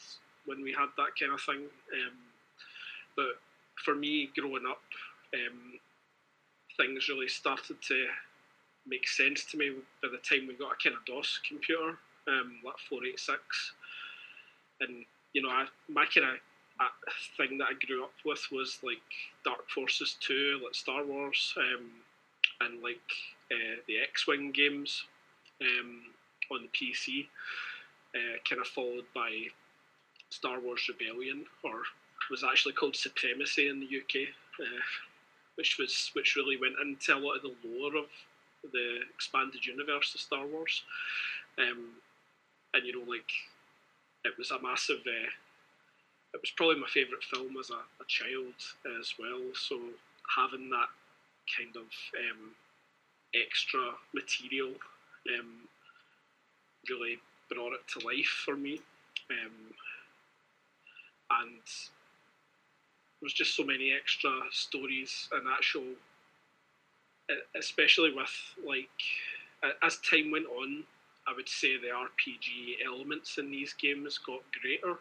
when 0.47 0.62
we 0.62 0.72
had 0.72 0.88
that 0.97 1.18
kind 1.18 1.32
of 1.32 1.40
thing. 1.40 1.66
Um, 1.92 2.16
but 3.14 3.38
for 3.84 3.94
me, 3.94 4.30
growing 4.36 4.64
up, 4.68 4.80
um, 5.34 5.78
things 6.76 7.09
really 7.09 7.28
started 7.28 7.80
to 7.82 8.07
make 8.87 9.09
sense 9.09 9.45
to 9.47 9.57
me 9.57 9.70
by 10.03 10.09
the 10.11 10.18
time 10.18 10.47
we 10.47 10.55
got 10.55 10.72
a 10.72 10.82
kind 10.82 10.97
of 10.97 11.05
DOS 11.05 11.41
computer, 11.47 11.99
um, 12.28 12.59
like 12.64 12.78
486. 12.89 13.41
And, 14.80 15.05
you 15.32 15.43
know, 15.43 15.49
I, 15.49 15.66
my 15.89 16.05
kind 16.07 16.26
of 16.26 16.37
uh, 16.80 16.89
thing 17.37 17.59
that 17.59 17.68
I 17.70 17.87
grew 17.87 18.05
up 18.05 18.12
with 18.24 18.47
was 18.53 18.78
like 18.82 18.99
Dark 19.45 19.68
Forces 19.70 20.16
2, 20.20 20.61
like 20.64 20.74
Star 20.74 21.05
Wars, 21.05 21.55
um, 21.57 21.91
and 22.61 22.82
like 22.82 22.97
uh, 23.53 23.80
the 23.87 23.99
X 24.01 24.26
Wing 24.26 24.53
games 24.53 25.05
um, 25.61 26.03
on 26.53 26.62
the 26.62 26.68
PC, 26.68 27.26
uh, 28.14 28.39
kind 28.49 28.61
of 28.61 28.66
followed 28.68 29.05
by 29.14 29.30
Star 30.30 30.61
Wars 30.61 30.89
Rebellion, 30.89 31.45
or 31.64 31.82
was 32.30 32.45
actually 32.45 32.74
called 32.74 32.97
Supremacy 32.97 33.68
in 33.68 33.80
the 33.80 33.87
UK, 33.87 34.28
uh, 34.61 34.82
which 35.57 35.78
was 35.78 36.11
which 36.14 36.37
really 36.37 36.57
went 36.57 36.74
into 36.82 37.14
a 37.14 37.18
lot 37.18 37.37
of 37.37 37.43
the 37.43 37.55
lore 37.64 37.97
of 37.97 38.07
the 38.72 39.00
expanded 39.14 39.64
universe 39.64 40.14
of 40.14 40.20
Star 40.20 40.46
Wars, 40.46 40.82
um, 41.58 41.86
and 42.74 42.84
you 42.84 42.92
know, 42.92 43.10
like 43.10 43.30
it 44.24 44.36
was 44.38 44.50
a 44.50 44.60
massive. 44.60 45.00
Uh, 45.06 45.30
it 46.34 46.40
was 46.40 46.50
probably 46.56 46.80
my 46.80 46.88
favourite 46.88 47.24
film 47.24 47.56
as 47.58 47.70
a, 47.70 47.74
a 47.74 48.06
child 48.08 48.54
as 49.00 49.14
well. 49.18 49.40
So 49.54 49.78
having 50.36 50.68
that 50.70 50.88
kind 51.56 51.74
of 51.76 51.88
um, 52.18 52.50
extra 53.34 53.80
material 54.12 54.72
um, 55.38 55.68
really 56.90 57.18
brought 57.48 57.72
it 57.72 57.86
to 57.88 58.06
life 58.06 58.42
for 58.44 58.56
me, 58.56 58.80
um, 59.30 59.74
and 61.40 61.62
there 63.20 63.26
was 63.26 63.32
just 63.32 63.56
so 63.56 63.64
many 63.64 63.92
extra 63.92 64.30
stories 64.50 65.28
and 65.32 65.48
actual 65.48 65.84
especially 67.57 68.12
with 68.14 68.31
like 68.66 68.89
as 69.83 69.99
time 69.99 70.31
went 70.31 70.47
on, 70.47 70.85
I 71.27 71.33
would 71.35 71.49
say 71.49 71.77
the 71.77 71.89
RPG 71.89 72.87
elements 72.87 73.39
in 73.39 73.51
these 73.51 73.72
games 73.72 74.18
got 74.18 74.41
greater, 74.61 74.99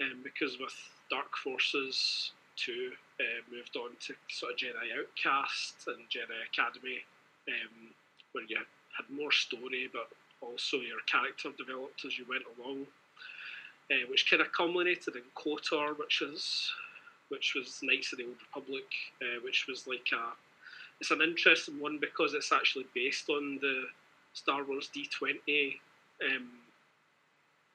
um, 0.00 0.20
because 0.24 0.58
with 0.58 0.74
Dark 1.10 1.36
Forces 1.36 2.32
two 2.56 2.90
uh, 3.20 3.40
moved 3.54 3.76
on 3.76 3.90
to 4.06 4.14
sort 4.28 4.52
of 4.52 4.58
Jedi 4.58 4.98
Outcast 4.98 5.86
and 5.86 5.98
Jedi 6.10 6.36
Academy, 6.52 6.98
um, 7.48 7.94
where 8.32 8.44
you 8.48 8.56
had 8.56 9.08
more 9.08 9.32
story, 9.32 9.88
but 9.92 10.08
also 10.40 10.78
your 10.78 11.00
character 11.10 11.50
developed 11.56 12.04
as 12.04 12.18
you 12.18 12.24
went 12.28 12.42
along, 12.58 12.86
uh, 13.90 14.06
which 14.10 14.28
kind 14.28 14.42
of 14.42 14.52
culminated 14.52 15.16
in 15.16 15.22
KOTOR, 15.34 15.98
which 15.98 16.22
is 16.22 16.72
which 17.28 17.54
was 17.54 17.78
Knights 17.82 18.12
of 18.12 18.18
the 18.18 18.24
Old 18.24 18.36
Republic, 18.52 18.90
uh, 19.22 19.38
which 19.44 19.66
was 19.68 19.86
like 19.86 20.08
a 20.12 20.34
it's 21.00 21.10
an 21.10 21.22
interesting 21.22 21.80
one 21.80 21.98
because 21.98 22.34
it's 22.34 22.52
actually 22.52 22.86
based 22.94 23.28
on 23.28 23.58
the 23.60 23.84
Star 24.34 24.64
Wars 24.64 24.90
D20 24.94 25.76
um, 26.24 26.48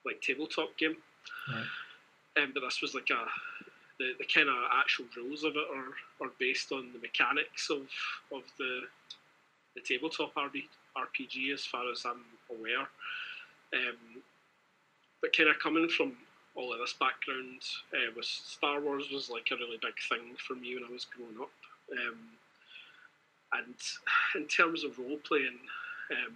like 0.05 0.21
tabletop 0.21 0.78
game. 0.78 0.97
Right. 1.49 2.43
Um, 2.43 2.51
but 2.53 2.61
this 2.61 2.82
was 2.82 2.93
like 2.93 3.09
a 3.09 3.26
the, 3.97 4.11
the 4.19 4.26
kind 4.26 4.49
of 4.49 4.55
actual 4.73 5.05
rules 5.15 5.43
of 5.43 5.53
it 5.55 5.67
are, 5.73 6.26
are 6.26 6.32
based 6.38 6.71
on 6.71 6.91
the 6.93 6.99
mechanics 6.99 7.69
of 7.69 7.88
of 8.32 8.43
the 8.57 8.82
the 9.76 9.82
tabletop 9.82 10.34
RB, 10.36 10.63
RPG 10.97 11.53
as 11.53 11.65
far 11.65 11.91
as 11.91 12.05
I'm 12.05 12.23
aware. 12.49 12.88
Um, 13.73 14.21
but 15.21 15.36
kind 15.36 15.49
of 15.49 15.59
coming 15.59 15.89
from 15.89 16.13
all 16.55 16.71
of 16.71 16.80
this 16.80 16.93
background, 16.93 17.61
uh, 17.93 18.11
was 18.15 18.28
Star 18.28 18.80
Wars 18.80 19.09
was 19.11 19.30
like 19.30 19.47
a 19.51 19.55
really 19.55 19.80
big 19.82 19.95
thing 20.07 20.36
for 20.38 20.55
me 20.55 20.76
when 20.76 20.86
I 20.86 20.91
was 20.91 21.05
growing 21.05 21.36
up. 21.41 21.51
Um, 21.91 22.19
and 23.58 23.76
in 24.36 24.47
terms 24.47 24.84
of 24.84 24.97
role 24.99 25.20
playing, 25.28 25.60
um, 26.12 26.36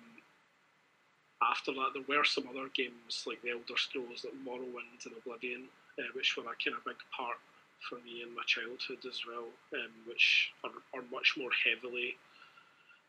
after 1.41 1.71
that 1.71 1.91
there 1.93 2.03
were 2.07 2.25
some 2.25 2.47
other 2.49 2.69
games 2.73 3.23
like 3.25 3.41
the 3.41 3.51
Elder 3.51 3.77
Scrolls, 3.77 4.25
like 4.25 4.33
Morrowind 4.45 5.05
and 5.05 5.15
Oblivion, 5.17 5.63
uh, 5.97 6.03
which 6.13 6.35
were 6.35 6.43
a 6.43 6.55
kind 6.63 6.75
of 6.77 6.83
big 6.85 6.99
part 7.15 7.37
for 7.87 7.95
me 8.03 8.21
in 8.23 8.35
my 8.35 8.43
childhood 8.45 8.99
as 9.07 9.21
well, 9.25 9.47
um, 9.73 9.91
which 10.05 10.51
are, 10.63 10.71
are 10.93 11.05
much 11.11 11.35
more 11.37 11.51
heavily. 11.63 12.17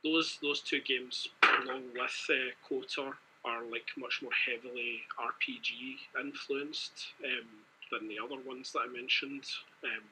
Those 0.04 0.38
those 0.40 0.60
two 0.60 0.80
games, 0.80 1.28
along 1.42 1.82
with 1.92 2.30
uh, 2.30 2.54
KOTOR, 2.68 3.12
are 3.44 3.64
like 3.70 3.88
much 3.98 4.20
more 4.22 4.32
heavily 4.46 5.00
RPG 5.18 5.96
influenced 6.20 7.12
um, 7.24 7.48
than 7.90 8.08
the 8.08 8.18
other 8.22 8.40
ones 8.46 8.72
that 8.72 8.80
I 8.88 8.92
mentioned, 8.92 9.44
um, 9.84 10.06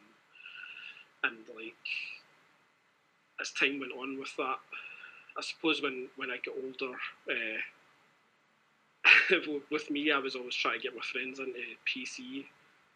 and 1.24 1.38
like 1.54 1.88
as 3.40 3.52
time 3.52 3.80
went 3.80 3.92
on 3.92 4.18
with 4.18 4.34
that, 4.36 4.58
I 5.36 5.42
suppose 5.42 5.82
when 5.82 6.08
when 6.16 6.30
I 6.30 6.38
got 6.44 6.54
older. 6.62 6.94
Uh, 9.30 9.38
with 9.70 9.90
me, 9.90 10.10
I 10.10 10.18
was 10.18 10.34
always 10.34 10.54
trying 10.54 10.78
to 10.78 10.82
get 10.82 10.94
my 10.94 11.00
friends 11.00 11.38
into 11.38 11.60
PC 11.86 12.44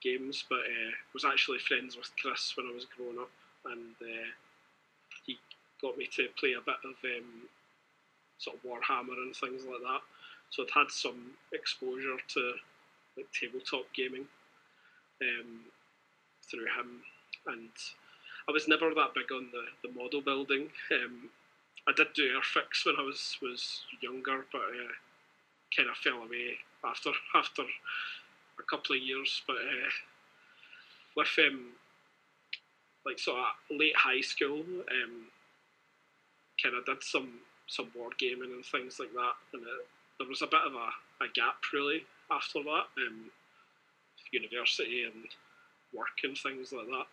games, 0.02 0.44
but 0.48 0.58
uh, 0.58 0.92
was 1.14 1.24
actually 1.24 1.58
friends 1.58 1.96
with 1.96 2.10
Chris 2.20 2.52
when 2.56 2.66
I 2.66 2.74
was 2.74 2.86
growing 2.96 3.18
up, 3.18 3.30
and 3.66 3.94
uh, 4.00 4.28
he 5.24 5.38
got 5.80 5.96
me 5.96 6.08
to 6.16 6.28
play 6.38 6.52
a 6.52 6.60
bit 6.60 6.76
of 6.84 6.96
um, 7.04 7.48
sort 8.38 8.56
of 8.56 8.62
Warhammer 8.62 9.16
and 9.22 9.34
things 9.34 9.64
like 9.64 9.80
that. 9.80 10.02
So 10.50 10.64
I'd 10.64 10.70
had 10.74 10.90
some 10.90 11.32
exposure 11.52 12.16
to 12.34 12.52
like 13.16 13.26
tabletop 13.32 13.84
gaming 13.94 14.26
um, 15.22 15.60
through 16.50 16.66
him, 16.66 17.02
and 17.46 17.70
I 18.48 18.52
was 18.52 18.68
never 18.68 18.92
that 18.94 19.14
big 19.14 19.30
on 19.32 19.48
the, 19.52 19.88
the 19.88 19.94
model 19.94 20.20
building. 20.20 20.68
Um, 20.90 21.30
I 21.88 21.92
did 21.96 22.08
do 22.14 22.38
Airfix 22.38 22.86
when 22.86 22.96
I 22.98 23.02
was 23.02 23.36
was 23.42 23.80
younger, 24.00 24.44
but 24.52 24.60
uh, 24.60 24.94
kind 25.76 25.88
of 25.88 25.96
fell 25.96 26.22
away 26.22 26.58
after 26.84 27.10
after 27.34 27.62
a 27.62 28.62
couple 28.70 28.96
of 28.96 29.02
years. 29.02 29.42
But 29.46 29.56
uh, 29.56 29.90
with 31.16 31.28
um, 31.38 31.66
like 33.06 33.18
sort 33.18 33.38
of 33.38 33.76
late 33.76 33.96
high 33.96 34.20
school, 34.20 34.60
um, 34.60 35.26
kind 36.62 36.76
of 36.76 36.86
did 36.86 37.02
some 37.02 37.40
some 37.66 37.88
board 37.94 38.18
gaming 38.18 38.52
and 38.52 38.64
things 38.64 38.98
like 38.98 39.12
that, 39.12 39.34
and 39.52 39.62
it, 39.62 39.86
there 40.18 40.28
was 40.28 40.42
a 40.42 40.46
bit 40.46 40.60
of 40.66 40.74
a, 40.74 41.24
a 41.24 41.28
gap 41.34 41.56
really 41.72 42.04
after 42.30 42.62
that, 42.62 42.86
um, 43.06 43.30
university 44.32 45.04
and 45.04 45.26
work 45.92 46.22
and 46.24 46.36
things 46.38 46.72
like 46.72 46.86
that. 46.86 47.06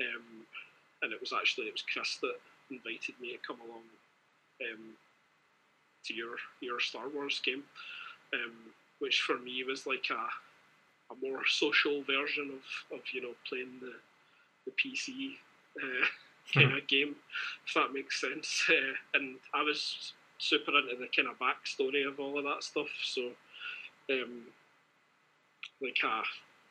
Um, 0.00 0.46
and 1.02 1.12
it 1.12 1.20
was 1.20 1.32
actually 1.32 1.66
it 1.66 1.74
was 1.74 1.84
Chris 1.92 2.18
that 2.22 2.36
invited 2.70 3.14
me 3.20 3.32
to 3.32 3.38
come 3.46 3.60
along 3.60 3.84
um, 4.62 4.94
to 6.04 6.14
your 6.14 6.36
your 6.60 6.80
Star 6.80 7.08
Wars 7.08 7.40
game, 7.44 7.62
um, 8.32 8.52
which 8.98 9.20
for 9.20 9.38
me 9.38 9.62
was 9.64 9.86
like 9.86 10.06
a 10.10 11.12
a 11.12 11.16
more 11.22 11.42
social 11.46 12.02
version 12.02 12.50
of, 12.50 12.98
of 12.98 13.02
you 13.12 13.22
know 13.22 13.34
playing 13.48 13.80
the 13.80 13.92
the 14.66 14.72
PC 14.72 15.34
uh, 15.82 16.06
kind 16.54 16.76
of 16.76 16.86
game, 16.86 17.16
if 17.66 17.74
that 17.74 17.92
makes 17.92 18.20
sense. 18.20 18.64
Uh, 18.68 19.18
and 19.18 19.36
I 19.54 19.62
was 19.62 20.12
super 20.38 20.76
into 20.76 20.96
the 20.96 21.08
kind 21.14 21.28
of 21.28 21.38
backstory 21.38 22.06
of 22.06 22.18
all 22.18 22.38
of 22.38 22.44
that 22.44 22.62
stuff. 22.62 22.88
So, 23.02 23.30
um, 24.10 24.42
like, 25.80 25.98
uh, 26.04 26.22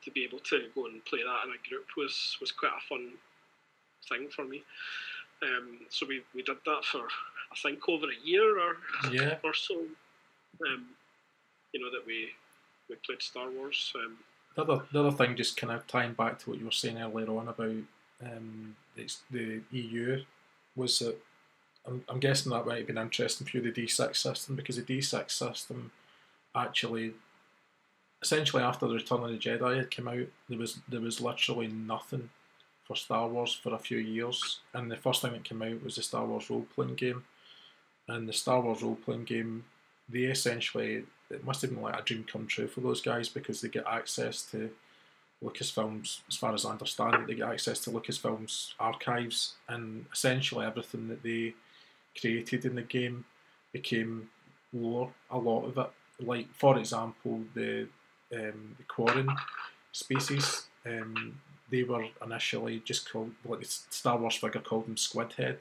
to 0.06 0.12
be 0.12 0.24
able 0.24 0.40
to 0.40 0.68
go 0.76 0.86
and 0.86 1.04
play 1.06 1.20
that 1.24 1.46
in 1.48 1.54
a 1.54 1.70
group 1.70 1.86
was 1.98 2.38
was 2.42 2.52
quite 2.52 2.72
a 2.78 2.88
fun 2.88 3.12
thing 4.10 4.30
for 4.30 4.46
me. 4.46 4.64
Um, 5.42 5.80
so 5.90 6.06
we, 6.08 6.22
we 6.34 6.42
did 6.44 6.58
that 6.66 6.86
for 6.86 7.02
I 7.52 7.56
think 7.62 7.88
over 7.90 8.08
a 8.08 8.26
year 8.28 8.60
or 8.60 8.78
Yeah. 9.12 9.38
or 9.44 9.54
so. 9.54 9.76
Um, 10.68 10.86
you 11.74 11.82
know 11.82 11.92
that 11.92 12.06
we 12.06 12.30
we 12.90 12.96
played 13.06 13.22
Star 13.22 13.50
Wars. 13.50 13.92
Um, 13.96 14.18
The 14.56 14.62
other, 14.64 14.86
the 14.92 15.00
other 15.04 15.12
thing, 15.18 15.36
just 15.36 15.58
kind 15.58 15.74
of 15.74 15.88
tying 15.88 16.14
back 16.14 16.38
to 16.40 16.50
what 16.50 16.60
you 16.60 16.66
were 16.66 16.72
saying 16.72 16.98
earlier 17.02 17.30
on 17.32 17.48
about 17.48 17.76
um, 18.24 18.76
it's 18.96 19.22
the 19.32 19.62
EU, 19.72 20.24
was 20.76 21.00
that 21.00 21.18
I'm, 21.88 22.04
I'm 22.08 22.20
guessing 22.20 22.52
that 22.52 22.66
might 22.68 22.78
have 22.80 22.88
been 22.88 22.98
interesting 23.00 23.48
for 23.48 23.58
you, 23.58 23.64
the 23.72 23.82
D6 23.82 24.16
system, 24.16 24.56
because 24.56 24.76
the 24.76 24.84
D6 24.84 25.32
system 25.32 25.92
actually, 26.56 27.14
essentially 28.24 28.64
after 28.64 28.88
the 28.88 28.96
Return 28.96 29.24
of 29.24 29.30
the 29.30 29.38
Jedi 29.38 29.78
had 29.78 29.96
come 29.96 30.08
out, 30.08 30.28
there 30.50 30.58
was 30.58 30.80
there 30.88 31.02
was 31.02 31.22
literally 31.22 31.68
nothing 31.68 32.30
for 32.86 32.96
Star 32.96 33.28
Wars 33.28 33.54
for 33.54 33.74
a 33.74 33.80
few 33.80 33.98
years, 33.98 34.60
and 34.74 34.90
the 34.90 34.98
first 34.98 35.22
thing 35.22 35.34
that 35.34 35.44
came 35.44 35.62
out 35.62 35.84
was 35.84 35.96
the 35.96 36.02
Star 36.02 36.26
Wars 36.26 36.50
role 36.50 36.66
playing 36.74 36.96
game, 36.96 37.24
and 38.08 38.28
the 38.28 38.34
Star 38.34 38.62
Wars 38.62 38.82
role 38.82 38.96
playing 38.96 39.26
game, 39.26 39.66
they 40.10 40.24
essentially 40.24 41.04
it 41.30 41.44
must 41.46 41.62
have 41.62 41.72
been 41.72 41.82
like 41.82 42.00
a 42.00 42.04
dream 42.04 42.24
come 42.24 42.48
true 42.48 42.68
for 42.68 42.82
those 42.82 43.02
guys 43.02 43.30
because 43.30 43.62
they 43.62 43.70
get 43.70 43.86
access 43.88 44.44
to 44.52 44.70
Lucasfilms, 45.44 46.22
as 46.30 46.38
far 46.38 46.54
as 46.54 46.66
I 46.66 46.72
understand 46.72 47.16
it, 47.16 47.28
they 47.28 47.36
get 47.36 47.50
access 47.50 47.80
to 47.82 47.90
Lucasfilms 47.90 48.74
archives, 48.80 49.56
and 49.68 50.06
essentially 50.14 50.66
everything 50.66 51.08
that 51.10 51.24
they 51.24 51.54
created 52.20 52.66
in 52.66 52.76
the 52.76 52.84
game 52.84 53.26
became 53.72 54.30
lore. 54.72 55.12
A 55.32 55.38
lot 55.38 55.66
of 55.66 55.78
it, 55.78 55.90
like 56.26 56.48
for 56.54 56.78
example, 56.78 57.42
the 57.54 57.88
um, 58.34 58.76
the 58.78 58.84
Quarren 58.84 59.30
species, 59.92 60.66
um, 60.86 61.40
they 61.70 61.84
were 61.84 62.06
initially 62.24 62.82
just 62.86 63.12
called 63.12 63.32
like 63.46 63.62
the 63.62 63.66
Star 63.66 64.18
Wars 64.18 64.36
figure 64.36 64.62
called 64.62 64.88
them 64.88 64.96
Squidhead. 64.96 65.58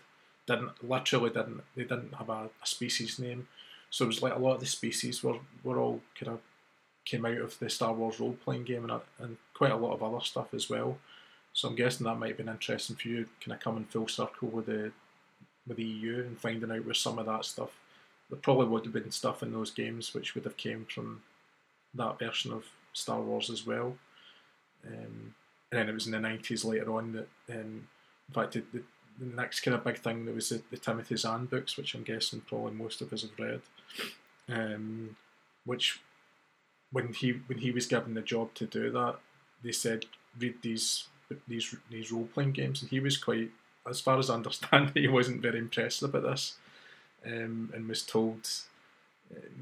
Didn't 0.46 0.72
literally 0.82 1.30
didn't 1.30 1.62
they 1.76 1.84
didn't 1.84 2.14
have 2.14 2.28
a, 2.28 2.50
a 2.62 2.66
species 2.66 3.18
name. 3.18 3.48
So 3.90 4.04
it 4.04 4.08
was 4.08 4.22
like 4.22 4.34
a 4.34 4.38
lot 4.38 4.54
of 4.54 4.60
the 4.60 4.66
species 4.66 5.22
were, 5.22 5.38
were 5.62 5.78
all 5.78 6.00
kind 6.18 6.32
of 6.32 6.40
came 7.04 7.26
out 7.26 7.36
of 7.36 7.58
the 7.58 7.68
Star 7.68 7.92
Wars 7.92 8.20
role 8.20 8.36
playing 8.44 8.64
game 8.64 8.88
and, 8.88 9.00
and 9.18 9.36
quite 9.54 9.72
a 9.72 9.76
lot 9.76 9.92
of 9.92 10.02
other 10.02 10.24
stuff 10.24 10.54
as 10.54 10.70
well. 10.70 10.98
So 11.52 11.68
I'm 11.68 11.74
guessing 11.74 12.04
that 12.06 12.18
might 12.18 12.28
have 12.28 12.36
been 12.38 12.48
interesting 12.48 12.96
for 12.96 13.08
you, 13.08 13.26
kind 13.44 13.54
of 13.54 13.60
coming 13.60 13.84
full 13.84 14.08
circle 14.08 14.48
with 14.48 14.66
the 14.66 14.92
with 15.66 15.76
the 15.76 15.84
EU 15.84 16.20
and 16.20 16.38
finding 16.38 16.72
out 16.72 16.84
where 16.84 16.94
some 16.94 17.18
of 17.18 17.26
that 17.26 17.44
stuff. 17.44 17.70
There 18.30 18.38
probably 18.38 18.66
would 18.66 18.84
have 18.84 18.94
been 18.94 19.10
stuff 19.10 19.42
in 19.42 19.52
those 19.52 19.70
games 19.70 20.14
which 20.14 20.34
would 20.34 20.44
have 20.44 20.56
came 20.56 20.86
from 20.86 21.22
that 21.94 22.18
version 22.18 22.52
of 22.52 22.64
Star 22.92 23.20
Wars 23.20 23.50
as 23.50 23.66
well. 23.66 23.96
Um, 24.86 25.34
and 25.70 25.78
then 25.80 25.88
it 25.88 25.94
was 25.94 26.06
in 26.06 26.12
the 26.12 26.20
nineties 26.20 26.64
later 26.64 26.92
on 26.94 27.12
that, 27.12 27.28
um, 27.50 27.88
in 28.28 28.34
fact, 28.34 28.52
the, 28.54 28.64
the, 28.72 28.82
the 29.18 29.36
next 29.36 29.60
kind 29.60 29.74
of 29.74 29.84
big 29.84 29.98
thing 29.98 30.24
there 30.24 30.34
was 30.34 30.50
the, 30.50 30.62
the 30.70 30.76
Timothy 30.76 31.16
Zahn 31.16 31.46
books, 31.46 31.76
which 31.76 31.94
I'm 31.94 32.02
guessing 32.02 32.40
probably 32.40 32.72
most 32.72 33.00
of 33.00 33.12
us 33.12 33.22
have 33.22 33.38
read. 33.38 33.60
Um, 34.48 35.16
which 35.64 36.00
when 36.90 37.12
he 37.12 37.32
when 37.46 37.58
he 37.58 37.70
was 37.70 37.86
given 37.86 38.14
the 38.14 38.20
job 38.20 38.54
to 38.54 38.66
do 38.66 38.90
that, 38.90 39.16
they 39.62 39.72
said 39.72 40.06
read 40.38 40.56
these 40.62 41.08
these 41.48 41.74
these 41.90 42.12
role 42.12 42.28
playing 42.32 42.52
games, 42.52 42.82
and 42.82 42.90
he 42.90 43.00
was 43.00 43.16
quite, 43.16 43.50
as 43.88 44.00
far 44.00 44.18
as 44.18 44.30
I 44.30 44.34
understand, 44.34 44.92
he 44.94 45.08
wasn't 45.08 45.42
very 45.42 45.58
impressed 45.58 46.02
about 46.02 46.22
this, 46.22 46.56
um, 47.26 47.70
and 47.74 47.88
was 47.88 48.02
told. 48.02 48.48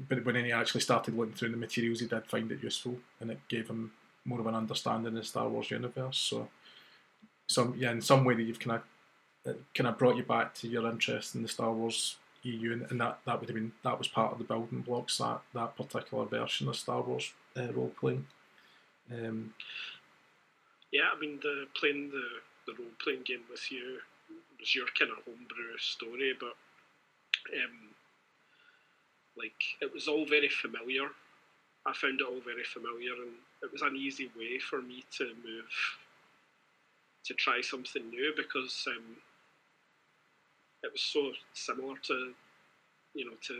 But 0.09 0.25
when 0.25 0.35
he 0.35 0.51
actually 0.51 0.81
started 0.81 1.15
looking 1.15 1.33
through 1.33 1.51
the 1.51 1.57
materials, 1.57 1.99
he 2.01 2.07
did 2.07 2.25
find 2.25 2.51
it 2.51 2.63
useful, 2.63 2.97
and 3.19 3.31
it 3.31 3.39
gave 3.47 3.69
him 3.69 3.91
more 4.25 4.39
of 4.39 4.47
an 4.47 4.55
understanding 4.55 5.07
of 5.07 5.13
the 5.13 5.23
Star 5.23 5.47
Wars 5.47 5.71
universe. 5.71 6.17
So, 6.17 6.49
some 7.47 7.75
yeah, 7.77 7.91
in 7.91 8.01
some 8.01 8.25
way 8.25 8.35
that 8.35 8.43
you've 8.43 8.59
kind 8.59 8.81
of 9.45 9.55
kind 9.73 9.87
of 9.87 9.97
brought 9.97 10.17
you 10.17 10.23
back 10.23 10.53
to 10.55 10.67
your 10.67 10.87
interest 10.89 11.35
in 11.35 11.41
the 11.41 11.47
Star 11.47 11.71
Wars 11.71 12.17
EU, 12.43 12.73
and, 12.73 12.89
and 12.89 13.01
that, 13.01 13.19
that 13.25 13.39
would 13.39 13.49
have 13.49 13.55
been 13.55 13.71
that 13.83 13.97
was 13.97 14.07
part 14.07 14.31
of 14.31 14.37
the 14.37 14.43
building 14.43 14.81
blocks 14.81 15.17
that 15.17 15.41
that 15.53 15.75
particular 15.77 16.25
version 16.25 16.67
of 16.67 16.75
Star 16.75 17.01
Wars 17.01 17.33
uh, 17.55 17.71
role 17.73 17.93
playing. 17.99 18.25
Um, 19.11 19.53
yeah, 20.91 21.09
I 21.15 21.19
mean 21.19 21.39
the 21.41 21.67
playing 21.79 22.09
the 22.09 22.23
the 22.67 22.77
role 22.77 22.91
playing 23.03 23.23
game 23.23 23.43
with 23.49 23.71
you 23.71 23.99
was 24.59 24.75
your 24.75 24.87
kind 24.97 25.11
of 25.11 25.23
homebrew 25.25 25.77
story, 25.79 26.33
but 26.39 26.55
um, 27.53 27.90
like 29.37 29.61
it 29.81 29.93
was 29.93 30.07
all 30.07 30.25
very 30.25 30.49
familiar. 30.49 31.07
I 31.85 31.93
found 31.93 32.21
it 32.21 32.27
all 32.27 32.41
very 32.45 32.63
familiar, 32.63 33.13
and 33.13 33.33
it 33.63 33.71
was 33.71 33.81
an 33.81 33.95
easy 33.95 34.29
way 34.37 34.59
for 34.59 34.81
me 34.81 35.03
to 35.17 35.25
move 35.43 35.71
to 37.25 37.33
try 37.35 37.61
something 37.61 38.09
new 38.09 38.33
because 38.35 38.87
um, 38.87 39.17
it 40.83 40.91
was 40.91 41.01
so 41.01 41.31
similar 41.53 41.95
to 42.07 42.33
you 43.13 43.25
know 43.25 43.37
to 43.47 43.53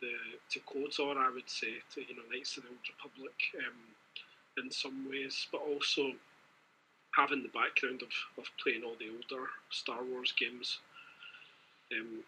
the 0.00 0.12
to 0.50 0.60
KOTOR, 0.60 1.16
I 1.16 1.30
would 1.30 1.48
say 1.48 1.80
to 1.94 2.00
you 2.00 2.16
know 2.16 2.22
Knights 2.30 2.56
of 2.56 2.64
the 2.64 2.70
Old 2.70 2.86
Republic 2.96 3.34
um, 3.58 4.62
in 4.62 4.70
some 4.70 5.08
ways, 5.08 5.46
but 5.50 5.60
also 5.60 6.12
having 7.14 7.42
the 7.42 7.48
background 7.48 8.02
of, 8.02 8.12
of 8.38 8.44
playing 8.62 8.82
all 8.84 8.96
the 8.98 9.08
older 9.08 9.48
Star 9.70 10.04
Wars 10.04 10.34
games. 10.38 10.78
Um, 11.92 12.24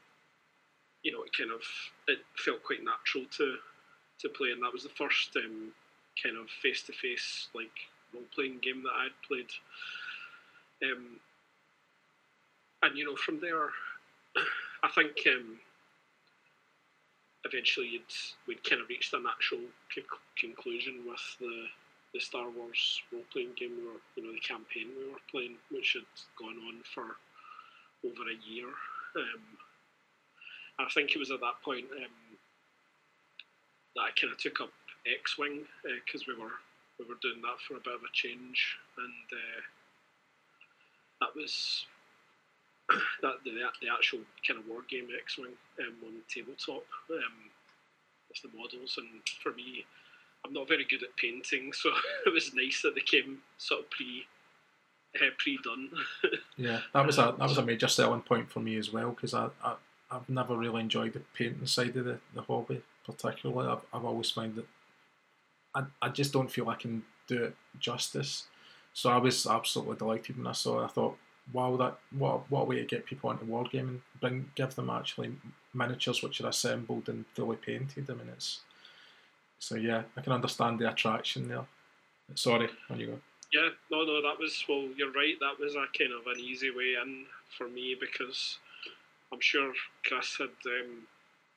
you 1.03 1.13
know, 1.13 1.23
it 1.23 1.37
kind 1.37 1.51
of 1.51 1.63
it 2.09 2.19
felt 2.37 2.63
quite 2.63 2.85
natural 2.85 3.25
to 3.39 3.57
to 4.21 4.29
play, 4.31 4.51
and 4.51 4.63
that 4.63 4.73
was 4.73 4.83
the 4.83 4.89
first 4.99 5.37
um, 5.37 5.73
kind 6.23 6.37
of 6.37 6.51
face 6.63 6.83
to 6.83 6.93
face 6.93 7.49
like 7.55 7.71
role 8.13 8.25
playing 8.35 8.59
game 8.63 8.83
that 8.83 8.97
I'd 8.97 9.27
played. 9.27 9.51
Um, 10.83 11.21
and 12.83 12.97
you 12.97 13.05
know, 13.05 13.17
from 13.17 13.41
there, 13.41 13.71
I 14.83 14.89
think 14.95 15.13
um, 15.27 15.59
eventually 17.45 17.89
you'd 17.89 18.15
we'd 18.47 18.69
kind 18.69 18.83
of 18.83 18.89
reached 18.89 19.13
a 19.15 19.21
natural 19.21 19.61
c- 19.95 20.03
conclusion 20.39 21.05
with 21.07 21.23
the 21.41 21.67
the 22.15 22.21
Star 22.21 22.49
Wars 22.49 23.03
role 23.13 23.23
playing 23.33 23.53
game 23.57 23.77
we 23.77 23.85
were, 23.85 24.01
you 24.17 24.23
know, 24.25 24.33
the 24.33 24.41
campaign 24.41 24.89
we 24.97 25.13
were 25.13 25.21
playing, 25.31 25.57
which 25.71 25.93
had 25.93 26.09
gone 26.39 26.57
on 26.67 26.81
for 26.95 27.17
over 28.05 28.25
a 28.31 28.49
year. 28.49 28.69
Um, 29.17 29.45
I 30.79 30.87
think 30.95 31.15
it 31.15 31.19
was 31.19 31.31
at 31.31 31.41
that 31.41 31.61
point 31.65 31.87
um, 31.97 32.39
that 33.97 34.03
I 34.03 34.11
kind 34.21 34.33
of 34.33 34.39
took 34.39 34.61
up 34.61 34.71
X 35.07 35.39
Wing 35.39 35.65
because 35.83 36.23
uh, 36.23 36.33
we 36.33 36.43
were 36.43 36.53
we 36.99 37.05
were 37.07 37.19
doing 37.23 37.41
that 37.43 37.61
for 37.67 37.75
a 37.75 37.81
bit 37.81 37.95
of 37.95 38.03
a 38.03 38.13
change, 38.13 38.77
and 38.97 39.27
uh, 39.33 39.61
that 41.21 41.35
was 41.35 41.87
that 43.23 43.43
the, 43.45 43.51
the 43.83 43.93
actual 43.93 44.21
kind 44.47 44.61
of 44.61 44.67
war 44.67 44.83
game 44.89 45.09
X 45.17 45.39
Wing 45.39 45.53
um, 45.81 45.95
on 46.05 46.15
tabletop 46.29 46.85
um, 47.11 47.51
with 48.29 48.43
the 48.43 48.57
models, 48.57 48.99
and 48.99 49.09
for 49.43 49.53
me, 49.53 49.85
I'm 50.45 50.53
not 50.53 50.69
very 50.69 50.85
good 50.85 51.03
at 51.03 51.17
painting, 51.17 51.73
so 51.75 51.91
it 52.27 52.33
was 52.33 52.55
nice 52.55 52.83
that 52.83 52.95
they 52.95 53.01
came 53.01 53.39
sort 53.59 53.81
of 53.81 53.91
pre 53.91 54.27
uh, 55.17 55.31
pre 55.39 55.59
done. 55.65 55.91
yeah, 56.57 56.81
that 56.95 57.07
was 57.07 57.19
a 57.19 57.35
that 57.39 57.49
was 57.49 57.59
a 57.59 57.65
major 57.65 57.89
selling 57.89 58.23
point 58.23 58.51
for 58.51 58.61
me 58.61 58.77
as 58.77 58.93
well 58.93 59.11
because 59.11 59.35
I, 59.35 59.49
I 59.63 59.75
I've 60.11 60.29
never 60.29 60.57
really 60.57 60.81
enjoyed 60.81 61.13
the 61.13 61.21
painting 61.35 61.67
side 61.67 61.97
of 61.97 62.05
the, 62.05 62.19
the 62.35 62.43
hobby 62.43 62.83
particularly. 63.05 63.69
I've, 63.69 63.81
I've 63.93 64.05
always 64.05 64.31
found 64.31 64.57
that 64.57 64.67
I, 65.75 65.85
I 66.03 66.09
just 66.11 66.33
don't 66.33 66.51
feel 66.51 66.69
I 66.69 66.75
can 66.75 67.03
do 67.27 67.45
it 67.45 67.57
justice. 67.79 68.45
So 68.93 69.11
I 69.11 69.19
was 69.19 69.47
absolutely 69.47 69.97
delighted 69.97 70.37
when 70.37 70.47
I 70.47 70.53
saw 70.53 70.81
it. 70.81 70.85
I 70.85 70.89
thought, 70.89 71.17
wow, 71.53 71.77
that 71.77 71.99
what 72.17 72.51
what 72.51 72.63
a 72.63 72.65
way 72.65 72.77
to 72.77 72.85
get 72.85 73.07
people 73.07 73.31
into 73.31 73.45
wargaming, 73.45 74.01
bring 74.21 74.51
give 74.55 74.75
them 74.75 74.91
actually 74.91 75.33
miniatures 75.75 76.23
which 76.23 76.41
are 76.41 76.49
assembled 76.49 77.09
and 77.09 77.25
fully 77.35 77.57
painted. 77.57 78.11
I 78.11 78.15
mean, 78.15 78.29
it's 78.29 78.61
so 79.59 79.77
yeah, 79.77 80.03
I 80.17 80.21
can 80.21 80.33
understand 80.33 80.79
the 80.79 80.91
attraction 80.91 81.49
there. 81.49 81.65
Sorry, 82.35 82.69
when 82.89 83.01
you 83.01 83.07
go. 83.07 83.19
Yeah, 83.53 83.71
no, 83.91 84.05
no, 84.05 84.21
that 84.21 84.39
was 84.39 84.63
well. 84.69 84.89
You're 84.97 85.13
right. 85.13 85.37
That 85.41 85.59
was 85.59 85.75
a 85.75 85.87
kind 85.97 86.13
of 86.13 86.27
an 86.27 86.41
easy 86.41 86.71
way 86.71 86.97
in 87.03 87.25
for 87.57 87.69
me 87.69 87.97
because 87.99 88.59
I'm 89.33 89.41
sure 89.41 89.73
Chris 90.05 90.37
had 90.39 90.57
um, 90.67 91.07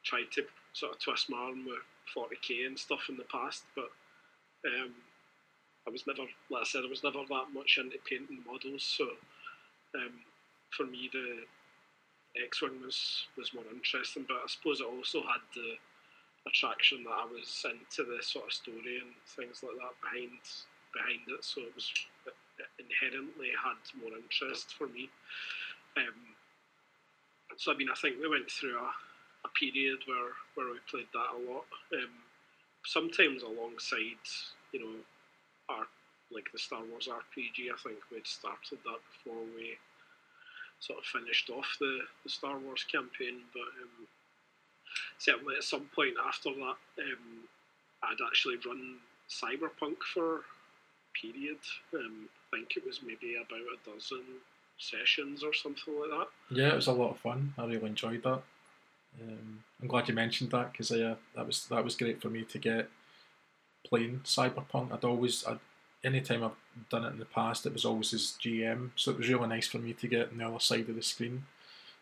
tried 0.03 0.31
to 0.33 0.43
sort 0.73 0.93
of 0.95 0.99
twist 0.99 1.29
my 1.29 1.37
arm 1.37 1.65
with 1.65 1.79
40k 2.15 2.67
and 2.67 2.77
stuff 2.77 3.07
in 3.09 3.17
the 3.17 3.23
past, 3.31 3.63
but 3.75 3.89
um, 4.65 4.91
I 5.87 5.89
was 5.89 6.05
never, 6.05 6.23
like 6.49 6.61
I 6.61 6.65
said, 6.65 6.83
I 6.85 6.89
was 6.89 7.03
never 7.03 7.19
that 7.29 7.53
much 7.53 7.77
into 7.77 7.97
painting 8.07 8.43
models. 8.45 8.83
So 8.83 9.05
um, 9.95 10.13
for 10.75 10.85
me, 10.85 11.09
the 11.11 11.43
X-wing 12.45 12.79
was 12.83 13.27
was 13.37 13.53
more 13.53 13.67
interesting, 13.73 14.25
but 14.27 14.39
I 14.43 14.47
suppose 14.47 14.79
it 14.79 14.87
also 14.87 15.19
had 15.21 15.43
the 15.55 15.75
attraction 16.47 17.03
that 17.03 17.11
I 17.11 17.25
was 17.25 17.65
into 17.65 18.07
the 18.09 18.23
sort 18.23 18.47
of 18.47 18.53
story 18.53 19.03
and 19.03 19.11
things 19.27 19.63
like 19.63 19.75
that 19.77 19.95
behind 19.99 20.39
behind 20.95 21.27
it. 21.27 21.43
So 21.43 21.61
it 21.61 21.75
was 21.75 21.91
it 22.25 22.69
inherently 22.79 23.51
had 23.51 23.79
more 23.99 24.15
interest 24.15 24.73
for 24.77 24.87
me. 24.87 25.09
Um, 25.97 26.30
so 27.61 27.71
I 27.71 27.77
mean, 27.77 27.93
I 27.93 27.95
think 28.01 28.17
we 28.17 28.27
went 28.27 28.49
through 28.49 28.73
a, 28.73 28.89
a 29.45 29.49
period 29.53 30.01
where 30.09 30.33
where 30.55 30.73
we 30.73 30.79
played 30.89 31.13
that 31.13 31.37
a 31.37 31.39
lot. 31.45 31.69
Um, 31.93 32.09
sometimes 32.83 33.43
alongside, 33.43 34.25
you 34.73 34.79
know, 34.81 34.95
our 35.69 35.85
like 36.33 36.49
the 36.51 36.57
Star 36.57 36.81
Wars 36.89 37.07
RPG. 37.07 37.69
I 37.69 37.77
think 37.77 38.01
we'd 38.11 38.25
started 38.25 38.81
that 38.81 38.97
before 39.13 39.45
we 39.55 39.77
sort 40.79 40.97
of 40.97 41.05
finished 41.05 41.51
off 41.51 41.77
the, 41.79 41.99
the 42.23 42.29
Star 42.29 42.57
Wars 42.57 42.83
campaign, 42.91 43.45
but 43.53 43.69
um, 43.77 44.07
certainly 45.19 45.53
at 45.55 45.63
some 45.63 45.85
point 45.93 46.15
after 46.17 46.49
that, 46.49 46.81
um, 46.97 47.45
I'd 48.01 48.25
actually 48.25 48.57
run 48.65 48.97
Cyberpunk 49.29 50.01
for 50.13 50.37
a 50.37 51.11
period. 51.13 51.61
Um, 51.93 52.25
I 52.51 52.57
think 52.57 52.73
it 52.75 52.87
was 52.87 53.01
maybe 53.05 53.35
about 53.35 53.59
a 53.59 53.77
dozen 53.85 54.41
sessions 54.81 55.43
or 55.43 55.53
something 55.53 55.93
like 55.99 56.09
that. 56.09 56.27
Yeah, 56.55 56.69
it 56.69 56.75
was 56.75 56.87
a 56.87 56.93
lot 56.93 57.11
of 57.11 57.19
fun. 57.19 57.53
I 57.57 57.65
really 57.65 57.85
enjoyed 57.85 58.23
that. 58.23 58.41
Um, 59.21 59.63
I'm 59.81 59.87
glad 59.87 60.07
you 60.07 60.15
mentioned 60.15 60.51
that 60.51 60.71
because 60.71 60.89
that 60.89 61.17
was 61.35 61.67
that 61.67 61.83
was 61.83 61.95
great 61.95 62.21
for 62.21 62.29
me 62.29 62.43
to 62.43 62.57
get 62.57 62.89
playing 63.87 64.21
Cyberpunk. 64.23 64.91
I'd 64.91 65.03
always, 65.03 65.45
I'd, 65.45 65.59
anytime 66.03 66.43
I've 66.43 66.89
done 66.89 67.05
it 67.05 67.09
in 67.09 67.19
the 67.19 67.25
past, 67.25 67.65
it 67.65 67.73
was 67.73 67.85
always 67.85 68.13
as 68.13 68.37
GM, 68.41 68.91
so 68.95 69.11
it 69.11 69.17
was 69.17 69.29
really 69.29 69.47
nice 69.47 69.67
for 69.67 69.79
me 69.79 69.93
to 69.93 70.07
get 70.07 70.29
on 70.31 70.37
the 70.37 70.47
other 70.47 70.59
side 70.59 70.87
of 70.89 70.95
the 70.95 71.01
screen 71.01 71.43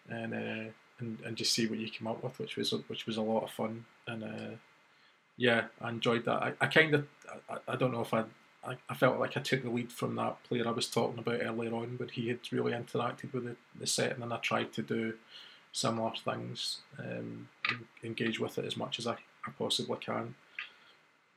and 0.07 0.33
uh, 0.33 0.71
and, 0.99 1.17
and 1.25 1.35
just 1.37 1.53
see 1.53 1.67
what 1.67 1.79
you 1.79 1.89
came 1.89 2.07
up 2.07 2.23
with, 2.23 2.37
which 2.39 2.57
was 2.57 2.71
which 2.87 3.05
was 3.05 3.17
a 3.17 3.21
lot 3.21 3.43
of 3.43 3.51
fun. 3.51 3.85
And 4.07 4.23
uh, 4.23 4.55
yeah, 5.37 5.65
I 5.81 5.89
enjoyed 5.89 6.25
that. 6.25 6.43
I, 6.43 6.53
I 6.61 6.67
kind 6.67 6.93
of, 6.93 7.07
I, 7.49 7.57
I 7.67 7.75
don't 7.75 7.93
know 7.93 8.01
if 8.01 8.13
I 8.13 8.23
I, 8.63 8.75
I 8.89 8.93
felt 8.93 9.19
like 9.19 9.37
I 9.37 9.41
took 9.41 9.63
the 9.63 9.69
lead 9.69 9.91
from 9.91 10.15
that 10.15 10.43
player 10.43 10.67
I 10.67 10.71
was 10.71 10.87
talking 10.87 11.19
about 11.19 11.39
earlier 11.41 11.73
on, 11.73 11.95
where 11.97 12.09
he 12.09 12.27
had 12.27 12.39
really 12.51 12.73
interacted 12.73 13.33
with 13.33 13.45
the, 13.45 13.55
the 13.79 13.87
setting, 13.87 14.21
and 14.21 14.33
I 14.33 14.37
tried 14.37 14.73
to 14.73 14.81
do 14.81 15.13
similar 15.71 16.11
things, 16.23 16.79
um, 16.97 17.47
and 17.69 17.85
engage 18.03 18.39
with 18.39 18.57
it 18.57 18.65
as 18.65 18.75
much 18.75 18.99
as 18.99 19.07
I, 19.07 19.13
I 19.45 19.51
possibly 19.57 19.97
can. 19.97 20.35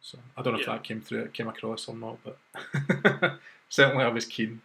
So 0.01 0.19
I 0.37 0.43
don't 0.43 0.55
know 0.55 0.59
yeah. 0.59 0.65
if 0.65 0.71
that 0.73 0.85
came 0.85 1.01
through, 1.01 1.29
came 1.29 1.49
across 1.49 1.89
or 1.89 1.95
not, 1.95 2.19
but 2.25 2.39
certainly 3.69 4.05
I 4.05 4.09
was 4.09 4.27
keen. 4.27 4.61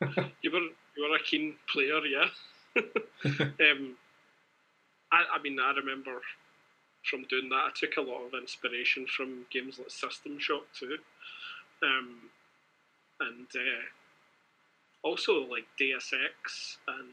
you 0.00 0.50
were 0.50 0.68
you 0.96 1.08
were 1.08 1.16
a 1.16 1.22
keen 1.24 1.54
player, 1.72 2.00
yeah. 2.06 2.28
um, 3.24 3.96
I, 5.10 5.24
I 5.34 5.42
mean, 5.42 5.58
I 5.60 5.72
remember 5.76 6.20
from 7.04 7.24
doing 7.24 7.48
that, 7.48 7.56
I 7.56 7.70
took 7.74 7.96
a 7.96 8.00
lot 8.00 8.24
of 8.26 8.34
inspiration 8.40 9.06
from 9.06 9.46
games 9.50 9.78
like 9.78 9.90
System 9.90 10.38
Shock 10.38 10.64
2 10.78 10.98
um, 11.82 12.16
and 13.20 13.46
uh, 13.54 15.06
also 15.08 15.46
like 15.46 15.66
Deus 15.78 16.12
Ex, 16.12 16.78
and 16.88 17.08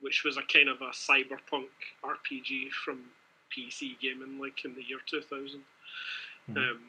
which 0.00 0.24
was 0.24 0.36
a 0.36 0.42
kind 0.42 0.68
of 0.68 0.80
a 0.80 0.90
cyberpunk 0.90 1.68
RPG 2.04 2.70
from 2.84 3.00
PC 3.56 3.98
gaming, 4.00 4.40
like 4.40 4.64
in 4.64 4.74
the 4.74 4.82
year 4.82 4.98
two 5.08 5.20
thousand. 5.22 5.62
Mm. 6.50 6.56
Um, 6.56 6.80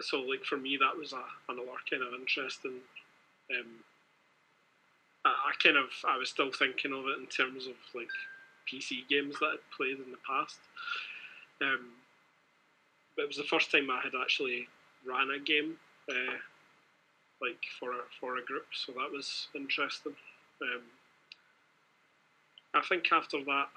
so 0.00 0.20
like 0.20 0.44
for 0.44 0.56
me, 0.56 0.78
that 0.80 0.96
was 0.96 1.12
a, 1.12 1.22
another 1.48 1.68
kind 1.90 2.02
of 2.02 2.18
interesting. 2.18 2.80
Um, 3.50 3.66
I, 5.24 5.30
I 5.30 5.52
kind 5.62 5.76
of 5.76 5.86
I 6.06 6.18
was 6.18 6.28
still 6.28 6.52
thinking 6.52 6.92
of 6.92 7.06
it 7.06 7.18
in 7.18 7.26
terms 7.26 7.66
of 7.66 7.74
like 7.94 8.10
PC 8.70 9.08
games 9.08 9.36
that 9.40 9.46
I'd 9.54 9.76
played 9.76 9.98
in 9.98 10.10
the 10.10 10.18
past. 10.26 10.58
Um, 11.62 11.92
but 13.16 13.22
it 13.22 13.28
was 13.28 13.38
the 13.38 13.44
first 13.44 13.70
time 13.70 13.88
I 13.90 14.00
had 14.02 14.12
actually 14.20 14.68
ran 15.06 15.30
a 15.30 15.38
game 15.38 15.76
uh, 16.10 16.36
like 17.40 17.62
for 17.78 17.92
a, 17.92 18.02
for 18.20 18.38
a 18.38 18.44
group, 18.44 18.66
so 18.72 18.92
that 18.92 19.10
was 19.12 19.48
interesting. 19.54 20.14
Um, 20.62 20.82
I 22.74 22.80
think 22.88 23.10
after 23.12 23.42
that, 23.44 23.68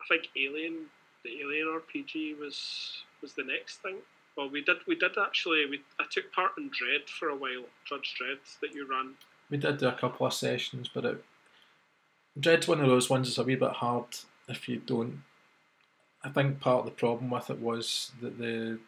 I 0.00 0.04
think 0.08 0.28
Alien, 0.36 0.86
the 1.24 1.40
Alien 1.40 1.66
RPG 1.68 2.38
was 2.38 3.02
was 3.22 3.32
the 3.32 3.44
next 3.44 3.78
thing. 3.78 3.96
Well, 4.36 4.50
we 4.50 4.62
did 4.62 4.76
we 4.86 4.94
did 4.94 5.12
actually 5.18 5.66
we 5.66 5.80
I 5.98 6.04
took 6.10 6.32
part 6.32 6.52
in 6.58 6.70
Dredd 6.70 7.08
for 7.08 7.28
a 7.28 7.36
while, 7.36 7.64
Judge 7.88 8.14
Dredd 8.20 8.38
that 8.60 8.74
you 8.74 8.86
ran. 8.88 9.14
We 9.50 9.56
did 9.56 9.78
do 9.78 9.88
a 9.88 9.92
couple 9.92 10.26
of 10.26 10.34
sessions, 10.34 10.90
but 10.92 11.04
it, 11.04 11.24
Dredd's 12.38 12.68
one 12.68 12.80
of 12.80 12.88
those 12.88 13.08
ones 13.08 13.28
that's 13.28 13.38
a 13.38 13.44
wee 13.44 13.54
bit 13.56 13.72
hard 13.72 14.04
if 14.48 14.68
you 14.68 14.76
don't. 14.84 15.22
I 16.22 16.28
think 16.28 16.60
part 16.60 16.80
of 16.80 16.84
the 16.84 16.90
problem 16.90 17.30
with 17.30 17.50
it 17.50 17.60
was 17.60 18.12
that 18.20 18.38
the 18.38 18.78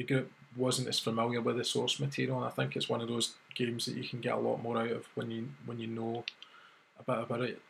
the 0.00 0.14
group 0.14 0.32
wasn't 0.56 0.88
as 0.88 0.98
familiar 0.98 1.42
with 1.42 1.58
the 1.58 1.64
source 1.64 2.00
material. 2.00 2.38
And 2.38 2.46
I 2.46 2.50
think 2.50 2.74
it's 2.74 2.88
one 2.88 3.02
of 3.02 3.08
those 3.08 3.34
games 3.54 3.84
that 3.84 3.96
you 3.96 4.08
can 4.08 4.22
get 4.22 4.32
a 4.32 4.38
lot 4.38 4.62
more 4.62 4.78
out 4.78 4.92
of 4.92 5.06
when 5.14 5.30
you 5.30 5.50
when 5.66 5.78
you 5.78 5.88
know 5.88 6.24
a 6.98 7.02
bit 7.02 7.22
about 7.22 7.42
it. 7.42 7.60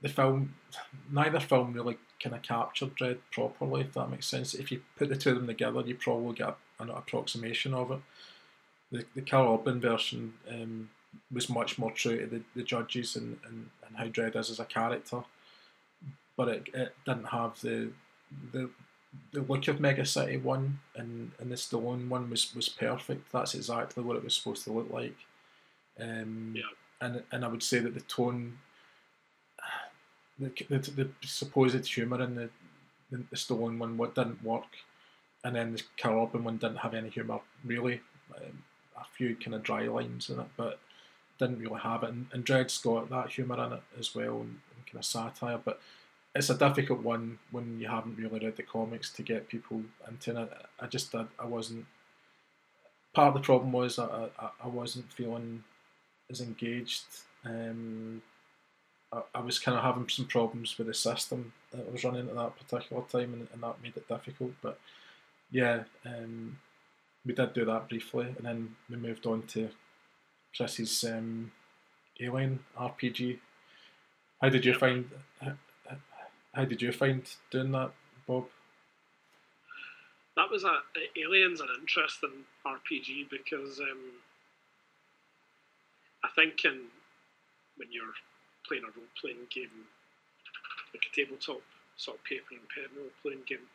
the 0.00 0.08
film, 0.08 0.54
neither 1.12 1.38
film 1.38 1.74
really 1.74 1.98
kind 2.22 2.34
of 2.34 2.40
captured 2.40 2.96
Dredd 2.96 3.18
properly, 3.30 3.82
if 3.82 3.92
that 3.92 4.08
makes 4.08 4.26
sense. 4.26 4.54
If 4.54 4.72
you 4.72 4.80
put 4.96 5.10
the 5.10 5.16
two 5.16 5.30
of 5.30 5.36
them 5.36 5.46
together, 5.46 5.82
you 5.82 5.96
probably 5.96 6.34
get 6.34 6.56
an 6.80 6.88
approximation 6.88 7.74
of 7.74 7.90
it. 7.90 8.00
The, 8.90 9.04
the 9.14 9.20
Karl 9.20 9.60
Urban 9.60 9.80
version 9.82 10.32
um, 10.50 10.88
was 11.30 11.50
much 11.50 11.78
more 11.78 11.92
true 11.92 12.20
to 12.20 12.26
the, 12.26 12.42
the 12.56 12.62
judges 12.62 13.16
and, 13.16 13.38
and, 13.46 13.68
and 13.86 13.96
how 13.98 14.06
Dredd 14.06 14.36
is 14.36 14.48
as 14.48 14.60
a 14.60 14.64
character, 14.64 15.24
but 16.38 16.48
it, 16.48 16.68
it 16.72 16.94
didn't 17.04 17.28
have 17.28 17.60
the 17.60 17.90
the 18.50 18.70
the 19.32 19.42
look 19.42 19.68
of 19.68 19.80
Mega 19.80 20.04
City 20.04 20.36
one 20.36 20.80
and, 20.96 21.32
and 21.38 21.50
the 21.50 21.56
Stallone 21.56 22.08
one 22.08 22.30
was, 22.30 22.54
was 22.54 22.68
perfect. 22.68 23.30
That's 23.32 23.54
exactly 23.54 24.02
what 24.02 24.16
it 24.16 24.24
was 24.24 24.34
supposed 24.34 24.64
to 24.64 24.72
look 24.72 24.90
like. 24.92 25.16
Um, 26.00 26.54
Yeah. 26.56 26.62
and 27.00 27.22
and 27.32 27.44
I 27.44 27.48
would 27.48 27.62
say 27.62 27.78
that 27.80 27.94
the 27.94 28.00
tone, 28.00 28.58
the 30.38 30.50
the, 30.68 30.78
the 30.78 31.10
supposed 31.22 31.86
humour 31.86 32.22
in 32.22 32.34
the, 32.34 32.50
the 33.10 33.18
the 33.30 33.36
Stallone 33.36 33.78
one 33.78 33.96
what 33.96 34.14
didn't 34.14 34.42
work, 34.42 34.76
and 35.44 35.54
then 35.54 35.72
the 35.74 35.82
Karl 35.96 36.24
Urban 36.24 36.44
one 36.44 36.56
didn't 36.56 36.78
have 36.78 36.94
any 36.94 37.08
humour 37.10 37.40
really. 37.64 38.00
Um, 38.36 38.64
a 38.96 39.04
few 39.16 39.34
kind 39.36 39.54
of 39.54 39.62
dry 39.62 39.82
lines 39.88 40.30
in 40.30 40.38
it, 40.40 40.46
but 40.56 40.78
didn't 41.38 41.58
really 41.58 41.80
have 41.80 42.04
it. 42.04 42.10
And, 42.10 42.26
and 42.32 42.44
Dredd's 42.44 42.78
got 42.78 43.10
that 43.10 43.30
humour 43.30 43.62
in 43.66 43.72
it 43.72 43.82
as 43.98 44.14
well, 44.14 44.40
and, 44.40 44.60
and 44.74 44.86
kind 44.86 44.98
of 44.98 45.04
satire. 45.04 45.58
But 45.64 45.80
it's 46.34 46.50
a 46.50 46.58
difficult 46.58 47.00
one 47.00 47.38
when 47.52 47.78
you 47.78 47.88
haven't 47.88 48.16
really 48.16 48.44
read 48.44 48.56
the 48.56 48.62
comics 48.62 49.10
to 49.10 49.22
get 49.22 49.48
people 49.48 49.82
into 50.08 50.42
it. 50.42 50.52
I 50.80 50.86
just 50.86 51.14
I, 51.14 51.26
I 51.38 51.46
wasn't. 51.46 51.86
Part 53.14 53.28
of 53.28 53.34
the 53.34 53.46
problem 53.46 53.70
was 53.70 53.98
I, 53.98 54.28
I, 54.38 54.50
I 54.64 54.66
wasn't 54.66 55.12
feeling 55.12 55.62
as 56.28 56.40
engaged. 56.40 57.04
Um, 57.44 58.22
I, 59.12 59.20
I 59.36 59.40
was 59.40 59.60
kind 59.60 59.78
of 59.78 59.84
having 59.84 60.08
some 60.08 60.24
problems 60.24 60.76
with 60.76 60.88
the 60.88 60.94
system 60.94 61.52
that 61.70 61.86
I 61.86 61.92
was 61.92 62.02
running 62.02 62.28
at 62.28 62.34
that 62.34 62.56
particular 62.58 63.02
time, 63.04 63.32
and, 63.34 63.46
and 63.52 63.62
that 63.62 63.82
made 63.82 63.96
it 63.96 64.08
difficult. 64.08 64.52
But 64.60 64.80
yeah, 65.52 65.84
um, 66.04 66.58
we 67.24 67.32
did 67.32 67.52
do 67.52 67.64
that 67.64 67.88
briefly, 67.88 68.26
and 68.36 68.44
then 68.44 68.74
we 68.90 68.96
moved 68.96 69.26
on 69.26 69.42
to 69.48 69.68
Chris's 70.56 71.04
um, 71.04 71.52
Alien 72.20 72.58
RPG. 72.76 73.38
How 74.40 74.48
did 74.48 74.64
you 74.64 74.74
find? 74.74 75.08
How, 76.54 76.64
did 76.64 76.80
you 76.80 76.92
find 76.92 77.22
doing 77.50 77.72
that, 77.72 77.92
Bob? 78.26 78.46
that 80.36 80.50
was 80.50 80.64
a 80.64 80.80
Alien's 81.16 81.60
an 81.60 81.68
interesting 81.80 82.44
RPG 82.66 83.30
because 83.30 83.78
um, 83.80 84.18
I 86.24 86.28
think 86.34 86.64
in 86.64 86.90
when 87.76 87.88
you're 87.90 88.14
playing 88.66 88.84
a 88.84 88.92
role 88.98 89.14
playing 89.20 89.46
game, 89.50 89.86
like 90.92 91.06
a 91.06 91.14
tabletop 91.14 91.62
sort 91.96 92.18
of 92.18 92.24
paper 92.24 92.54
and 92.58 92.68
pen 92.74 92.90
role 92.96 93.14
playing 93.22 93.46
game, 93.46 93.66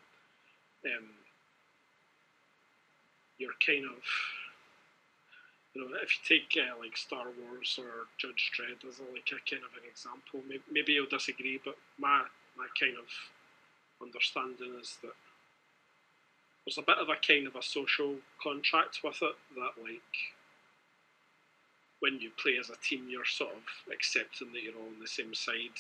um, 0.86 1.08
you're 3.38 3.56
kind 3.66 3.86
of 3.86 4.04
you 5.74 5.82
know 5.82 5.96
if 6.04 6.12
you 6.12 6.22
take 6.28 6.52
uh, 6.60 6.76
like 6.78 6.98
Star 6.98 7.28
Wars 7.40 7.80
or 7.80 8.12
Judge 8.18 8.52
Dredd 8.52 8.84
as 8.88 9.00
a, 9.00 9.08
like 9.14 9.32
a 9.32 9.40
kind 9.50 9.64
of 9.64 9.72
an 9.80 9.88
example, 9.88 10.44
maybe, 10.48 10.64
maybe 10.70 10.94
you'll 10.94 11.08
disagree, 11.08 11.60
but 11.64 11.78
my 11.98 12.24
my 12.60 12.68
kind 12.76 12.98
of 13.00 13.08
understanding 14.06 14.76
is 14.80 14.98
that 15.02 15.16
there's 16.66 16.78
a 16.78 16.82
bit 16.82 16.98
of 17.00 17.08
a 17.10 17.16
kind 17.26 17.48
of 17.48 17.56
a 17.56 17.64
social 17.64 18.16
contract 18.44 19.00
with 19.04 19.18
it 19.22 19.36
that 19.56 19.82
like 19.82 20.16
when 22.02 22.20
you 22.20 22.30
play 22.42 22.58
as 22.60 22.70
a 22.70 22.76
team 22.84 23.08
you're 23.10 23.26
sort 23.26 23.52
of 23.52 23.64
accepting 23.94 24.52
that 24.52 24.62
you're 24.62 24.76
all 24.76 24.92
on 24.92 25.00
the 25.00 25.08
same 25.08 25.34
side 25.34 25.80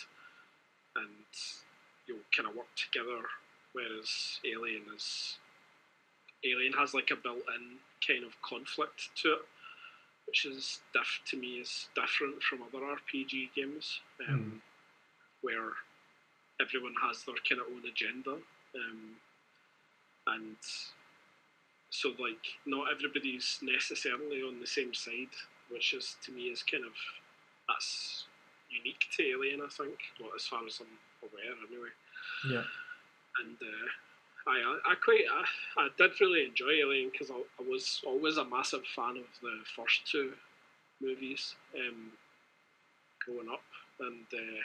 and 0.96 1.30
you'll 2.08 2.28
kind 2.36 2.48
of 2.48 2.56
work 2.56 2.72
together 2.76 3.22
whereas 3.74 4.40
alien 4.46 4.84
is 4.96 5.38
alien 6.46 6.74
has 6.74 6.94
like 6.94 7.12
a 7.12 7.16
built-in 7.16 7.78
kind 8.06 8.24
of 8.24 8.42
conflict 8.42 9.10
to 9.16 9.34
it 9.34 9.46
which 10.28 10.46
is 10.46 10.80
diff 10.94 11.22
to 11.26 11.38
me 11.38 11.60
is 11.60 11.90
different 11.94 12.42
from 12.42 12.60
other 12.64 12.86
rpg 12.86 13.50
games 13.56 14.00
um, 14.28 14.62
where 15.42 15.72
everyone 16.62 16.94
has 17.02 17.24
their 17.24 17.36
kind 17.48 17.62
of 17.62 17.68
own 17.74 17.84
agenda 17.90 18.32
um, 18.76 19.16
and 20.28 20.58
so 21.90 22.10
like 22.20 22.46
not 22.66 22.86
everybody's 22.94 23.60
necessarily 23.62 24.42
on 24.42 24.60
the 24.60 24.68
same 24.68 24.94
side 24.94 25.34
which 25.72 25.94
is 25.94 26.16
to 26.24 26.32
me 26.32 26.44
is 26.44 26.64
kind 26.64 26.84
of 26.86 26.92
that's 27.68 28.26
unique 28.70 29.06
to 29.16 29.24
alien 29.24 29.62
i 29.62 29.70
think 29.70 29.98
well, 30.20 30.30
as 30.36 30.46
far 30.46 30.60
as 30.68 30.80
i'm 30.82 30.98
aware 31.30 31.56
anyway 31.68 31.90
Yeah. 32.50 32.64
and 33.44 33.58
uh, 33.62 33.88
I, 34.48 34.92
I 34.92 34.96
quite 34.96 35.26
I, 35.32 35.84
I 35.84 35.88
did 35.98 36.12
really 36.22 36.46
enjoy 36.46 36.72
alien 36.82 37.10
because 37.12 37.30
I, 37.30 37.36
I 37.36 37.64
was 37.68 38.02
always 38.06 38.38
a 38.38 38.46
massive 38.46 38.84
fan 38.96 39.18
of 39.18 39.28
the 39.42 39.52
first 39.76 40.06
two 40.10 40.32
movies 41.02 41.56
um, 41.76 42.12
growing 43.26 43.50
up 43.50 43.64
and 44.00 44.26
uh, 44.34 44.62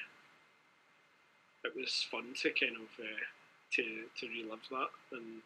it 1.64 1.72
was 1.76 2.06
fun 2.10 2.34
to 2.42 2.50
kind 2.50 2.76
of 2.76 2.88
uh, 3.00 3.24
to 3.72 3.82
to 4.20 4.28
relive 4.28 4.64
that 4.70 4.90
and 5.16 5.42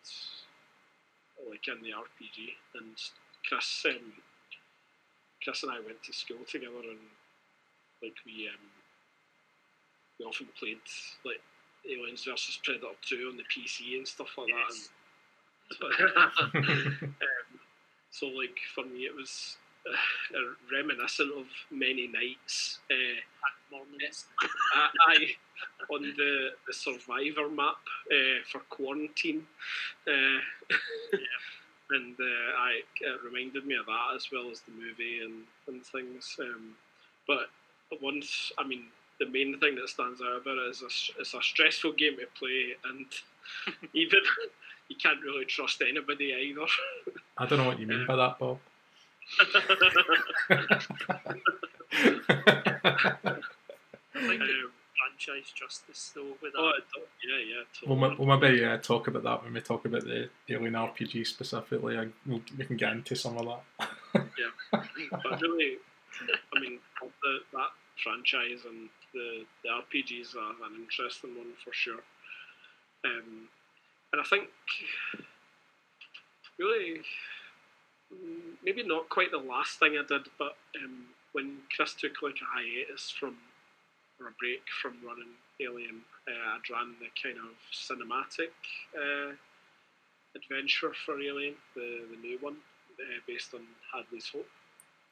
like 1.49 1.67
in 1.69 1.83
the 1.83 1.91
RPG 1.95 2.55
and 2.75 2.95
Chris 3.49 3.85
um, 3.89 4.13
Chris 5.43 5.63
and 5.63 5.73
I 5.73 5.81
went 5.81 6.03
to 6.05 6.13
school 6.13 6.45
together 6.51 6.83
and 6.91 6.99
like 8.03 8.17
we 8.27 8.49
um, 8.49 8.65
we 10.19 10.25
often 10.27 10.49
played 10.59 10.79
like 11.25 11.41
Aliens 11.89 12.25
versus 12.25 12.59
Predator 12.65 12.89
Two 13.03 13.29
on 13.31 13.37
the 13.37 13.45
PC 13.45 13.97
and 13.97 14.07
stuff 14.07 14.29
like 14.37 14.49
Yes. 14.49 14.91
that. 15.71 16.33
And, 16.55 16.97
um, 17.05 17.61
so 18.11 18.27
like 18.27 18.59
for 18.75 18.85
me 18.85 19.01
it 19.07 19.15
was 19.15 19.57
uh, 19.89 20.39
reminiscent 20.73 21.31
of 21.39 21.47
many 21.71 22.09
nights. 22.09 22.81
Uh, 22.91 23.21
Mornings. 23.71 24.27
I, 24.75 24.89
I 25.09 25.17
on 25.93 26.03
the, 26.03 26.51
the 26.67 26.73
survivor 26.73 27.49
map 27.49 27.77
uh, 28.11 28.41
for 28.51 28.61
quarantine, 28.71 29.47
uh, 30.07 30.41
and 31.91 32.17
uh, 32.19 32.59
I 32.59 32.81
it 33.01 33.21
reminded 33.25 33.67
me 33.67 33.75
of 33.77 33.87
that 33.87 34.15
as 34.17 34.29
well 34.33 34.51
as 34.51 34.61
the 34.61 34.73
movie 34.73 35.21
and 35.25 35.45
and 35.67 35.85
things. 35.85 36.37
Um, 36.41 36.75
but 37.27 37.49
once, 38.01 38.53
I 38.59 38.67
mean, 38.67 38.85
the 39.21 39.27
main 39.27 39.59
thing 39.59 39.75
that 39.77 39.89
stands 39.89 40.21
out 40.21 40.43
about 40.43 40.59
it 40.59 40.71
is 40.71 40.83
a, 40.83 41.21
it's 41.21 41.35
a 41.35 41.43
stressful 41.43 41.93
game 41.93 42.17
to 42.17 42.27
play, 42.39 42.77
and 42.85 43.07
even 43.95 44.21
you 44.89 44.97
can't 44.97 45.21
really 45.23 45.45
trust 45.45 45.83
anybody 45.87 46.33
either. 46.33 46.67
I 47.37 47.47
don't 47.47 47.59
know 47.59 47.67
what 47.67 47.79
you 47.79 47.87
mean 47.87 48.07
by 48.07 48.17
that, 48.17 48.39
Bob. 48.39 48.59
Like 54.27 54.39
the 54.39 54.45
Um, 54.45 54.73
franchise 54.99 55.53
justice 55.55 56.13
though 56.15 56.35
with 56.43 56.53
that. 56.53 56.59
oh, 56.59 56.71
it 56.77 56.85
do- 56.95 57.29
yeah, 57.29 57.39
yeah, 57.57 57.63
We'll, 57.87 58.17
we'll 58.27 58.39
maybe 58.39 58.65
uh, 58.65 58.79
talk 58.79 59.07
about 59.09 59.23
that 59.23 59.45
when 59.45 59.53
we 59.53 59.61
talk 59.61 59.85
about 59.85 60.03
the 60.05 60.29
Alien 60.49 60.75
RPG 60.75 61.27
specifically. 61.27 61.97
I, 61.99 62.09
we'll, 62.27 62.43
we 62.57 62.65
can 62.65 62.77
get 62.77 62.93
into 62.93 63.15
some 63.15 63.39
of 63.39 63.47
that. 63.47 63.89
Yeah, 64.39 64.81
but 65.23 65.41
really, 65.41 65.77
I 66.55 66.61
mean, 66.61 66.79
the, 67.01 67.39
that 67.53 67.69
franchise 68.03 68.65
and 68.69 68.89
the, 69.15 69.45
the 69.63 69.69
RPGs 69.71 70.35
are 70.37 70.67
an 70.67 70.75
interesting 70.83 71.37
one 71.37 71.53
for 71.65 71.73
sure. 71.73 72.01
Um, 73.05 73.49
and 74.13 74.21
I 74.21 74.25
think, 74.25 74.49
really, 76.59 77.01
mm, 78.13 78.57
maybe 78.65 78.83
not 78.83 79.09
quite 79.09 79.31
the 79.31 79.39
last 79.39 79.79
thing 79.79 79.93
I 79.99 80.05
did, 80.07 80.27
but 80.39 80.57
um, 80.83 81.05
when 81.33 81.59
Chris 81.75 81.95
took 81.95 82.23
like 82.23 82.37
a 82.43 82.59
hiatus 82.59 83.11
from, 83.11 83.37
or 84.21 84.29
a 84.29 84.33
break 84.41 84.63
from 84.83 84.97
running 85.07 85.33
Alien, 85.61 86.01
uh, 86.29 86.57
I'd 86.57 86.71
ran 86.71 86.95
the 87.01 87.09
kind 87.21 87.39
of 87.39 87.55
cinematic 87.73 88.51
uh, 88.97 89.33
adventure 90.37 90.93
for 91.05 91.21
Alien, 91.21 91.55
the, 91.75 92.03
the 92.11 92.17
new 92.21 92.39
one, 92.41 92.57
uh, 93.01 93.21
based 93.27 93.55
on 93.55 93.61
Hadley's 93.93 94.29
Hope. 94.29 94.49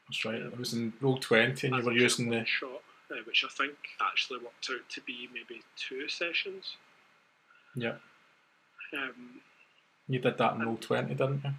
That's 0.08 0.24
right. 0.24 0.34
It 0.40 0.58
was 0.58 0.72
in 0.74 0.92
Roll 1.00 1.18
Twenty, 1.18 1.66
and 1.66 1.76
you 1.76 1.82
were 1.82 1.92
using 1.92 2.30
the 2.30 2.44
shot, 2.44 2.82
uh, 3.10 3.16
which 3.26 3.44
I 3.44 3.48
think 3.52 3.74
actually 4.00 4.38
worked 4.38 4.68
out 4.70 4.88
to 4.88 5.00
be 5.00 5.28
maybe 5.34 5.62
two 5.76 6.08
sessions. 6.08 6.76
yeah. 7.74 7.94
Um, 8.92 9.40
You 10.08 10.20
did 10.20 10.38
that 10.38 10.54
in 10.54 10.62
Roll 10.62 10.76
Twenty, 10.76 11.14
didn't 11.14 11.42
you? 11.44 11.50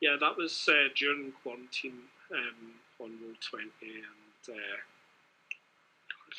yeah, 0.00 0.16
that 0.18 0.36
was 0.38 0.66
uh, 0.68 0.88
during 0.96 1.32
quarantine 1.42 2.00
um, 2.32 2.72
on 3.00 3.10
Roll 3.22 3.34
Twenty, 3.40 3.96
and 4.00 4.56
uh, 4.56 4.76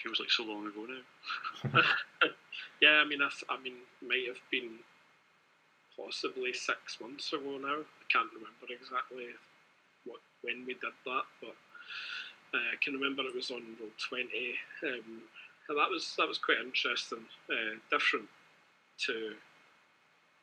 feels 0.01 0.19
like 0.19 0.31
so 0.31 0.43
long 0.43 0.67
ago 0.67 0.85
now. 0.87 1.81
yeah, 2.81 3.01
I 3.01 3.05
mean, 3.05 3.21
I, 3.21 3.29
I 3.49 3.59
mean, 3.61 3.81
might 4.01 4.27
have 4.27 4.41
been 4.51 4.79
possibly 5.95 6.53
six 6.53 6.99
months 7.01 7.33
ago 7.33 7.57
now. 7.57 7.81
I 7.81 8.05
can't 8.09 8.29
remember 8.33 8.69
exactly 8.69 9.33
what 10.05 10.19
when 10.41 10.65
we 10.65 10.73
did 10.73 10.95
that, 11.05 11.25
but 11.41 11.57
uh, 12.53 12.67
I 12.73 12.77
can 12.81 12.93
remember 12.93 13.23
it 13.23 13.35
was 13.35 13.51
on 13.51 13.63
Roll 13.79 13.89
Twenty, 13.97 14.55
um, 14.83 15.23
that 15.75 15.89
was 15.89 16.13
that 16.17 16.27
was 16.27 16.37
quite 16.37 16.59
interesting, 16.63 17.25
uh, 17.51 17.75
different 17.91 18.29
to 19.05 19.33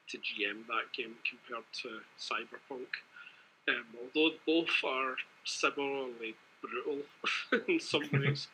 to 0.08 0.18
GM 0.18 0.66
that 0.68 0.92
game 0.94 1.14
compared 1.24 1.64
to 1.82 2.00
Cyberpunk. 2.20 2.92
Um, 3.66 3.86
although 3.96 4.34
both 4.46 4.68
are 4.84 5.16
similarly 5.44 6.34
brutal 6.60 6.98
in 7.68 7.80
some 7.80 8.02
ways. 8.12 8.48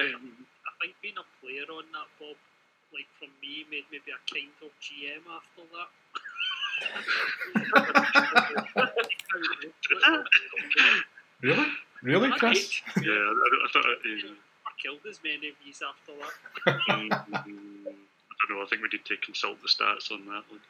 Um, 0.00 0.46
I 0.66 0.70
think 0.80 0.94
being 1.00 1.16
a 1.18 1.24
player 1.40 1.64
on 1.72 1.84
that, 1.92 2.08
Bob, 2.20 2.36
like 2.92 3.08
from 3.18 3.30
me, 3.40 3.64
made 3.70 3.84
maybe 3.90 4.12
a 4.12 4.20
kind 4.28 4.52
of 4.62 4.70
GM 4.80 5.24
after 5.32 5.64
that. 5.72 5.90
Really? 11.42 11.66
Really, 12.02 12.30
Chris? 12.38 12.82
Yeah, 13.02 13.12
I, 13.12 13.46
I 13.64 13.68
thought. 13.72 13.84
Yeah. 14.04 14.30
I 14.66 14.70
killed 14.82 15.00
as 15.08 15.18
many 15.24 15.48
of 15.48 15.54
these 15.64 15.82
after 15.82 16.12
that. 16.20 16.34
Mm, 16.88 17.08
I 17.12 18.48
don't 18.48 18.58
know. 18.58 18.62
I 18.62 18.66
think 18.68 18.82
we 18.82 18.88
need 18.92 19.04
to 19.06 19.16
consult 19.24 19.56
the 19.62 19.68
stats 19.68 20.12
on 20.12 20.26
that 20.26 20.44
one. 20.50 20.60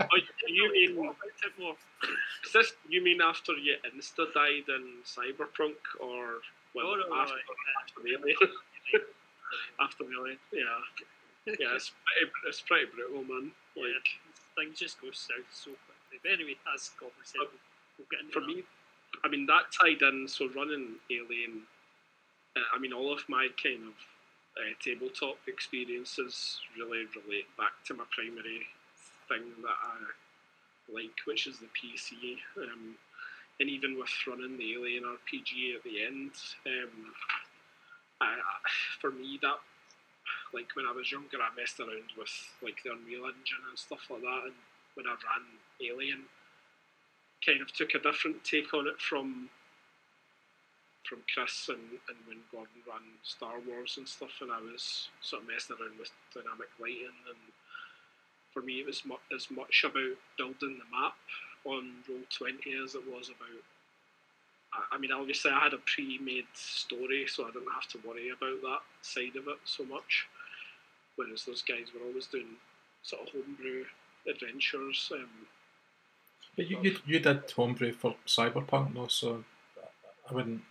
oh, 0.10 0.18
you 0.48 0.72
mean 0.72 0.96
What 0.96 1.04
about 1.10 1.44
it 1.44 1.52
more? 1.60 1.74
is 2.46 2.52
this? 2.52 2.72
You 2.88 3.04
mean 3.04 3.20
after 3.20 3.52
you 3.52 3.76
insta 3.86 4.32
died 4.32 4.64
in 4.68 5.02
Cyberpunk, 5.04 5.76
or 6.00 6.40
well, 6.74 6.96
No, 6.96 7.08
no, 7.08 7.16
after, 7.16 7.34
uh, 7.34 7.80
after 7.82 8.02
the 8.04 8.12
after 9.80 10.04
yeah, 10.52 10.62
yeah. 11.46 11.74
It's 11.76 11.92
pretty, 12.04 12.32
it's 12.46 12.60
pretty 12.60 12.86
brutal, 12.94 13.24
man. 13.24 13.52
Yeah, 13.74 13.94
Like 13.94 14.08
things 14.56 14.78
just 14.78 15.00
go 15.00 15.08
south 15.12 15.48
so 15.50 15.70
quickly. 15.86 16.18
But 16.22 16.32
anyway, 16.32 16.56
as 16.74 16.90
Gordon 16.98 17.16
said, 17.24 17.40
we'll, 17.40 17.62
we'll 17.98 18.10
get 18.10 18.20
into 18.20 18.32
for 18.32 18.40
that. 18.40 18.48
me, 18.48 18.62
I 19.24 19.28
mean 19.28 19.46
that 19.46 19.72
tied 19.72 20.02
in. 20.02 20.28
So 20.28 20.48
running 20.54 20.96
Alien, 21.10 21.62
uh, 22.56 22.68
I 22.74 22.78
mean 22.78 22.92
all 22.92 23.12
of 23.12 23.24
my 23.28 23.48
kind 23.62 23.88
of 23.88 23.96
uh, 24.58 24.74
tabletop 24.82 25.38
experiences 25.46 26.60
really 26.76 27.06
relate 27.14 27.46
back 27.56 27.72
to 27.86 27.94
my 27.94 28.04
primary 28.10 28.66
thing 29.28 29.44
that 29.62 29.78
I 29.82 29.96
like, 30.92 31.16
which 31.26 31.46
is 31.46 31.58
the 31.58 31.68
PC. 31.72 32.36
Um, 32.56 32.96
and 33.60 33.68
even 33.68 33.98
with 33.98 34.10
running 34.26 34.56
the 34.56 34.74
Alien 34.74 35.04
RPG 35.04 35.76
at 35.76 35.82
the 35.82 36.04
end, 36.04 36.30
um, 36.66 37.12
I, 38.20 38.36
for 39.00 39.10
me 39.10 39.38
that 39.42 39.58
like 40.52 40.74
when 40.74 40.86
I 40.86 40.92
was 40.92 41.10
younger, 41.10 41.38
I 41.38 41.54
messed 41.58 41.80
around 41.80 42.12
with 42.16 42.32
like 42.62 42.82
the 42.84 42.92
Unreal 42.92 43.26
Engine 43.26 43.64
and 43.68 43.78
stuff 43.78 44.00
like 44.10 44.22
that, 44.22 44.42
and 44.46 44.58
when 44.94 45.06
I 45.06 45.14
ran 45.14 45.44
Alien, 45.82 46.22
kind 47.44 47.60
of 47.60 47.72
took 47.72 47.94
a 47.94 47.98
different 47.98 48.44
take 48.44 48.72
on 48.74 48.86
it 48.86 49.00
from 49.00 49.50
from 51.08 51.24
Chris 51.32 51.70
and, 51.70 51.96
and 52.12 52.18
when 52.26 52.36
Gordon 52.52 52.84
ran 52.86 53.00
Star 53.22 53.56
Wars 53.66 53.96
and 53.96 54.06
stuff, 54.06 54.42
and 54.42 54.52
I 54.52 54.60
was 54.60 55.08
sort 55.22 55.42
of 55.42 55.48
messing 55.48 55.76
around 55.80 55.98
with 55.98 56.12
dynamic 56.34 56.68
lighting, 56.78 57.16
and 57.28 57.40
for 58.52 58.60
me 58.62 58.80
it 58.80 58.86
was 58.86 59.02
mu- 59.06 59.24
as 59.34 59.50
much 59.50 59.84
about 59.84 60.20
building 60.36 60.76
the 60.76 60.88
map 60.92 61.16
on 61.64 61.92
Roll 62.08 62.22
Twenty 62.30 62.74
as 62.82 62.94
it 62.94 63.06
was 63.06 63.28
about. 63.28 63.62
I- 64.72 64.94
I 64.94 64.98
mean, 64.98 65.12
obviously, 65.12 65.50
I 65.50 65.60
had 65.60 65.74
a 65.74 65.78
pre-made 65.78 66.46
story, 66.54 67.26
so 67.26 67.44
I 67.46 67.50
didn't 67.50 67.72
have 67.72 67.88
to 67.88 67.98
worry 68.06 68.28
about 68.30 68.60
that 68.62 68.82
side 69.02 69.36
of 69.36 69.48
it 69.48 69.58
so 69.64 69.84
much. 69.84 70.26
Whereas 71.16 71.44
those 71.44 71.62
guys 71.62 71.92
were 71.94 72.06
always 72.06 72.26
doing 72.26 72.56
sort 73.02 73.26
of 73.28 73.32
homebrew 73.34 73.84
adventures. 74.26 75.10
Um, 75.14 75.48
But 76.56 76.68
you, 76.68 76.78
you, 76.82 76.98
you 77.06 77.18
did 77.20 77.50
homebrew 77.50 77.92
for 77.92 78.16
Cyberpunk, 78.26 78.94
though, 78.94 79.06
so 79.08 79.44
I 80.28 80.34
wouldn't. 80.34 80.62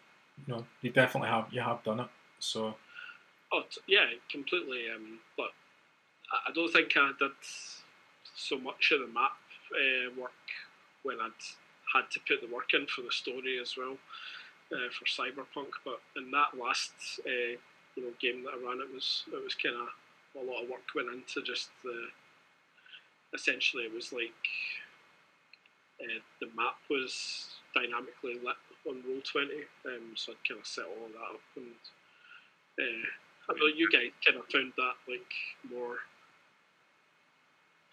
You 0.46 0.54
know, 0.54 0.68
you 0.82 0.92
definitely 0.92 1.30
have. 1.30 1.52
You 1.52 1.62
have 1.62 1.84
done 1.84 2.02
it. 2.02 2.10
So 2.40 2.78
Oh, 3.52 3.64
t- 3.70 3.82
yeah, 3.88 4.12
completely. 4.30 4.90
Um, 4.92 5.20
but 5.36 5.54
I- 6.32 6.50
I 6.50 6.52
don't 6.54 6.72
think 6.72 6.96
I 6.96 7.12
did 7.18 7.32
so 8.36 8.58
much 8.60 8.92
of 8.92 9.00
the 9.00 9.08
map 9.08 9.38
uh, 9.74 10.12
work 10.16 10.32
when 11.08 11.24
I'd 11.24 11.32
had 11.96 12.12
to 12.12 12.20
put 12.28 12.44
the 12.44 12.54
work 12.54 12.76
in 12.76 12.86
for 12.92 13.02
the 13.02 13.16
story 13.16 13.60
as 13.64 13.80
well 13.80 13.96
uh, 14.76 14.92
for 14.92 15.08
Cyberpunk. 15.08 15.72
But 15.88 16.04
in 16.20 16.30
that 16.32 16.60
last 16.60 16.92
uh, 17.24 17.56
you 17.96 18.04
know 18.04 18.12
game 18.20 18.44
that 18.44 18.60
I 18.60 18.60
ran, 18.60 18.84
it 18.84 18.92
was 18.92 19.24
it 19.32 19.40
was 19.40 19.56
kind 19.56 19.80
of 19.80 19.88
a 20.36 20.44
lot 20.44 20.64
of 20.64 20.70
work 20.70 20.84
went 20.94 21.08
into 21.08 21.40
just 21.42 21.72
the. 21.84 22.12
Essentially, 23.34 23.84
it 23.84 23.94
was 23.94 24.14
like 24.14 24.44
uh, 26.04 26.20
the 26.40 26.48
map 26.56 26.80
was 26.90 27.48
dynamically 27.76 28.40
lit 28.44 28.60
on 28.88 29.04
roll 29.08 29.24
twenty, 29.24 29.68
um, 29.86 30.16
so 30.16 30.32
I'd 30.32 30.48
kind 30.48 30.60
of 30.60 30.68
set 30.68 30.86
all 30.86 31.08
of 31.08 31.14
that 31.16 31.36
up 31.40 31.48
and. 31.56 31.80
Uh, 32.80 33.08
I 33.50 33.54
know 33.54 33.72
you 33.74 33.90
guys 33.90 34.12
kind 34.26 34.38
of 34.38 34.46
found 34.52 34.74
that 34.76 35.00
like 35.08 35.32
more 35.72 36.04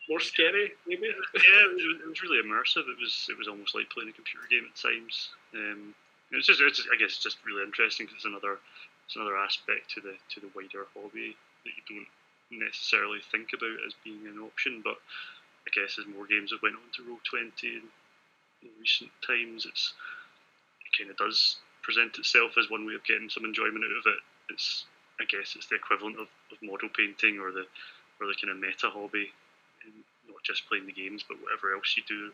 more 0.09 0.21
scary, 0.21 0.73
maybe. 0.87 1.09
yeah, 1.09 1.65
it 1.65 1.75
was, 1.75 1.85
it 2.03 2.09
was 2.09 2.23
really 2.23 2.43
immersive. 2.43 2.85
It 2.89 3.01
was 3.01 3.27
it 3.31 3.39
was 3.39 3.49
almost 3.49 3.75
like 3.75 3.89
playing 3.91 4.11
a 4.11 4.17
computer 4.17 4.47
game 4.51 4.69
at 4.69 4.77
times. 4.77 5.31
Um, 5.55 5.95
it's 6.33 6.47
just, 6.47 6.61
just 6.61 6.89
I 6.93 6.97
guess 6.97 7.17
it's 7.17 7.25
just 7.25 7.45
really 7.45 7.63
interesting 7.63 8.07
because 8.07 8.21
it's 8.21 8.29
another 8.29 8.59
it's 9.07 9.17
another 9.17 9.37
aspect 9.37 9.93
to 9.95 10.01
the 10.01 10.17
to 10.35 10.41
the 10.41 10.53
wider 10.53 10.89
hobby 10.93 11.37
that 11.65 11.75
you 11.77 11.85
don't 11.89 12.13
necessarily 12.53 13.21
think 13.33 13.57
about 13.57 13.81
as 13.87 13.97
being 14.05 14.27
an 14.29 14.41
option. 14.41 14.83
But 14.85 15.01
I 15.65 15.71
guess 15.73 15.97
as 15.97 16.09
more 16.09 16.29
games 16.29 16.53
have 16.53 16.65
went 16.65 16.77
on 16.77 16.89
to 16.97 17.09
Roll 17.09 17.23
Twenty 17.25 17.81
in, 17.81 17.87
in 18.61 18.73
recent 18.81 19.13
times, 19.25 19.65
it's 19.65 19.95
it 20.85 20.93
kind 20.93 21.11
of 21.11 21.17
does 21.17 21.57
present 21.81 22.17
itself 22.19 22.57
as 22.57 22.69
one 22.69 22.85
way 22.85 22.97
of 22.97 23.05
getting 23.05 23.29
some 23.29 23.45
enjoyment 23.45 23.85
out 23.85 24.01
of 24.05 24.07
it. 24.13 24.21
It's 24.53 24.85
I 25.21 25.25
guess 25.25 25.57
it's 25.57 25.69
the 25.69 25.81
equivalent 25.81 26.21
of, 26.21 26.29
of 26.53 26.59
model 26.61 26.93
painting 26.93 27.41
or 27.41 27.53
the 27.53 27.65
or 28.21 28.29
the 28.29 28.37
kind 28.37 28.53
of 28.53 28.61
meta 28.61 28.91
hobby 28.91 29.33
just 30.45 30.69
playing 30.69 30.87
the 30.87 30.93
games, 30.93 31.25
but 31.27 31.41
whatever 31.43 31.75
else 31.75 31.97
you 31.97 32.03
do 32.07 32.31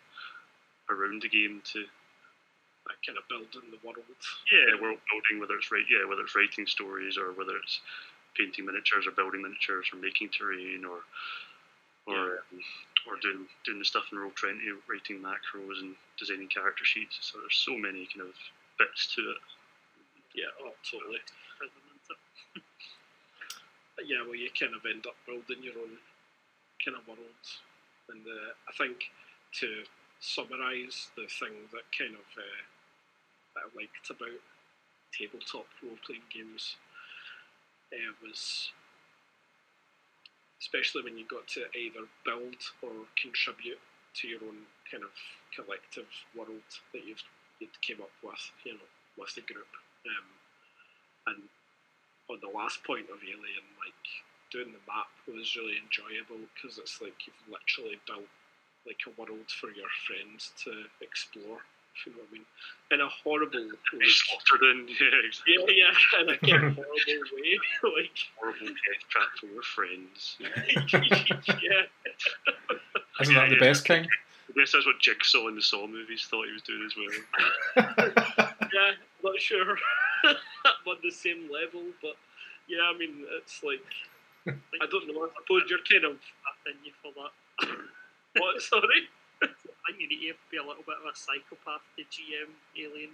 around 0.91 1.23
the 1.23 1.29
game 1.31 1.63
to 1.73 1.87
That 2.89 2.99
kind 3.07 3.19
of 3.19 3.25
building 3.31 3.71
the 3.71 3.79
world. 3.87 4.03
yeah 4.51 4.75
world 4.83 4.99
building, 5.11 5.39
whether 5.41 5.55
it's 5.55 5.71
right 5.71 5.87
yeah 5.89 6.05
whether 6.09 6.23
it's 6.27 6.35
writing 6.35 6.67
stories 6.67 7.17
or 7.17 7.33
whether 7.39 7.57
it's 7.57 7.81
painting 8.37 8.67
miniatures 8.67 9.07
or 9.07 9.13
building 9.15 9.43
miniatures 9.43 9.87
or 9.93 9.99
making 9.99 10.31
terrain 10.31 10.85
or 10.85 11.03
or 12.09 12.43
um, 12.51 12.59
or 13.07 13.17
doing 13.23 13.47
doing 13.65 13.79
the 13.79 13.85
stuff 13.85 14.09
in 14.11 14.19
Roll 14.19 14.33
Twenty, 14.35 14.67
writing 14.89 15.21
macros 15.23 15.79
and 15.81 15.95
designing 16.19 16.49
character 16.49 16.85
sheets. 16.85 17.19
So 17.21 17.39
there's 17.39 17.55
so 17.63 17.77
many 17.77 18.09
kind 18.11 18.27
of 18.27 18.35
bits 18.79 19.15
to 19.15 19.21
it. 19.31 19.43
Yeah, 20.35 20.51
oh, 20.63 20.73
totally. 20.87 21.21
Prison, 21.59 21.79
isn't 21.87 22.11
it? 22.11 22.63
Yeah, 24.07 24.25
well, 24.25 24.35
you 24.35 24.49
kind 24.59 24.73
of 24.75 24.81
end 24.89 25.05
up 25.05 25.13
building 25.29 25.61
your 25.63 25.77
own 25.77 25.93
kind 26.83 26.97
of 26.97 27.05
world, 27.07 27.21
and 28.13 28.23
uh, 28.27 28.51
I 28.69 28.73
think 28.77 29.11
to 29.61 29.85
summarise 30.21 31.09
the 31.17 31.27
thing 31.27 31.55
that 31.73 31.87
kind 31.97 32.15
of 32.15 32.27
uh, 32.37 32.61
that 33.55 33.65
I 33.67 33.77
liked 33.77 34.11
about 34.11 34.41
tabletop 35.11 35.67
role 35.83 35.99
playing 36.07 36.27
games 36.31 36.77
uh, 37.93 38.13
was 38.23 38.71
especially 40.61 41.03
when 41.03 41.17
you 41.17 41.25
got 41.27 41.49
to 41.49 41.65
either 41.73 42.05
build 42.25 42.61
or 42.83 42.93
contribute 43.17 43.81
to 44.15 44.29
your 44.29 44.41
own 44.45 44.69
kind 44.91 45.03
of 45.03 45.11
collective 45.57 46.09
world 46.37 46.69
that 46.93 47.03
you've 47.07 47.25
you'd 47.61 47.77
came 47.83 48.01
up 48.01 48.13
with, 48.25 48.41
you 48.65 48.73
know, 48.73 48.89
with 49.19 49.35
the 49.35 49.45
group. 49.45 49.69
Um, 50.09 50.29
and 51.29 51.43
on 52.33 52.41
the 52.41 52.49
last 52.57 52.83
point 52.85 53.13
of 53.13 53.21
Alien, 53.21 53.69
like 53.77 54.05
doing 54.51 54.73
the 54.75 54.83
map 54.87 55.09
was 55.27 55.57
really 55.57 55.79
enjoyable 55.79 56.43
because 56.55 56.79
it's 56.79 57.01
like 57.01 57.15
you've 57.27 57.47
literally 57.49 57.99
built 58.07 58.27
like 58.87 59.01
a 59.07 59.13
world 59.21 59.49
for 59.49 59.71
your 59.73 59.91
friends 60.07 60.53
to 60.65 60.71
explore. 61.01 61.63
If 61.95 62.07
you 62.07 62.13
know 62.13 62.23
what 62.23 62.31
I 62.31 62.33
mean, 62.33 62.47
in 62.93 63.01
a 63.03 63.09
horrible, 63.11 63.67
like, 63.67 64.07
Slaughtered 64.07 64.63
in, 64.71 64.89
yeah, 65.01 65.27
exactly. 65.27 65.55
yeah, 65.75 65.91
yeah, 66.15 66.21
in 66.23 66.29
a 66.31 66.37
horrible 66.47 66.85
way, 67.35 67.59
like 68.03 68.19
Horrible 68.39 68.67
death 68.67 69.03
trap 69.11 69.31
for 69.39 69.47
your 69.47 69.63
friends. 69.63 70.39
yeah, 70.41 71.85
isn't 73.21 73.35
that 73.35 73.51
the 73.51 73.59
best 73.59 73.85
kind? 73.85 74.07
I 74.07 74.53
guess 74.59 74.73
that's 74.73 74.87
what 74.87 74.99
Jigsaw 74.99 75.47
in 75.49 75.55
the 75.57 75.63
Saw 75.63 75.87
movies 75.87 76.27
thought 76.29 76.47
he 76.47 76.53
was 76.53 76.63
doing 76.63 76.83
as 76.87 76.95
well. 76.97 77.15
yeah, 78.73 78.93
not 79.23 79.39
sure 79.39 79.77
on 80.91 80.97
the 81.03 81.11
same 81.11 81.49
level, 81.51 81.83
but 82.03 82.17
yeah, 82.69 82.91
I 82.93 82.97
mean, 82.97 83.25
it's 83.39 83.63
like 83.63 83.85
I 84.47 84.87
don't 84.91 85.07
know. 85.09 85.25
I 85.25 85.29
suppose 85.43 85.63
you're 85.69 85.85
kind 85.91 86.05
of 86.05 86.19
in 86.67 86.79
you 86.85 86.93
for 87.03 87.13
that. 87.17 87.69
what? 88.41 88.61
Sorry. 88.63 89.09
I 89.43 89.47
think 89.47 90.01
you 90.01 90.09
need 90.09 90.33
to 90.33 90.35
be 90.51 90.57
a 90.57 90.63
little 90.63 90.85
bit 90.85 90.97
of 91.01 91.13
a 91.13 91.17
psychopath 91.17 91.85
to 91.97 92.03
GM 92.05 92.51
Alien. 92.77 93.11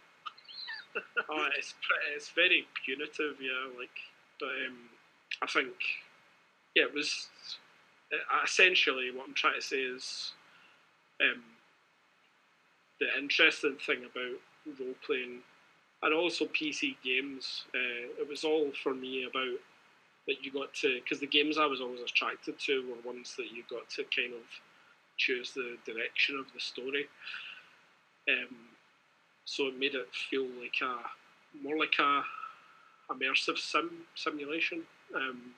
oh, 1.31 1.49
it's 1.57 1.74
pretty, 1.83 2.16
it's 2.16 2.31
very 2.31 2.66
punitive, 2.85 3.37
yeah. 3.41 3.79
Like, 3.79 3.95
but 4.41 4.49
um, 4.66 4.77
I 5.43 5.47
think 5.47 5.74
yeah, 6.74 6.85
it 6.85 6.95
was 6.95 7.29
uh, 8.12 8.45
essentially 8.45 9.11
what 9.11 9.27
I'm 9.27 9.35
trying 9.35 9.61
to 9.61 9.66
say 9.66 9.81
is 9.81 10.33
um, 11.20 11.43
the 13.01 13.07
interesting 13.18 13.77
thing 13.85 14.05
about 14.05 14.41
role 14.79 14.95
playing 15.05 15.41
and 16.03 16.14
also 16.14 16.45
PC 16.47 16.97
games. 17.05 17.64
Uh, 17.74 18.20
it 18.20 18.29
was 18.29 18.45
all 18.45 18.70
for 18.83 18.95
me 18.95 19.24
about 19.24 19.59
that 20.27 20.45
you 20.45 20.53
got 20.53 20.72
to 20.74 21.01
because 21.03 21.20
the 21.20 21.27
games 21.27 21.59
I 21.59 21.66
was 21.66 21.81
always 21.81 22.01
attracted 22.01 22.59
to 22.59 22.85
were 22.89 23.12
ones 23.12 23.35
that 23.37 23.53
you 23.53 23.62
got 23.70 23.89
to 23.91 24.05
kind 24.05 24.33
of 24.35 24.43
choose 25.16 25.53
the 25.53 25.77
direction 25.87 26.39
of 26.39 26.47
the 26.53 26.61
story. 26.61 27.07
Um, 28.29 28.57
so 29.45 29.68
it 29.68 29.79
made 29.79 29.95
it 29.95 30.09
feel 30.31 30.47
like 30.61 30.74
a 30.83 30.97
more 31.62 31.79
like 31.79 31.95
a 31.99 32.22
immersive 33.12 33.59
sim 33.59 33.91
simulation. 34.14 34.83
Um, 35.14 35.55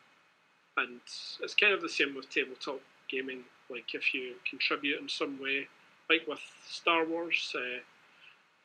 and 0.76 1.00
it's 1.42 1.54
kind 1.54 1.72
of 1.72 1.80
the 1.80 1.88
same 1.88 2.14
with 2.14 2.30
tabletop 2.30 2.80
gaming. 3.10 3.44
Like 3.70 3.94
if 3.94 4.14
you 4.14 4.34
contribute 4.48 5.00
in 5.00 5.08
some 5.08 5.40
way, 5.40 5.66
like 6.10 6.26
with 6.28 6.40
Star 6.68 7.04
Wars. 7.04 7.54
Uh, 7.54 7.80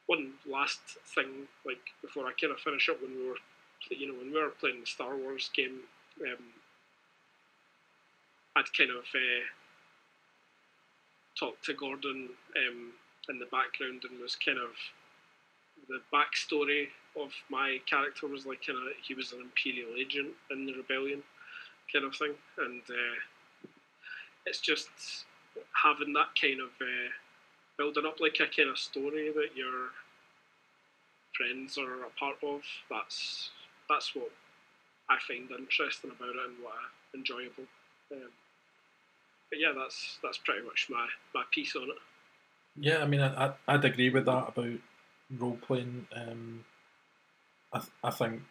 one 0.08 0.34
last 0.50 0.82
thing, 1.16 1.48
like 1.66 1.80
before 2.02 2.26
I 2.26 2.32
kind 2.40 2.52
of 2.52 2.60
finish 2.60 2.90
up, 2.90 3.02
when 3.02 3.16
we 3.16 3.28
were, 3.30 3.38
you 3.90 4.08
know, 4.08 4.14
when 4.18 4.32
we 4.32 4.40
were 4.40 4.50
playing 4.50 4.82
the 4.82 4.86
Star 4.86 5.16
Wars 5.16 5.50
game, 5.56 5.80
um, 6.22 6.44
I'd 8.56 8.74
kind 8.78 8.92
of 8.92 8.98
uh, 8.98 9.44
talked 11.40 11.66
to 11.66 11.74
Gordon 11.74 12.30
um, 12.58 12.92
in 13.30 13.40
the 13.40 13.46
background 13.46 14.04
and 14.10 14.20
was 14.20 14.36
kind 14.36 14.58
of 14.58 14.72
the 15.90 16.00
backstory 16.14 16.88
of 17.20 17.32
my 17.50 17.80
character 17.86 18.28
was 18.28 18.46
like 18.46 18.66
kind 18.66 18.78
of 18.78 18.94
he 19.06 19.14
was 19.14 19.34
an 19.34 19.42
imperial 19.42 19.96
agent 19.98 20.30
in 20.52 20.66
the 20.66 20.74
rebellion 20.74 21.22
kind 21.92 22.06
of 22.06 22.16
thing. 22.16 22.34
And 22.58 22.82
uh, 22.90 23.68
it's 24.46 24.60
just 24.60 24.90
having 25.84 26.14
that 26.14 26.30
kind 26.40 26.60
of 26.60 26.70
uh, 26.82 27.10
building 27.78 28.06
up 28.06 28.20
like 28.20 28.40
a 28.40 28.48
kind 28.48 28.70
of 28.70 28.78
story 28.78 29.32
that 29.34 29.56
your 29.56 29.90
friends 31.36 31.78
are 31.78 32.04
a 32.04 32.20
part 32.20 32.38
of 32.44 32.62
that's 32.90 33.50
that's 33.94 34.16
what 34.16 34.32
I 35.10 35.18
find 35.28 35.50
interesting 35.52 36.12
about 36.12 36.30
it 36.30 36.48
and 36.48 36.64
what 36.64 36.74
I 36.74 37.18
enjoyable 37.18 37.70
um, 38.12 38.32
but 39.50 39.60
yeah 39.60 39.72
that's 39.78 40.18
that's 40.24 40.40
pretty 40.40 40.66
much 40.66 40.88
my 40.90 41.08
my 41.36 41.44
piece 41.52 41.76
on 41.76 41.84
it 41.84 42.02
yeah 42.76 43.04
I 43.04 43.06
mean 43.06 43.22
I, 43.22 43.54
I'd 43.68 43.86
agree 43.86 44.10
with 44.10 44.26
that 44.26 44.50
about 44.50 44.80
role 45.40 45.58
playing. 45.62 46.08
Um, 46.16 46.66
I, 47.72 47.80
th- 47.80 47.92
I 48.04 48.12
think, 48.12 48.42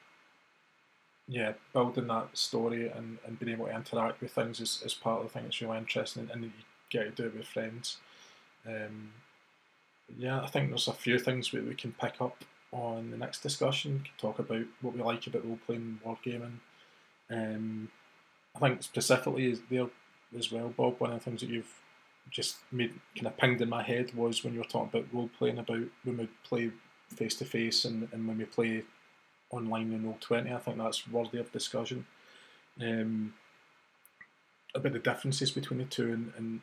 yeah, 1.28 1.52
building 1.72 2.08
that 2.08 2.36
story 2.36 2.88
and, 2.88 3.18
and 3.26 3.38
being 3.38 3.52
able 3.52 3.66
to 3.66 3.74
interact 3.74 4.20
with 4.20 4.32
things 4.32 4.60
is, 4.60 4.82
is 4.84 4.94
part 4.94 5.20
of 5.20 5.26
the 5.26 5.32
thing 5.32 5.44
that's 5.44 5.60
really 5.60 5.78
interesting, 5.78 6.28
and, 6.32 6.44
you 6.44 6.50
get 6.90 7.04
to 7.16 7.22
do 7.22 7.28
it 7.28 7.36
with 7.36 7.46
friends. 7.46 7.98
Um, 8.66 9.12
yeah, 10.18 10.42
I 10.42 10.46
think 10.46 10.68
there's 10.68 10.88
a 10.88 10.92
few 10.92 11.18
things 11.18 11.52
we, 11.52 11.60
we 11.60 11.74
can 11.74 11.92
pick 11.92 12.20
up 12.20 12.44
on 12.72 13.10
the 13.10 13.16
next 13.16 13.42
discussion. 13.42 14.04
Talk 14.18 14.38
about 14.38 14.64
what 14.80 14.94
we 14.94 15.02
like 15.02 15.26
about 15.26 15.44
role 15.44 15.58
playing, 15.66 16.00
wargaming. 16.04 16.58
Um, 17.30 17.88
I 18.56 18.58
think 18.58 18.82
specifically 18.82 19.58
there 19.70 19.88
as 20.36 20.50
well, 20.50 20.68
Bob. 20.70 20.98
One 20.98 21.12
of 21.12 21.18
the 21.18 21.24
things 21.24 21.40
that 21.40 21.50
you've 21.50 21.80
just 22.30 22.56
made 22.70 22.92
kind 23.14 23.26
of 23.26 23.36
pinged 23.36 23.60
in 23.60 23.68
my 23.68 23.82
head 23.82 24.14
was 24.14 24.42
when 24.42 24.54
you 24.54 24.60
were 24.60 24.64
talking 24.64 24.88
about 24.88 25.12
role 25.12 25.30
playing 25.38 25.58
about 25.58 25.82
when 26.04 26.16
we 26.16 26.28
play 26.44 26.70
face 27.14 27.34
to 27.36 27.44
face 27.44 27.84
and 27.84 28.08
and 28.12 28.26
when 28.26 28.38
we 28.38 28.44
play 28.44 28.84
online 29.50 29.92
in 29.92 30.04
Roll 30.04 30.18
Twenty. 30.20 30.52
I 30.52 30.58
think 30.58 30.78
that's 30.78 31.08
worthy 31.08 31.38
of 31.38 31.52
discussion. 31.52 32.06
Um, 32.80 33.34
about 34.74 34.94
the 34.94 34.98
differences 34.98 35.50
between 35.50 35.80
the 35.80 35.84
two, 35.84 36.12
and, 36.12 36.32
and 36.38 36.60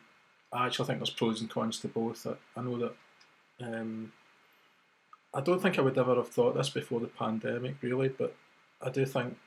I 0.51 0.65
actually 0.65 0.87
think 0.87 0.99
there's 0.99 1.11
pros 1.11 1.41
and 1.41 1.49
cons 1.49 1.79
to 1.79 1.87
both. 1.87 2.25
I, 2.25 2.59
I 2.59 2.63
know 2.63 2.77
that. 2.79 2.93
Um, 3.61 4.11
I 5.33 5.41
don't 5.41 5.61
think 5.61 5.77
I 5.77 5.81
would 5.81 5.97
ever 5.97 6.15
have 6.15 6.29
thought 6.29 6.55
this 6.55 6.69
before 6.69 6.99
the 6.99 7.07
pandemic, 7.07 7.75
really, 7.81 8.09
but 8.09 8.35
I 8.81 8.89
do 8.89 9.05
think 9.05 9.37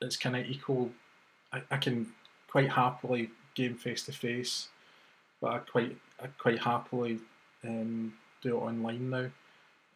it's 0.00 0.16
kind 0.16 0.36
of 0.36 0.46
equal. 0.46 0.90
I, 1.52 1.62
I 1.70 1.76
can 1.76 2.12
quite 2.48 2.70
happily 2.70 3.30
game 3.54 3.74
face 3.76 4.02
to 4.04 4.12
face, 4.12 4.68
but 5.40 5.52
I 5.52 5.58
quite 5.58 5.96
I 6.22 6.26
quite 6.38 6.58
happily 6.58 7.20
um, 7.64 8.12
do 8.42 8.56
it 8.56 8.60
online 8.60 9.10
now, 9.10 9.30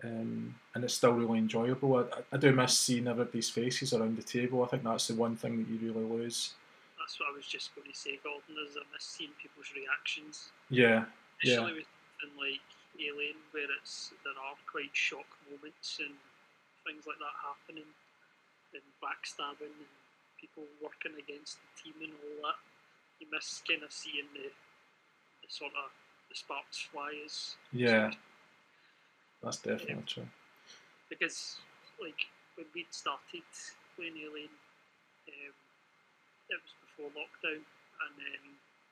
um, 0.05 0.55
and 0.75 0.85
it's 0.85 0.95
still 0.95 1.13
really 1.13 1.39
enjoyable. 1.39 1.97
I, 1.97 2.05
I 2.33 2.37
do 2.37 2.53
miss 2.53 2.79
seeing 2.79 3.09
everybody's 3.09 3.51
faces 3.51 3.93
around 3.93 4.17
the 4.17 4.23
table. 4.23 4.63
I 4.63 4.69
think 4.69 4.85
that's 4.85 5.09
the 5.09 5.15
one 5.15 5.37
thing 5.37 5.59
that 5.59 5.69
you 5.69 5.93
really 5.93 6.09
lose. 6.09 6.55
That's 6.99 7.19
what 7.19 7.31
I 7.33 7.37
was 7.37 7.47
just 7.47 7.75
going 7.75 7.91
to 7.91 7.99
say, 7.99 8.21
Gordon. 8.23 8.57
Is 8.69 8.77
I 8.77 8.83
miss 8.93 9.05
seeing 9.05 9.31
people's 9.43 9.73
reactions. 9.75 10.51
Yeah, 10.71 11.05
Especially 11.43 11.71
yeah. 11.71 11.77
with 11.77 11.87
something 12.21 12.39
like 12.39 12.61
Alien, 13.01 13.39
where 13.53 13.69
it's 13.81 14.13
there 14.25 14.37
are 14.39 14.57
quite 14.71 14.95
shock 14.95 15.27
moments 15.51 15.99
and 16.01 16.15
things 16.87 17.07
like 17.07 17.19
that 17.19 17.37
happening, 17.43 17.89
and 18.75 18.87
backstabbing 19.03 19.73
and 19.75 19.95
people 20.41 20.65
working 20.83 21.15
against 21.19 21.59
the 21.63 21.71
team 21.81 21.97
and 22.05 22.15
all 22.23 22.51
that 22.51 22.59
you 23.21 23.27
miss 23.31 23.63
kind 23.67 23.83
of 23.83 23.93
seeing 23.93 24.27
the, 24.35 24.51
the 25.43 25.49
sort 25.49 25.73
of 25.79 25.91
the 26.29 26.35
sparks 26.35 26.89
fly 26.91 27.15
as 27.25 27.57
Yeah, 27.73 28.13
that's 29.43 29.59
definitely 29.59 29.95
Yeah. 29.95 30.07
true. 30.07 30.29
because 31.09 31.59
like 32.03 32.27
when 32.57 32.67
we'd 32.75 32.93
started 32.93 33.47
playing 33.97 34.19
Alien, 34.19 34.51
um, 35.29 35.55
it 36.51 36.59
was 36.61 36.75
before 36.83 37.11
lockdown, 37.15 37.63
and 37.63 38.13
then 38.19 38.43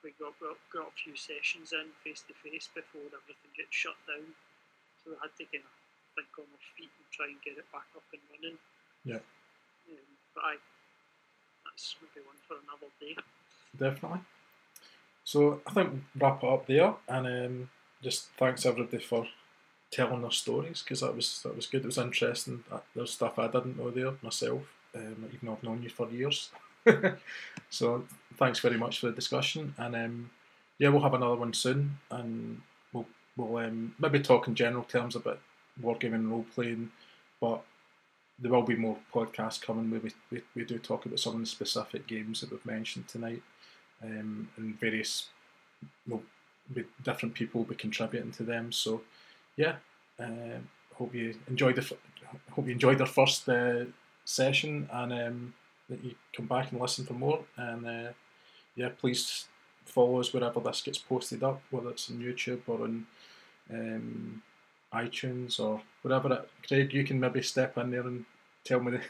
we 0.03 0.15
got, 0.19 0.35
got 0.43 0.59
got 0.75 0.91
a 0.91 0.95
few 0.99 1.15
sessions 1.17 1.73
in 1.73 1.95
face 2.03 2.23
to 2.27 2.35
face 2.35 2.69
before 2.75 3.07
everything 3.11 3.53
gets 3.57 3.75
shut 3.75 3.97
down. 4.07 4.35
So 5.03 5.15
we 5.15 5.17
had 5.23 5.35
to 5.39 5.45
kind 5.47 5.67
of 5.67 5.75
think 6.15 6.33
on 6.39 6.47
our 6.51 6.65
feet 6.77 6.91
and 6.91 7.09
try 7.11 7.27
and 7.31 7.41
get 7.43 7.59
it 7.59 7.69
back 7.71 7.87
up 7.95 8.07
and 8.13 8.23
running. 8.31 8.59
Yeah. 9.07 9.23
Um, 9.91 10.11
but 10.35 10.43
I, 10.43 10.55
that's 11.65 11.97
maybe 12.03 12.27
one 12.27 12.39
for 12.47 12.59
another 12.63 12.91
day. 13.01 13.15
Definitely. 13.79 14.27
So 15.25 15.61
I 15.67 15.71
think 15.73 15.91
we'll 15.91 16.03
wrap 16.19 16.43
it 16.43 16.51
up 16.51 16.67
there, 16.67 16.95
and 17.09 17.27
um, 17.27 17.71
just 18.03 18.29
thanks 18.37 18.67
everybody 18.67 19.03
for 19.03 19.27
telling 19.91 20.23
their 20.23 20.31
stories 20.31 20.83
because 20.83 21.01
that 21.01 21.15
was 21.15 21.43
that 21.43 21.55
was 21.55 21.67
good. 21.67 21.83
It 21.83 21.87
was 21.87 21.99
interesting. 21.99 22.65
There's 22.95 23.13
stuff 23.13 23.39
I 23.39 23.47
didn't 23.47 23.79
know 23.79 23.91
there 23.91 24.15
myself, 24.23 24.63
um, 24.95 25.29
even 25.33 25.41
though 25.43 25.53
I've 25.53 25.63
known 25.63 25.83
you 25.83 25.91
for 25.91 26.11
years. 26.11 26.51
so 27.71 28.05
thanks 28.39 28.59
very 28.59 28.77
much 28.77 29.01
for 29.01 29.07
the 29.07 29.13
discussion, 29.13 29.75
and 29.79 29.95
um, 29.95 30.31
yeah, 30.79 30.89
we'll 30.89 31.03
have 31.03 31.15
another 31.15 31.37
one 31.37 31.53
soon, 31.53 31.99
and 32.11 32.61
we'll 32.93 33.07
we'll 33.37 33.65
um, 33.65 33.95
maybe 33.99 34.21
talk 34.21 34.49
in 34.49 34.55
general 34.55 34.85
terms 34.85 35.17
about 35.17 35.41
wargaming 35.83 36.15
and 36.15 36.31
role 36.31 36.47
playing, 36.55 36.91
but 37.41 37.63
there 38.39 38.51
will 38.51 38.63
be 38.63 38.77
more 38.77 38.97
podcasts 39.15 39.61
coming 39.61 39.91
where 39.91 40.01
we, 40.01 40.11
we, 40.31 40.43
we 40.55 40.65
do 40.65 40.79
talk 40.79 41.07
about 41.07 41.21
some 41.21 41.35
of 41.35 41.41
the 41.41 41.47
specific 41.47 42.07
games 42.07 42.41
that 42.41 42.51
we've 42.51 42.67
mentioned 42.67 43.07
tonight 43.07 43.43
um, 44.03 44.49
and 44.57 44.79
various 44.81 45.29
well, 46.09 46.23
with 46.75 46.87
different 47.03 47.35
people 47.35 47.61
will 47.61 47.69
be 47.69 47.75
contributing 47.75 48.33
to 48.33 48.43
them. 48.43 48.73
So, 48.73 49.03
yeah, 49.57 49.77
uh, 50.19 50.59
hope 50.95 51.15
you 51.15 51.35
enjoyed 51.49 51.77
the 51.77 51.97
hope 52.51 52.67
you 52.67 52.73
enjoyed 52.73 53.01
our 53.01 53.07
first 53.07 53.49
uh, 53.49 53.85
session, 54.25 54.89
and 54.93 55.13
um, 55.13 55.55
that 55.89 56.05
you 56.05 56.15
come 56.33 56.47
back 56.47 56.73
and 56.73 56.81
listen 56.81 57.05
for 57.05 57.15
more. 57.15 57.41
And 57.57 57.87
uh, 57.87 58.13
yeah, 58.77 58.91
please 58.99 59.47
follow 59.85 60.21
us 60.21 60.33
wherever 60.33 60.61
this 60.61 60.83
gets 60.83 60.99
posted 60.99 61.43
up, 61.43 61.63
whether 61.71 61.91
it's 61.91 62.11
on 62.11 62.19
YouTube 62.19 62.61
or 62.67 62.83
on 62.83 63.07
um, 63.71 64.43
iTunes 64.93 65.61
or 65.61 65.83
whatever. 66.03 66.33
It, 66.33 66.51
Craig, 66.67 66.93
you 66.93 67.05
can 67.05 67.21
maybe 67.21 67.43
step 67.43 67.77
in 67.79 67.91
there 67.91 68.03
and 68.03 68.25
tell 68.65 68.81
me 68.81 68.93
the. 68.93 69.01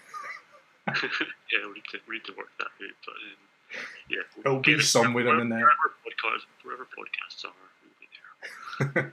yeah, 0.89 1.67
we 1.67 1.75
need 1.75 1.85
to 1.91 1.99
we 2.09 2.17
need 2.17 2.25
to 2.25 2.33
work 2.37 2.51
that 2.59 2.67
out. 2.67 2.95
But 3.05 3.13
um, 3.13 3.79
yeah, 4.09 4.23
It'll 4.45 4.61
be 4.61 4.81
somewhere 4.81 5.23
in 5.23 5.49
wherever, 5.49 5.49
there. 5.49 5.59
Wherever 5.59 5.95
podcasts, 6.05 6.47
wherever 6.65 6.85
podcasts 6.85 7.45
are, 7.45 7.53
we'll 8.81 8.95
be 8.95 9.03
there. 9.03 9.13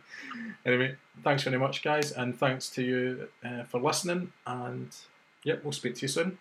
anyway, 0.66 0.95
thanks 1.24 1.43
very 1.43 1.57
much, 1.57 1.84
guys, 1.84 2.12
and 2.12 2.38
thanks 2.38 2.70
to 2.72 2.84
you 2.84 3.28
uh, 3.45 3.64
for 3.64 3.80
listening. 3.80 4.32
And 4.47 4.95
yep, 5.43 5.64
we'll 5.64 5.74
speak 5.74 5.95
to 5.95 6.01
you 6.01 6.07
soon. 6.07 6.38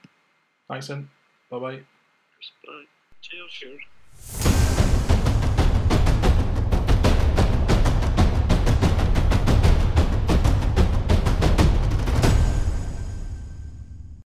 Thanks, 0.68 0.90
and 0.90 1.08
bye 1.50 1.58
bye. 1.58 1.80
Bye. 2.66 2.84
Cheers. 3.22 4.44